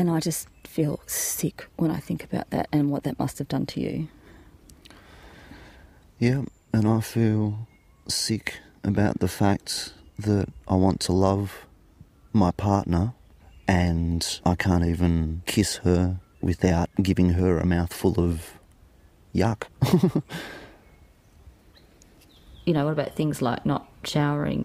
And 0.01 0.09
I 0.09 0.19
just 0.19 0.49
feel 0.65 0.99
sick 1.05 1.69
when 1.77 1.91
I 1.91 1.99
think 1.99 2.25
about 2.25 2.49
that 2.49 2.69
and 2.73 2.91
what 2.91 3.03
that 3.03 3.19
must 3.19 3.37
have 3.37 3.49
done 3.49 3.67
to 3.67 3.83
you. 3.83 4.09
Yeah, 6.19 6.45
and 6.73 6.89
I 6.89 7.03
feel 7.03 7.69
sick 8.09 8.61
about 8.83 9.19
the 9.21 9.29
fact 9.29 9.93
that 10.19 10.49
I 10.67 10.77
want 10.77 11.01
to 11.01 11.13
love 11.13 11.67
my 12.33 12.51
partner 12.51 13.13
and 13.69 14.41
I 14.47 14.55
can't 14.55 14.87
even 14.87 15.43
kiss 15.45 15.77
her 15.85 16.19
without 16.41 16.89
giving 17.03 17.35
her 17.35 17.59
a 17.59 17.67
mouthful 17.67 18.19
of 18.19 18.59
yuck. 19.35 19.65
You 22.65 22.73
know, 22.73 22.87
what 22.87 22.93
about 22.93 23.17
things 23.17 23.43
like 23.43 23.67
not 23.67 23.87
showering? 24.05 24.65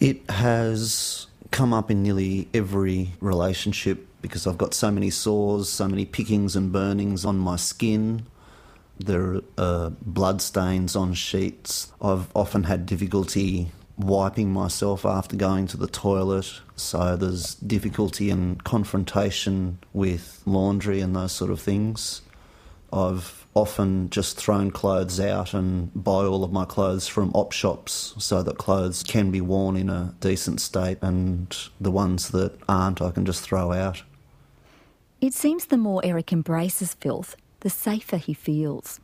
It 0.00 0.28
has 0.28 1.25
come 1.50 1.72
up 1.72 1.90
in 1.90 2.02
nearly 2.02 2.48
every 2.52 3.12
relationship 3.20 4.06
because 4.22 4.46
I've 4.46 4.58
got 4.58 4.74
so 4.74 4.90
many 4.90 5.10
sores, 5.10 5.68
so 5.68 5.86
many 5.86 6.04
pickings 6.04 6.56
and 6.56 6.72
burnings 6.72 7.24
on 7.24 7.38
my 7.38 7.56
skin. 7.56 8.26
There 8.98 9.34
are 9.34 9.42
uh, 9.58 9.90
blood 10.02 10.40
stains 10.42 10.96
on 10.96 11.14
sheets. 11.14 11.92
I've 12.00 12.28
often 12.34 12.64
had 12.64 12.86
difficulty 12.86 13.70
wiping 13.98 14.52
myself 14.52 15.06
after 15.06 15.36
going 15.36 15.66
to 15.68 15.76
the 15.76 15.86
toilet, 15.86 16.60
so 16.76 17.16
there's 17.16 17.54
difficulty 17.56 18.30
and 18.30 18.62
confrontation 18.64 19.78
with 19.92 20.42
laundry 20.44 21.00
and 21.00 21.16
those 21.16 21.32
sort 21.32 21.50
of 21.50 21.60
things. 21.60 22.22
I've 22.92 23.45
often 23.56 24.10
just 24.10 24.36
thrown 24.36 24.70
clothes 24.70 25.18
out 25.18 25.54
and 25.54 25.90
buy 25.94 26.24
all 26.24 26.44
of 26.44 26.52
my 26.52 26.66
clothes 26.66 27.08
from 27.08 27.32
op 27.32 27.52
shops 27.52 28.14
so 28.18 28.42
that 28.42 28.58
clothes 28.58 29.02
can 29.02 29.30
be 29.30 29.40
worn 29.40 29.76
in 29.76 29.88
a 29.88 30.14
decent 30.20 30.60
state 30.60 30.98
and 31.00 31.56
the 31.80 31.90
ones 31.90 32.28
that 32.28 32.52
aren't 32.68 33.00
I 33.00 33.10
can 33.10 33.24
just 33.24 33.42
throw 33.42 33.72
out. 33.72 34.02
It 35.22 35.32
seems 35.32 35.64
the 35.64 35.78
more 35.78 36.04
Erik 36.04 36.32
embraces 36.32 36.94
filth, 36.94 37.34
the 37.60 37.70
safer 37.70 38.18
he 38.18 38.34
feels. 38.34 39.00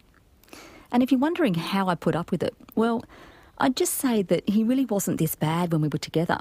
And 0.92 1.02
if 1.02 1.10
you're 1.10 1.18
wondering 1.18 1.54
how 1.54 1.88
I 1.88 1.94
put 1.94 2.14
up 2.14 2.30
with 2.30 2.42
it, 2.42 2.54
well, 2.74 3.02
I'd 3.56 3.76
just 3.76 3.94
say 3.94 4.20
that 4.22 4.46
he 4.46 4.62
really 4.62 4.84
wasn't 4.84 5.18
this 5.18 5.34
bad 5.34 5.72
when 5.72 5.80
we 5.80 5.88
were 5.88 5.98
together. 5.98 6.40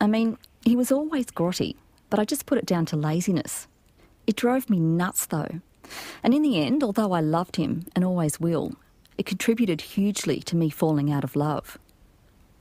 I 0.00 0.06
mean, 0.06 0.38
he 0.64 0.76
was 0.76 0.92
always 0.92 1.26
grotty, 1.26 1.74
but 2.08 2.20
I 2.20 2.24
just 2.24 2.46
put 2.46 2.58
it 2.58 2.66
down 2.66 2.86
to 2.86 2.96
laziness. 2.96 3.66
It 4.28 4.36
drove 4.36 4.70
me 4.70 4.78
nuts, 4.78 5.26
though. 5.26 5.60
And 6.22 6.34
in 6.34 6.42
the 6.42 6.58
end, 6.58 6.82
although 6.82 7.12
I 7.12 7.20
loved 7.20 7.56
him 7.56 7.86
and 7.94 8.04
always 8.04 8.40
will, 8.40 8.72
it 9.18 9.26
contributed 9.26 9.80
hugely 9.80 10.40
to 10.40 10.56
me 10.56 10.70
falling 10.70 11.12
out 11.12 11.24
of 11.24 11.36
love. 11.36 11.78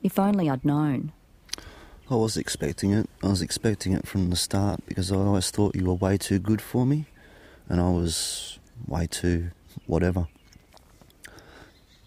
If 0.03 0.17
only 0.19 0.49
I'd 0.49 0.65
known. 0.65 1.11
I 2.09 2.15
was 2.15 2.35
expecting 2.35 2.91
it. 2.91 3.09
I 3.23 3.27
was 3.27 3.41
expecting 3.41 3.93
it 3.93 4.07
from 4.07 4.29
the 4.29 4.35
start 4.35 4.81
because 4.85 5.11
I 5.11 5.15
always 5.15 5.49
thought 5.49 5.75
you 5.75 5.85
were 5.85 5.93
way 5.93 6.17
too 6.17 6.39
good 6.39 6.61
for 6.61 6.85
me 6.85 7.05
and 7.69 7.79
I 7.79 7.89
was 7.89 8.59
way 8.85 9.07
too 9.07 9.51
whatever. 9.85 10.27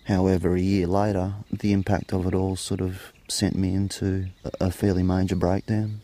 However, 0.04 0.54
a 0.54 0.60
year 0.60 0.86
later, 0.86 1.34
the 1.50 1.72
impact 1.72 2.12
of 2.12 2.26
it 2.26 2.34
all 2.34 2.56
sort 2.56 2.82
of 2.82 3.12
sent 3.28 3.56
me 3.56 3.74
into 3.74 4.26
a- 4.60 4.70
fairly 4.70 5.02
major 5.02 5.36
breakdown. 5.36 6.02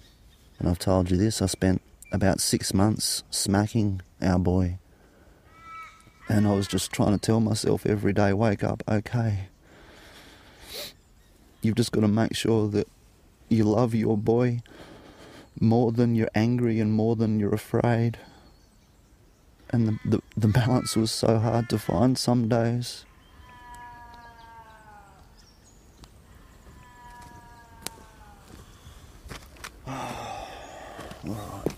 And 0.58 0.68
I've 0.68 0.78
told 0.78 1.10
you 1.10 1.18
this, 1.18 1.42
I 1.42 1.46
spent 1.46 1.82
about 2.10 2.40
six 2.40 2.72
months 2.72 3.22
smacking 3.30 4.00
our 4.22 4.38
boy. 4.38 4.78
And 6.30 6.46
I 6.46 6.52
was 6.52 6.68
just 6.68 6.92
trying 6.92 7.10
to 7.10 7.18
tell 7.18 7.40
myself 7.40 7.84
every 7.84 8.12
day, 8.12 8.32
wake 8.32 8.62
up, 8.62 8.84
okay. 8.88 9.48
You've 11.60 11.74
just 11.74 11.90
got 11.90 12.02
to 12.02 12.08
make 12.08 12.36
sure 12.36 12.68
that 12.68 12.86
you 13.48 13.64
love 13.64 13.96
your 13.96 14.16
boy 14.16 14.62
more 15.58 15.90
than 15.90 16.14
you're 16.14 16.30
angry 16.32 16.78
and 16.78 16.92
more 16.92 17.16
than 17.16 17.40
you're 17.40 17.52
afraid. 17.52 18.18
And 19.70 19.88
the, 19.88 19.98
the, 20.04 20.22
the 20.36 20.46
balance 20.46 20.94
was 20.94 21.10
so 21.10 21.40
hard 21.40 21.68
to 21.70 21.78
find 21.80 22.16
some 22.16 22.48
days. 22.48 23.04
Alright. 29.88 31.74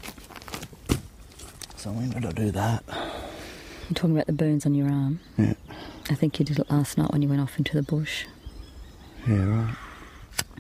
So 1.77 1.91
when 1.91 2.11
did 2.11 2.27
I 2.27 2.33
do 2.33 2.51
that? 2.51 2.85
I'm 3.89 3.95
talking 3.95 4.15
about 4.15 4.27
the 4.27 4.33
burns 4.33 4.65
on 4.67 4.75
your 4.75 4.89
arm. 4.89 5.21
Yeah. 5.37 5.55
I 6.11 6.15
think 6.15 6.39
you 6.39 6.45
did 6.45 6.59
it 6.59 6.71
last 6.71 6.97
night 6.99 7.11
when 7.13 7.23
you 7.23 7.29
went 7.29 7.41
off 7.41 7.59
into 7.59 7.75
the 7.75 7.83
bush 7.83 8.25
Yeah, 9.29 9.45
right. 9.45 9.75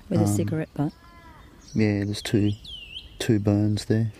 with 0.08 0.20
a 0.20 0.24
Um, 0.24 0.28
cigarette 0.36 0.68
butt. 0.74 0.92
Yeah, 1.74 2.04
there's 2.04 2.22
two 2.22 2.52
two 3.18 3.38
burns 3.38 3.84
there. 3.86 4.12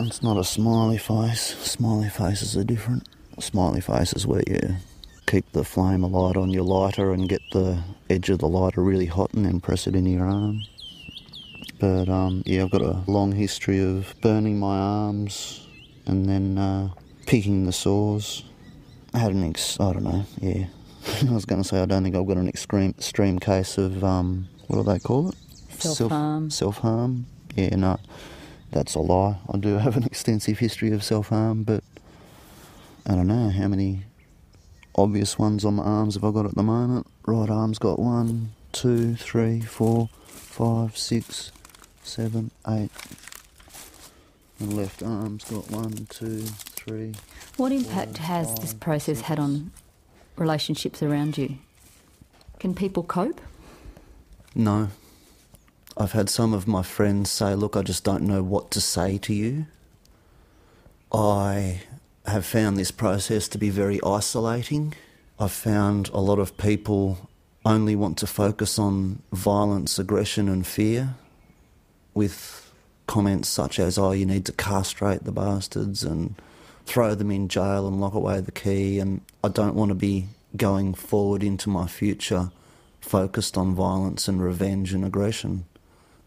It's 0.00 0.22
not 0.22 0.36
a 0.38 0.44
smiley 0.44 0.98
face. 0.98 1.56
Smiley 1.58 2.08
faces 2.08 2.56
are 2.56 2.62
different. 2.64 3.08
Smiley 3.40 3.80
faces 3.80 4.26
where 4.26 4.42
you 4.46 4.76
keep 5.26 5.50
the 5.52 5.64
flame 5.64 6.02
alight 6.04 6.36
on 6.36 6.50
your 6.50 6.62
lighter 6.62 7.12
and 7.12 7.28
get 7.28 7.42
the 7.52 7.82
edge 8.08 8.30
of 8.30 8.38
the 8.38 8.48
lighter 8.48 8.80
really 8.82 9.06
hot 9.06 9.34
and 9.34 9.44
then 9.44 9.60
press 9.60 9.86
it 9.86 9.94
into 9.96 10.10
your 10.10 10.26
arm. 10.26 10.62
But 11.80 12.08
um, 12.08 12.42
yeah, 12.46 12.62
I've 12.64 12.70
got 12.70 12.80
a 12.82 13.02
long 13.06 13.32
history 13.32 13.80
of 13.80 14.14
burning 14.22 14.58
my 14.58 14.78
arms 14.78 15.66
and 16.06 16.26
then 16.28 16.58
uh, 16.58 16.88
picking 17.28 17.66
the 17.66 17.72
sores. 17.72 18.42
I 19.12 19.18
had 19.18 19.32
an 19.32 19.44
ex. 19.44 19.78
I 19.78 19.92
don't 19.92 20.04
know. 20.04 20.24
Yeah, 20.40 20.64
I 21.28 21.32
was 21.32 21.44
going 21.44 21.62
to 21.62 21.68
say 21.68 21.80
I 21.80 21.84
don't 21.84 22.02
think 22.02 22.16
I've 22.16 22.26
got 22.26 22.38
an 22.38 22.48
extreme 22.48 22.94
extreme 22.96 23.38
case 23.38 23.76
of 23.76 24.02
um, 24.02 24.48
what 24.66 24.78
do 24.78 24.82
they 24.82 24.98
call 24.98 25.28
it? 25.28 25.34
Self-harm. 25.68 26.50
Self 26.50 26.78
harm. 26.78 27.26
Yeah, 27.54 27.76
no, 27.76 28.00
that's 28.72 28.94
a 28.94 29.00
lie. 29.00 29.36
I 29.52 29.58
do 29.58 29.76
have 29.76 29.96
an 29.96 30.04
extensive 30.12 30.58
history 30.58 30.90
of 30.92 31.04
self 31.04 31.28
harm, 31.28 31.64
but 31.64 31.84
I 33.06 33.14
don't 33.14 33.26
know 33.28 33.50
how 33.50 33.68
many 33.68 34.04
obvious 34.94 35.38
ones 35.38 35.66
on 35.66 35.74
my 35.74 35.84
arms 35.84 36.14
have 36.14 36.24
I 36.24 36.30
got 36.30 36.46
at 36.46 36.54
the 36.54 36.62
moment. 36.62 37.06
Right 37.26 37.50
arm's 37.50 37.78
got 37.78 37.98
one, 37.98 38.52
two, 38.72 39.16
three, 39.16 39.60
four, 39.60 40.08
five, 40.26 40.96
six, 40.96 41.52
seven, 42.02 42.50
eight. 42.66 42.90
And 44.60 44.72
left 44.72 45.02
arm's 45.02 45.44
got 45.44 45.70
one, 45.70 46.06
two, 46.10 46.44
three. 46.78 47.14
What 47.56 47.72
impact 47.72 48.18
has 48.18 48.54
this 48.56 48.72
five, 48.72 48.80
process 48.80 49.20
had 49.22 49.38
on 49.38 49.72
relationships 50.36 51.02
around 51.02 51.36
you? 51.36 51.58
Can 52.60 52.74
people 52.74 53.02
cope? 53.02 53.40
No. 54.54 54.88
I've 55.96 56.12
had 56.12 56.30
some 56.30 56.54
of 56.54 56.68
my 56.68 56.82
friends 56.82 57.30
say, 57.30 57.54
Look, 57.54 57.76
I 57.76 57.82
just 57.82 58.04
don't 58.04 58.22
know 58.22 58.42
what 58.42 58.70
to 58.72 58.80
say 58.80 59.18
to 59.18 59.34
you. 59.34 59.66
I 61.12 61.82
have 62.26 62.44
found 62.44 62.76
this 62.76 62.90
process 62.90 63.48
to 63.48 63.58
be 63.58 63.70
very 63.70 63.98
isolating. 64.04 64.94
I've 65.40 65.52
found 65.52 66.08
a 66.10 66.20
lot 66.20 66.38
of 66.38 66.56
people 66.56 67.28
only 67.64 67.96
want 67.96 68.18
to 68.18 68.26
focus 68.26 68.78
on 68.78 69.22
violence, 69.32 69.98
aggression, 69.98 70.48
and 70.48 70.66
fear 70.66 71.14
with 72.14 72.72
comments 73.06 73.48
such 73.48 73.78
as, 73.78 73.98
Oh, 73.98 74.12
you 74.12 74.26
need 74.26 74.44
to 74.46 74.52
castrate 74.52 75.24
the 75.24 75.32
bastards 75.32 76.04
and 76.04 76.34
throw 76.88 77.14
them 77.14 77.30
in 77.30 77.48
jail 77.48 77.86
and 77.86 78.00
lock 78.00 78.14
away 78.14 78.40
the 78.40 78.50
key. 78.50 78.98
And 78.98 79.20
I 79.44 79.48
don't 79.48 79.74
want 79.74 79.90
to 79.90 79.94
be 79.94 80.28
going 80.56 80.94
forward 80.94 81.42
into 81.42 81.68
my 81.68 81.86
future 81.86 82.50
focused 83.00 83.56
on 83.56 83.74
violence 83.74 84.26
and 84.28 84.42
revenge 84.42 84.92
and 84.92 85.04
aggression. 85.04 85.66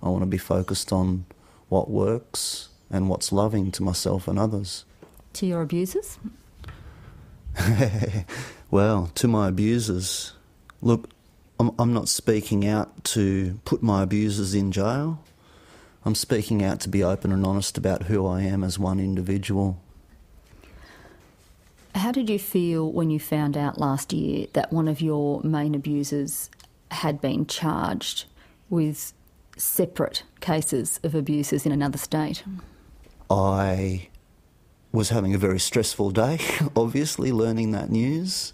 I 0.02 0.10
want 0.10 0.22
to 0.22 0.28
be 0.28 0.38
focused 0.38 0.92
on 0.92 1.26
what 1.70 1.90
works 1.90 2.70
and 2.90 3.10
what's 3.10 3.32
loving 3.32 3.72
to 3.72 3.84
myself 3.84 4.28
and 4.28 4.38
others. 4.38 4.86
To 5.34 5.46
your 5.46 5.62
abusers? 5.62 6.20
well, 8.72 9.12
to 9.16 9.28
my 9.28 9.48
abusers, 9.50 10.34
look, 10.82 11.10
I'm, 11.60 11.72
I'm 11.78 11.94
not 11.94 12.10
speaking 12.10 12.68
out 12.68 13.04
to 13.06 13.60
put 13.66 13.84
my 13.84 14.04
abusers 14.04 14.54
in 14.54 14.72
jail. 14.72 15.24
I'm 16.04 16.16
speaking 16.16 16.64
out 16.64 16.80
to 16.82 16.90
be 16.90 17.04
open 17.04 17.32
and 17.32 17.46
honest 17.46 17.78
about 17.78 18.04
who 18.04 18.26
I 18.26 18.42
am 18.42 18.64
as 18.64 18.80
one 18.80 19.00
individual. 19.00 19.80
How 21.96 22.12
did 22.12 22.30
you 22.30 22.40
feel 22.40 22.92
when 22.92 23.10
you 23.10 23.20
found 23.20 23.58
out 23.58 23.78
last 23.78 24.14
year 24.14 24.48
that 24.54 24.72
one 24.72 24.88
of 24.88 25.02
your 25.02 25.42
main 25.44 25.76
abusers 25.76 26.50
had 26.90 27.20
been 27.22 27.46
charged 27.46 28.26
with 28.70 29.14
separate 29.58 30.24
cases 30.40 31.00
of 31.04 31.14
abuses 31.16 31.66
in 31.66 31.72
another 31.72 31.98
state? 31.98 32.44
I 33.30 34.08
was 34.92 35.10
having 35.10 35.34
a 35.34 35.38
very 35.38 35.60
stressful 35.60 36.12
day, 36.12 36.40
obviously, 36.76 37.32
learning 37.32 37.72
that 37.72 37.90
news, 37.90 38.54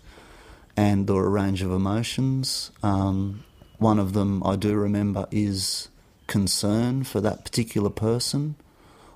and 0.76 1.08
there 1.08 1.16
were 1.16 1.26
a 1.26 1.30
range 1.30 1.62
of 1.62 1.72
emotions. 1.72 2.72
Um, 2.84 3.44
one 3.78 4.00
of 4.00 4.14
them 4.14 4.44
I 4.46 4.56
do 4.56 4.76
remember 4.76 5.28
is 5.32 5.90
concern 6.28 7.04
for 7.04 7.22
that 7.22 7.44
particular 7.44 7.90
person. 7.90 8.56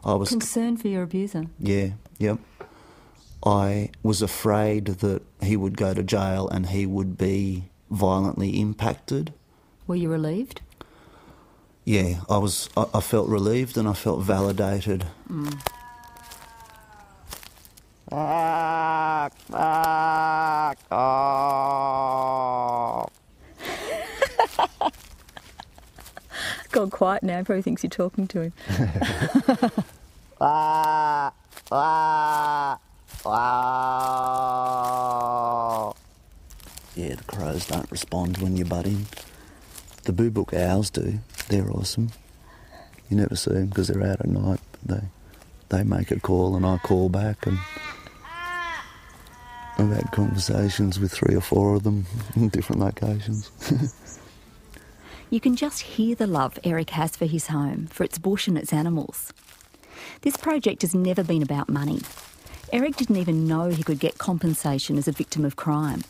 I 0.03 0.13
was 0.13 0.29
Concern 0.29 0.77
for 0.77 0.87
your 0.87 1.03
abuser. 1.03 1.45
yeah, 1.59 1.89
yep. 2.17 2.39
I 3.43 3.89
was 4.03 4.21
afraid 4.21 4.85
that 4.85 5.23
he 5.41 5.57
would 5.57 5.77
go 5.77 5.93
to 5.93 6.03
jail 6.03 6.47
and 6.47 6.67
he 6.67 6.85
would 6.85 7.17
be 7.17 7.69
violently 7.89 8.59
impacted. 8.59 9.33
Were 9.87 9.95
you 9.95 10.09
relieved? 10.09 10.61
Yeah, 11.83 12.21
I 12.29 12.37
was. 12.37 12.69
I, 12.77 12.85
I 12.93 13.01
felt 13.01 13.27
relieved 13.27 13.77
and 13.77 13.87
I 13.87 13.93
felt 13.93 14.21
validated. 14.21 15.07
Gone 26.71 26.89
quiet 26.89 27.23
now, 27.23 27.43
probably 27.43 27.63
thinks 27.63 27.83
you're 27.83 27.89
talking 27.89 28.27
to 28.27 28.41
him. 28.41 28.53
Yeah, 36.95 37.15
the 37.15 37.23
crows 37.27 37.67
don't 37.67 37.89
respond 37.91 38.37
when 38.39 38.57
you 38.57 38.65
butt 38.65 38.85
in. 38.85 39.05
The 40.03 40.13
boobook 40.13 40.53
owls 40.53 40.89
do. 40.89 41.19
They're 41.47 41.71
awesome. 41.71 42.11
You 43.09 43.17
never 43.17 43.35
see 43.35 43.51
them 43.51 43.67
because 43.67 43.87
they're 43.87 44.03
out 44.03 44.21
at 44.21 44.27
night. 44.27 44.59
But 44.71 44.81
they 44.87 45.01
they 45.69 45.83
make 45.83 46.11
a 46.11 46.19
call 46.19 46.55
and 46.55 46.65
I 46.65 46.77
call 46.79 47.09
back 47.09 47.45
and 47.47 47.57
I've 49.77 49.89
had 49.89 50.11
conversations 50.11 50.99
with 50.99 51.11
three 51.11 51.35
or 51.35 51.41
four 51.41 51.75
of 51.75 51.83
them 51.83 52.05
in 52.35 52.49
different 52.49 52.81
locations. 52.81 53.51
You 55.31 55.39
can 55.39 55.55
just 55.55 55.79
hear 55.79 56.13
the 56.13 56.27
love 56.27 56.59
Erik 56.65 56.89
has 56.89 57.15
for 57.15 57.25
his 57.25 57.47
home, 57.47 57.87
for 57.87 58.03
its 58.03 58.19
bush 58.19 58.49
and 58.49 58.57
its 58.57 58.73
animals. 58.73 59.31
This 60.23 60.35
project 60.35 60.81
has 60.81 60.93
never 60.93 61.23
been 61.23 61.41
about 61.41 61.69
money. 61.69 62.01
Erik 62.71 62.95
didn't 62.95 63.17
even 63.17 63.47
know 63.47 63.65
he 63.65 63.83
could 63.83 63.99
get 63.99 64.17
compensation 64.17 64.97
as 64.97 65.07
a 65.07 65.11
victim 65.11 65.43
of 65.43 65.57
crime. 65.57 66.03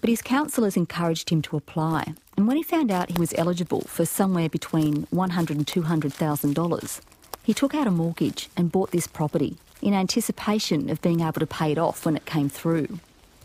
But 0.00 0.10
his 0.10 0.20
counsellors 0.20 0.76
encouraged 0.76 1.30
him 1.30 1.40
to 1.42 1.56
apply, 1.56 2.14
and 2.36 2.46
when 2.46 2.58
he 2.58 2.62
found 2.62 2.90
out 2.90 3.10
he 3.10 3.18
was 3.18 3.34
eligible 3.38 3.80
for 3.82 4.04
somewhere 4.04 4.48
between 4.50 5.06
$100,000 5.06 5.50
and 5.50 5.66
$200,000, 5.66 7.00
he 7.42 7.54
took 7.54 7.74
out 7.74 7.86
a 7.86 7.90
mortgage 7.90 8.50
and 8.56 8.70
bought 8.70 8.90
this 8.90 9.06
property 9.06 9.56
in 9.80 9.94
anticipation 9.94 10.90
of 10.90 11.00
being 11.00 11.20
able 11.20 11.40
to 11.40 11.46
pay 11.46 11.72
it 11.72 11.78
off 11.78 12.04
when 12.04 12.16
it 12.16 12.26
came 12.26 12.48
through. 12.50 12.98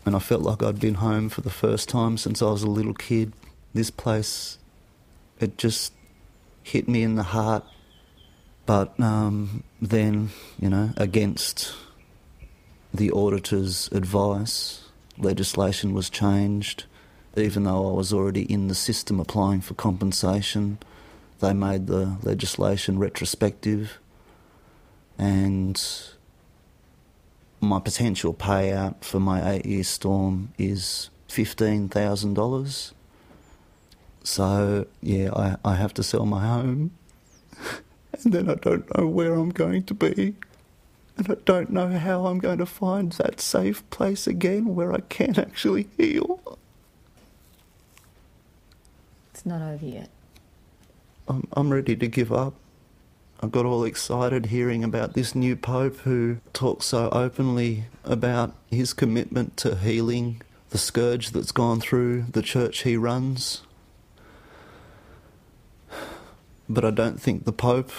and 0.04 0.14
I 0.14 0.18
felt 0.18 0.42
like 0.42 0.62
I'd 0.62 0.78
been 0.78 0.96
home 0.96 1.30
for 1.30 1.40
the 1.40 1.50
first 1.50 1.88
time 1.88 2.18
since 2.18 2.42
I 2.42 2.50
was 2.50 2.62
a 2.62 2.68
little 2.70 2.92
kid. 2.92 3.32
This 3.72 3.90
place, 3.90 4.58
it 5.40 5.56
just 5.56 5.94
hit 6.62 6.88
me 6.88 7.02
in 7.02 7.14
the 7.14 7.22
heart. 7.22 7.64
But 8.66 8.98
um, 9.00 9.64
then, 9.80 10.28
you 10.60 10.68
know, 10.68 10.90
against 10.98 11.74
the 12.94 13.10
auditor's 13.10 13.88
advice, 13.88 14.84
legislation 15.18 15.92
was 15.92 16.08
changed. 16.08 16.84
Even 17.36 17.64
though 17.64 17.90
I 17.90 17.92
was 17.92 18.12
already 18.12 18.42
in 18.42 18.68
the 18.68 18.74
system 18.74 19.18
applying 19.18 19.60
for 19.60 19.74
compensation, 19.74 20.78
they 21.40 21.52
made 21.52 21.88
the 21.88 22.16
legislation 22.22 23.00
retrospective. 23.00 23.98
And 25.18 25.82
my 27.60 27.80
potential 27.80 28.32
payout 28.32 29.02
for 29.02 29.18
my 29.18 29.50
eight 29.50 29.66
year 29.66 29.82
storm 29.82 30.52
is 30.56 31.10
$15,000. 31.28 32.92
So, 34.22 34.86
yeah, 35.02 35.30
I, 35.34 35.56
I 35.64 35.74
have 35.74 35.92
to 35.94 36.02
sell 36.04 36.26
my 36.26 36.46
home. 36.46 36.92
And 38.22 38.32
then 38.32 38.48
I 38.48 38.54
don't 38.54 38.96
know 38.96 39.08
where 39.08 39.34
I'm 39.34 39.50
going 39.50 39.82
to 39.82 39.94
be. 39.94 40.36
And 41.16 41.30
I 41.30 41.36
don't 41.44 41.70
know 41.70 41.90
how 41.90 42.26
I'm 42.26 42.38
going 42.38 42.58
to 42.58 42.66
find 42.66 43.12
that 43.12 43.40
safe 43.40 43.88
place 43.90 44.26
again 44.26 44.74
where 44.74 44.92
I 44.92 45.00
can 45.00 45.38
actually 45.38 45.88
heal. 45.96 46.58
It's 49.30 49.46
not 49.46 49.62
over 49.62 49.86
yet. 49.86 50.10
I'm, 51.28 51.46
I'm 51.52 51.72
ready 51.72 51.96
to 51.96 52.08
give 52.08 52.32
up. 52.32 52.54
I 53.40 53.46
got 53.46 53.66
all 53.66 53.84
excited 53.84 54.46
hearing 54.46 54.82
about 54.82 55.14
this 55.14 55.34
new 55.34 55.54
Pope 55.54 55.98
who 55.98 56.38
talks 56.52 56.86
so 56.86 57.08
openly 57.10 57.84
about 58.04 58.54
his 58.70 58.92
commitment 58.92 59.56
to 59.58 59.76
healing 59.76 60.40
the 60.70 60.78
scourge 60.78 61.30
that's 61.30 61.52
gone 61.52 61.80
through 61.80 62.22
the 62.30 62.42
church 62.42 62.82
he 62.82 62.96
runs. 62.96 63.62
But 66.68 66.84
I 66.84 66.90
don't 66.90 67.20
think 67.20 67.44
the 67.44 67.52
Pope 67.52 67.90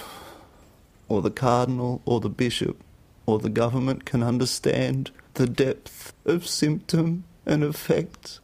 or 1.07 1.21
the 1.21 1.31
Cardinal 1.31 2.01
or 2.05 2.19
the 2.19 2.29
Bishop 2.29 2.81
or 3.25 3.39
the 3.39 3.49
government 3.49 4.05
can 4.05 4.23
understand 4.23 5.11
the 5.35 5.47
depth 5.47 6.13
of 6.25 6.47
symptom 6.47 7.23
and 7.45 7.63
effect 7.63 8.39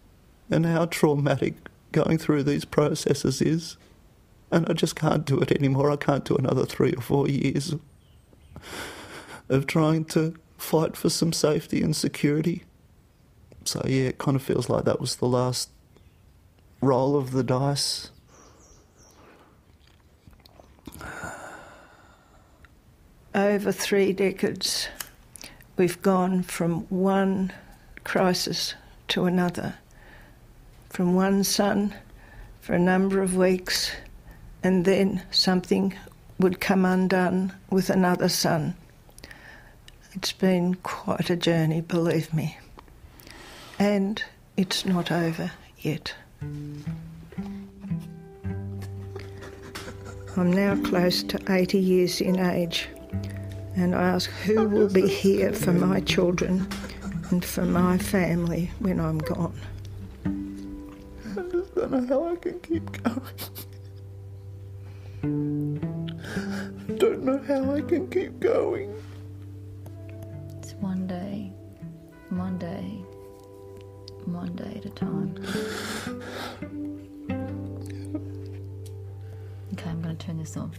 and 0.50 0.66
how 0.66 0.86
traumatic 0.86 1.56
going 1.92 2.18
through 2.18 2.44
these 2.44 2.66
processes 2.66 3.42
is. 3.42 3.78
And 4.52 4.68
I 4.70 4.74
just 4.74 4.96
can't 4.96 5.26
do 5.26 5.40
it 5.40 5.52
anymore. 5.52 5.92
I 5.92 5.96
can't 5.96 6.26
do 6.26 6.36
another 6.36 6.66
three 6.66 6.94
or 6.94 7.02
four 7.02 7.28
years 7.28 7.76
of 9.50 9.68
trying 9.68 10.06
to 10.06 10.36
fight 10.58 10.96
for 10.96 11.10
some 11.10 11.34
safety 11.34 11.82
and 11.82 11.96
security. 11.96 12.64
So, 13.64 13.82
yeah, 13.86 14.10
it 14.10 14.18
kind 14.18 14.36
of 14.36 14.42
feels 14.42 14.70
like 14.70 14.86
that 14.86 15.00
was 15.00 15.18
the 15.18 15.28
last 15.28 15.70
roll 16.82 17.16
of 17.16 17.32
the 17.32 17.44
dice. 17.44 18.12
Over 23.34 23.72
three 23.72 24.12
decades, 24.12 24.90
we've 25.78 26.02
gone 26.02 26.44
from 26.44 26.82
one 26.90 27.54
crisis 28.04 28.76
to 29.08 29.24
another, 29.24 29.76
from 30.90 31.16
one 31.16 31.46
son 31.46 31.96
for 32.60 32.74
a 32.74 32.80
number 32.80 33.22
of 33.22 33.38
weeks, 33.38 33.92
and 34.64 34.84
then 34.84 35.24
something 35.32 35.94
would 36.40 36.60
come 36.60 36.84
undone 36.84 37.54
with 37.70 37.90
another 37.90 38.28
son. 38.28 38.76
It's 40.12 40.34
been 40.34 40.76
quite 40.76 41.30
a 41.30 41.38
journey, 41.38 41.80
believe 41.80 42.34
me. 42.34 42.58
And 43.80 44.22
it's 44.58 44.86
not 44.86 45.10
over 45.10 45.52
yet. 45.80 46.14
I'm 50.38 50.52
now 50.52 50.76
close 50.84 51.24
to 51.24 51.40
80 51.50 51.80
years 51.80 52.20
in 52.20 52.38
age, 52.38 52.90
and 53.76 53.95
I 53.95 54.03
ask 54.03 54.30
who 54.30 54.59
oh, 54.59 54.68
will 54.68 54.89
be 54.89 55.07
here 55.07 55.53
for 55.53 55.72
my 55.72 56.01
children 56.01 56.68
and 57.30 57.43
for 57.43 57.66
my 57.66 57.97
family 57.97 58.72
when 58.80 58.99
I'm 58.99 59.18
gone. 59.20 59.59
I 60.26 61.41
just 61.51 61.76
don't 61.76 61.91
know 61.91 62.05
how 62.07 62.32
I 62.32 62.36
can 62.36 62.59
keep 62.59 63.03
going. 63.03 63.22
I 66.89 66.93
don't 66.93 67.24
know 67.24 67.38
how 67.47 67.76
I 67.76 67.82
can 67.82 68.07
keep 68.09 68.39
going. 68.39 68.93
It's 70.59 70.74
one 70.74 71.07
day, 71.07 71.51
one 72.30 72.57
day, 72.57 73.03
one 74.26 74.55
day 74.55 74.74
at 74.78 74.86
a 74.86 74.89
time. 74.89 75.36
Okay, 79.74 79.89
I'm 79.89 80.01
going 80.01 80.18
to 80.18 80.26
turn 80.26 80.38
this 80.38 80.57
off. 80.57 80.78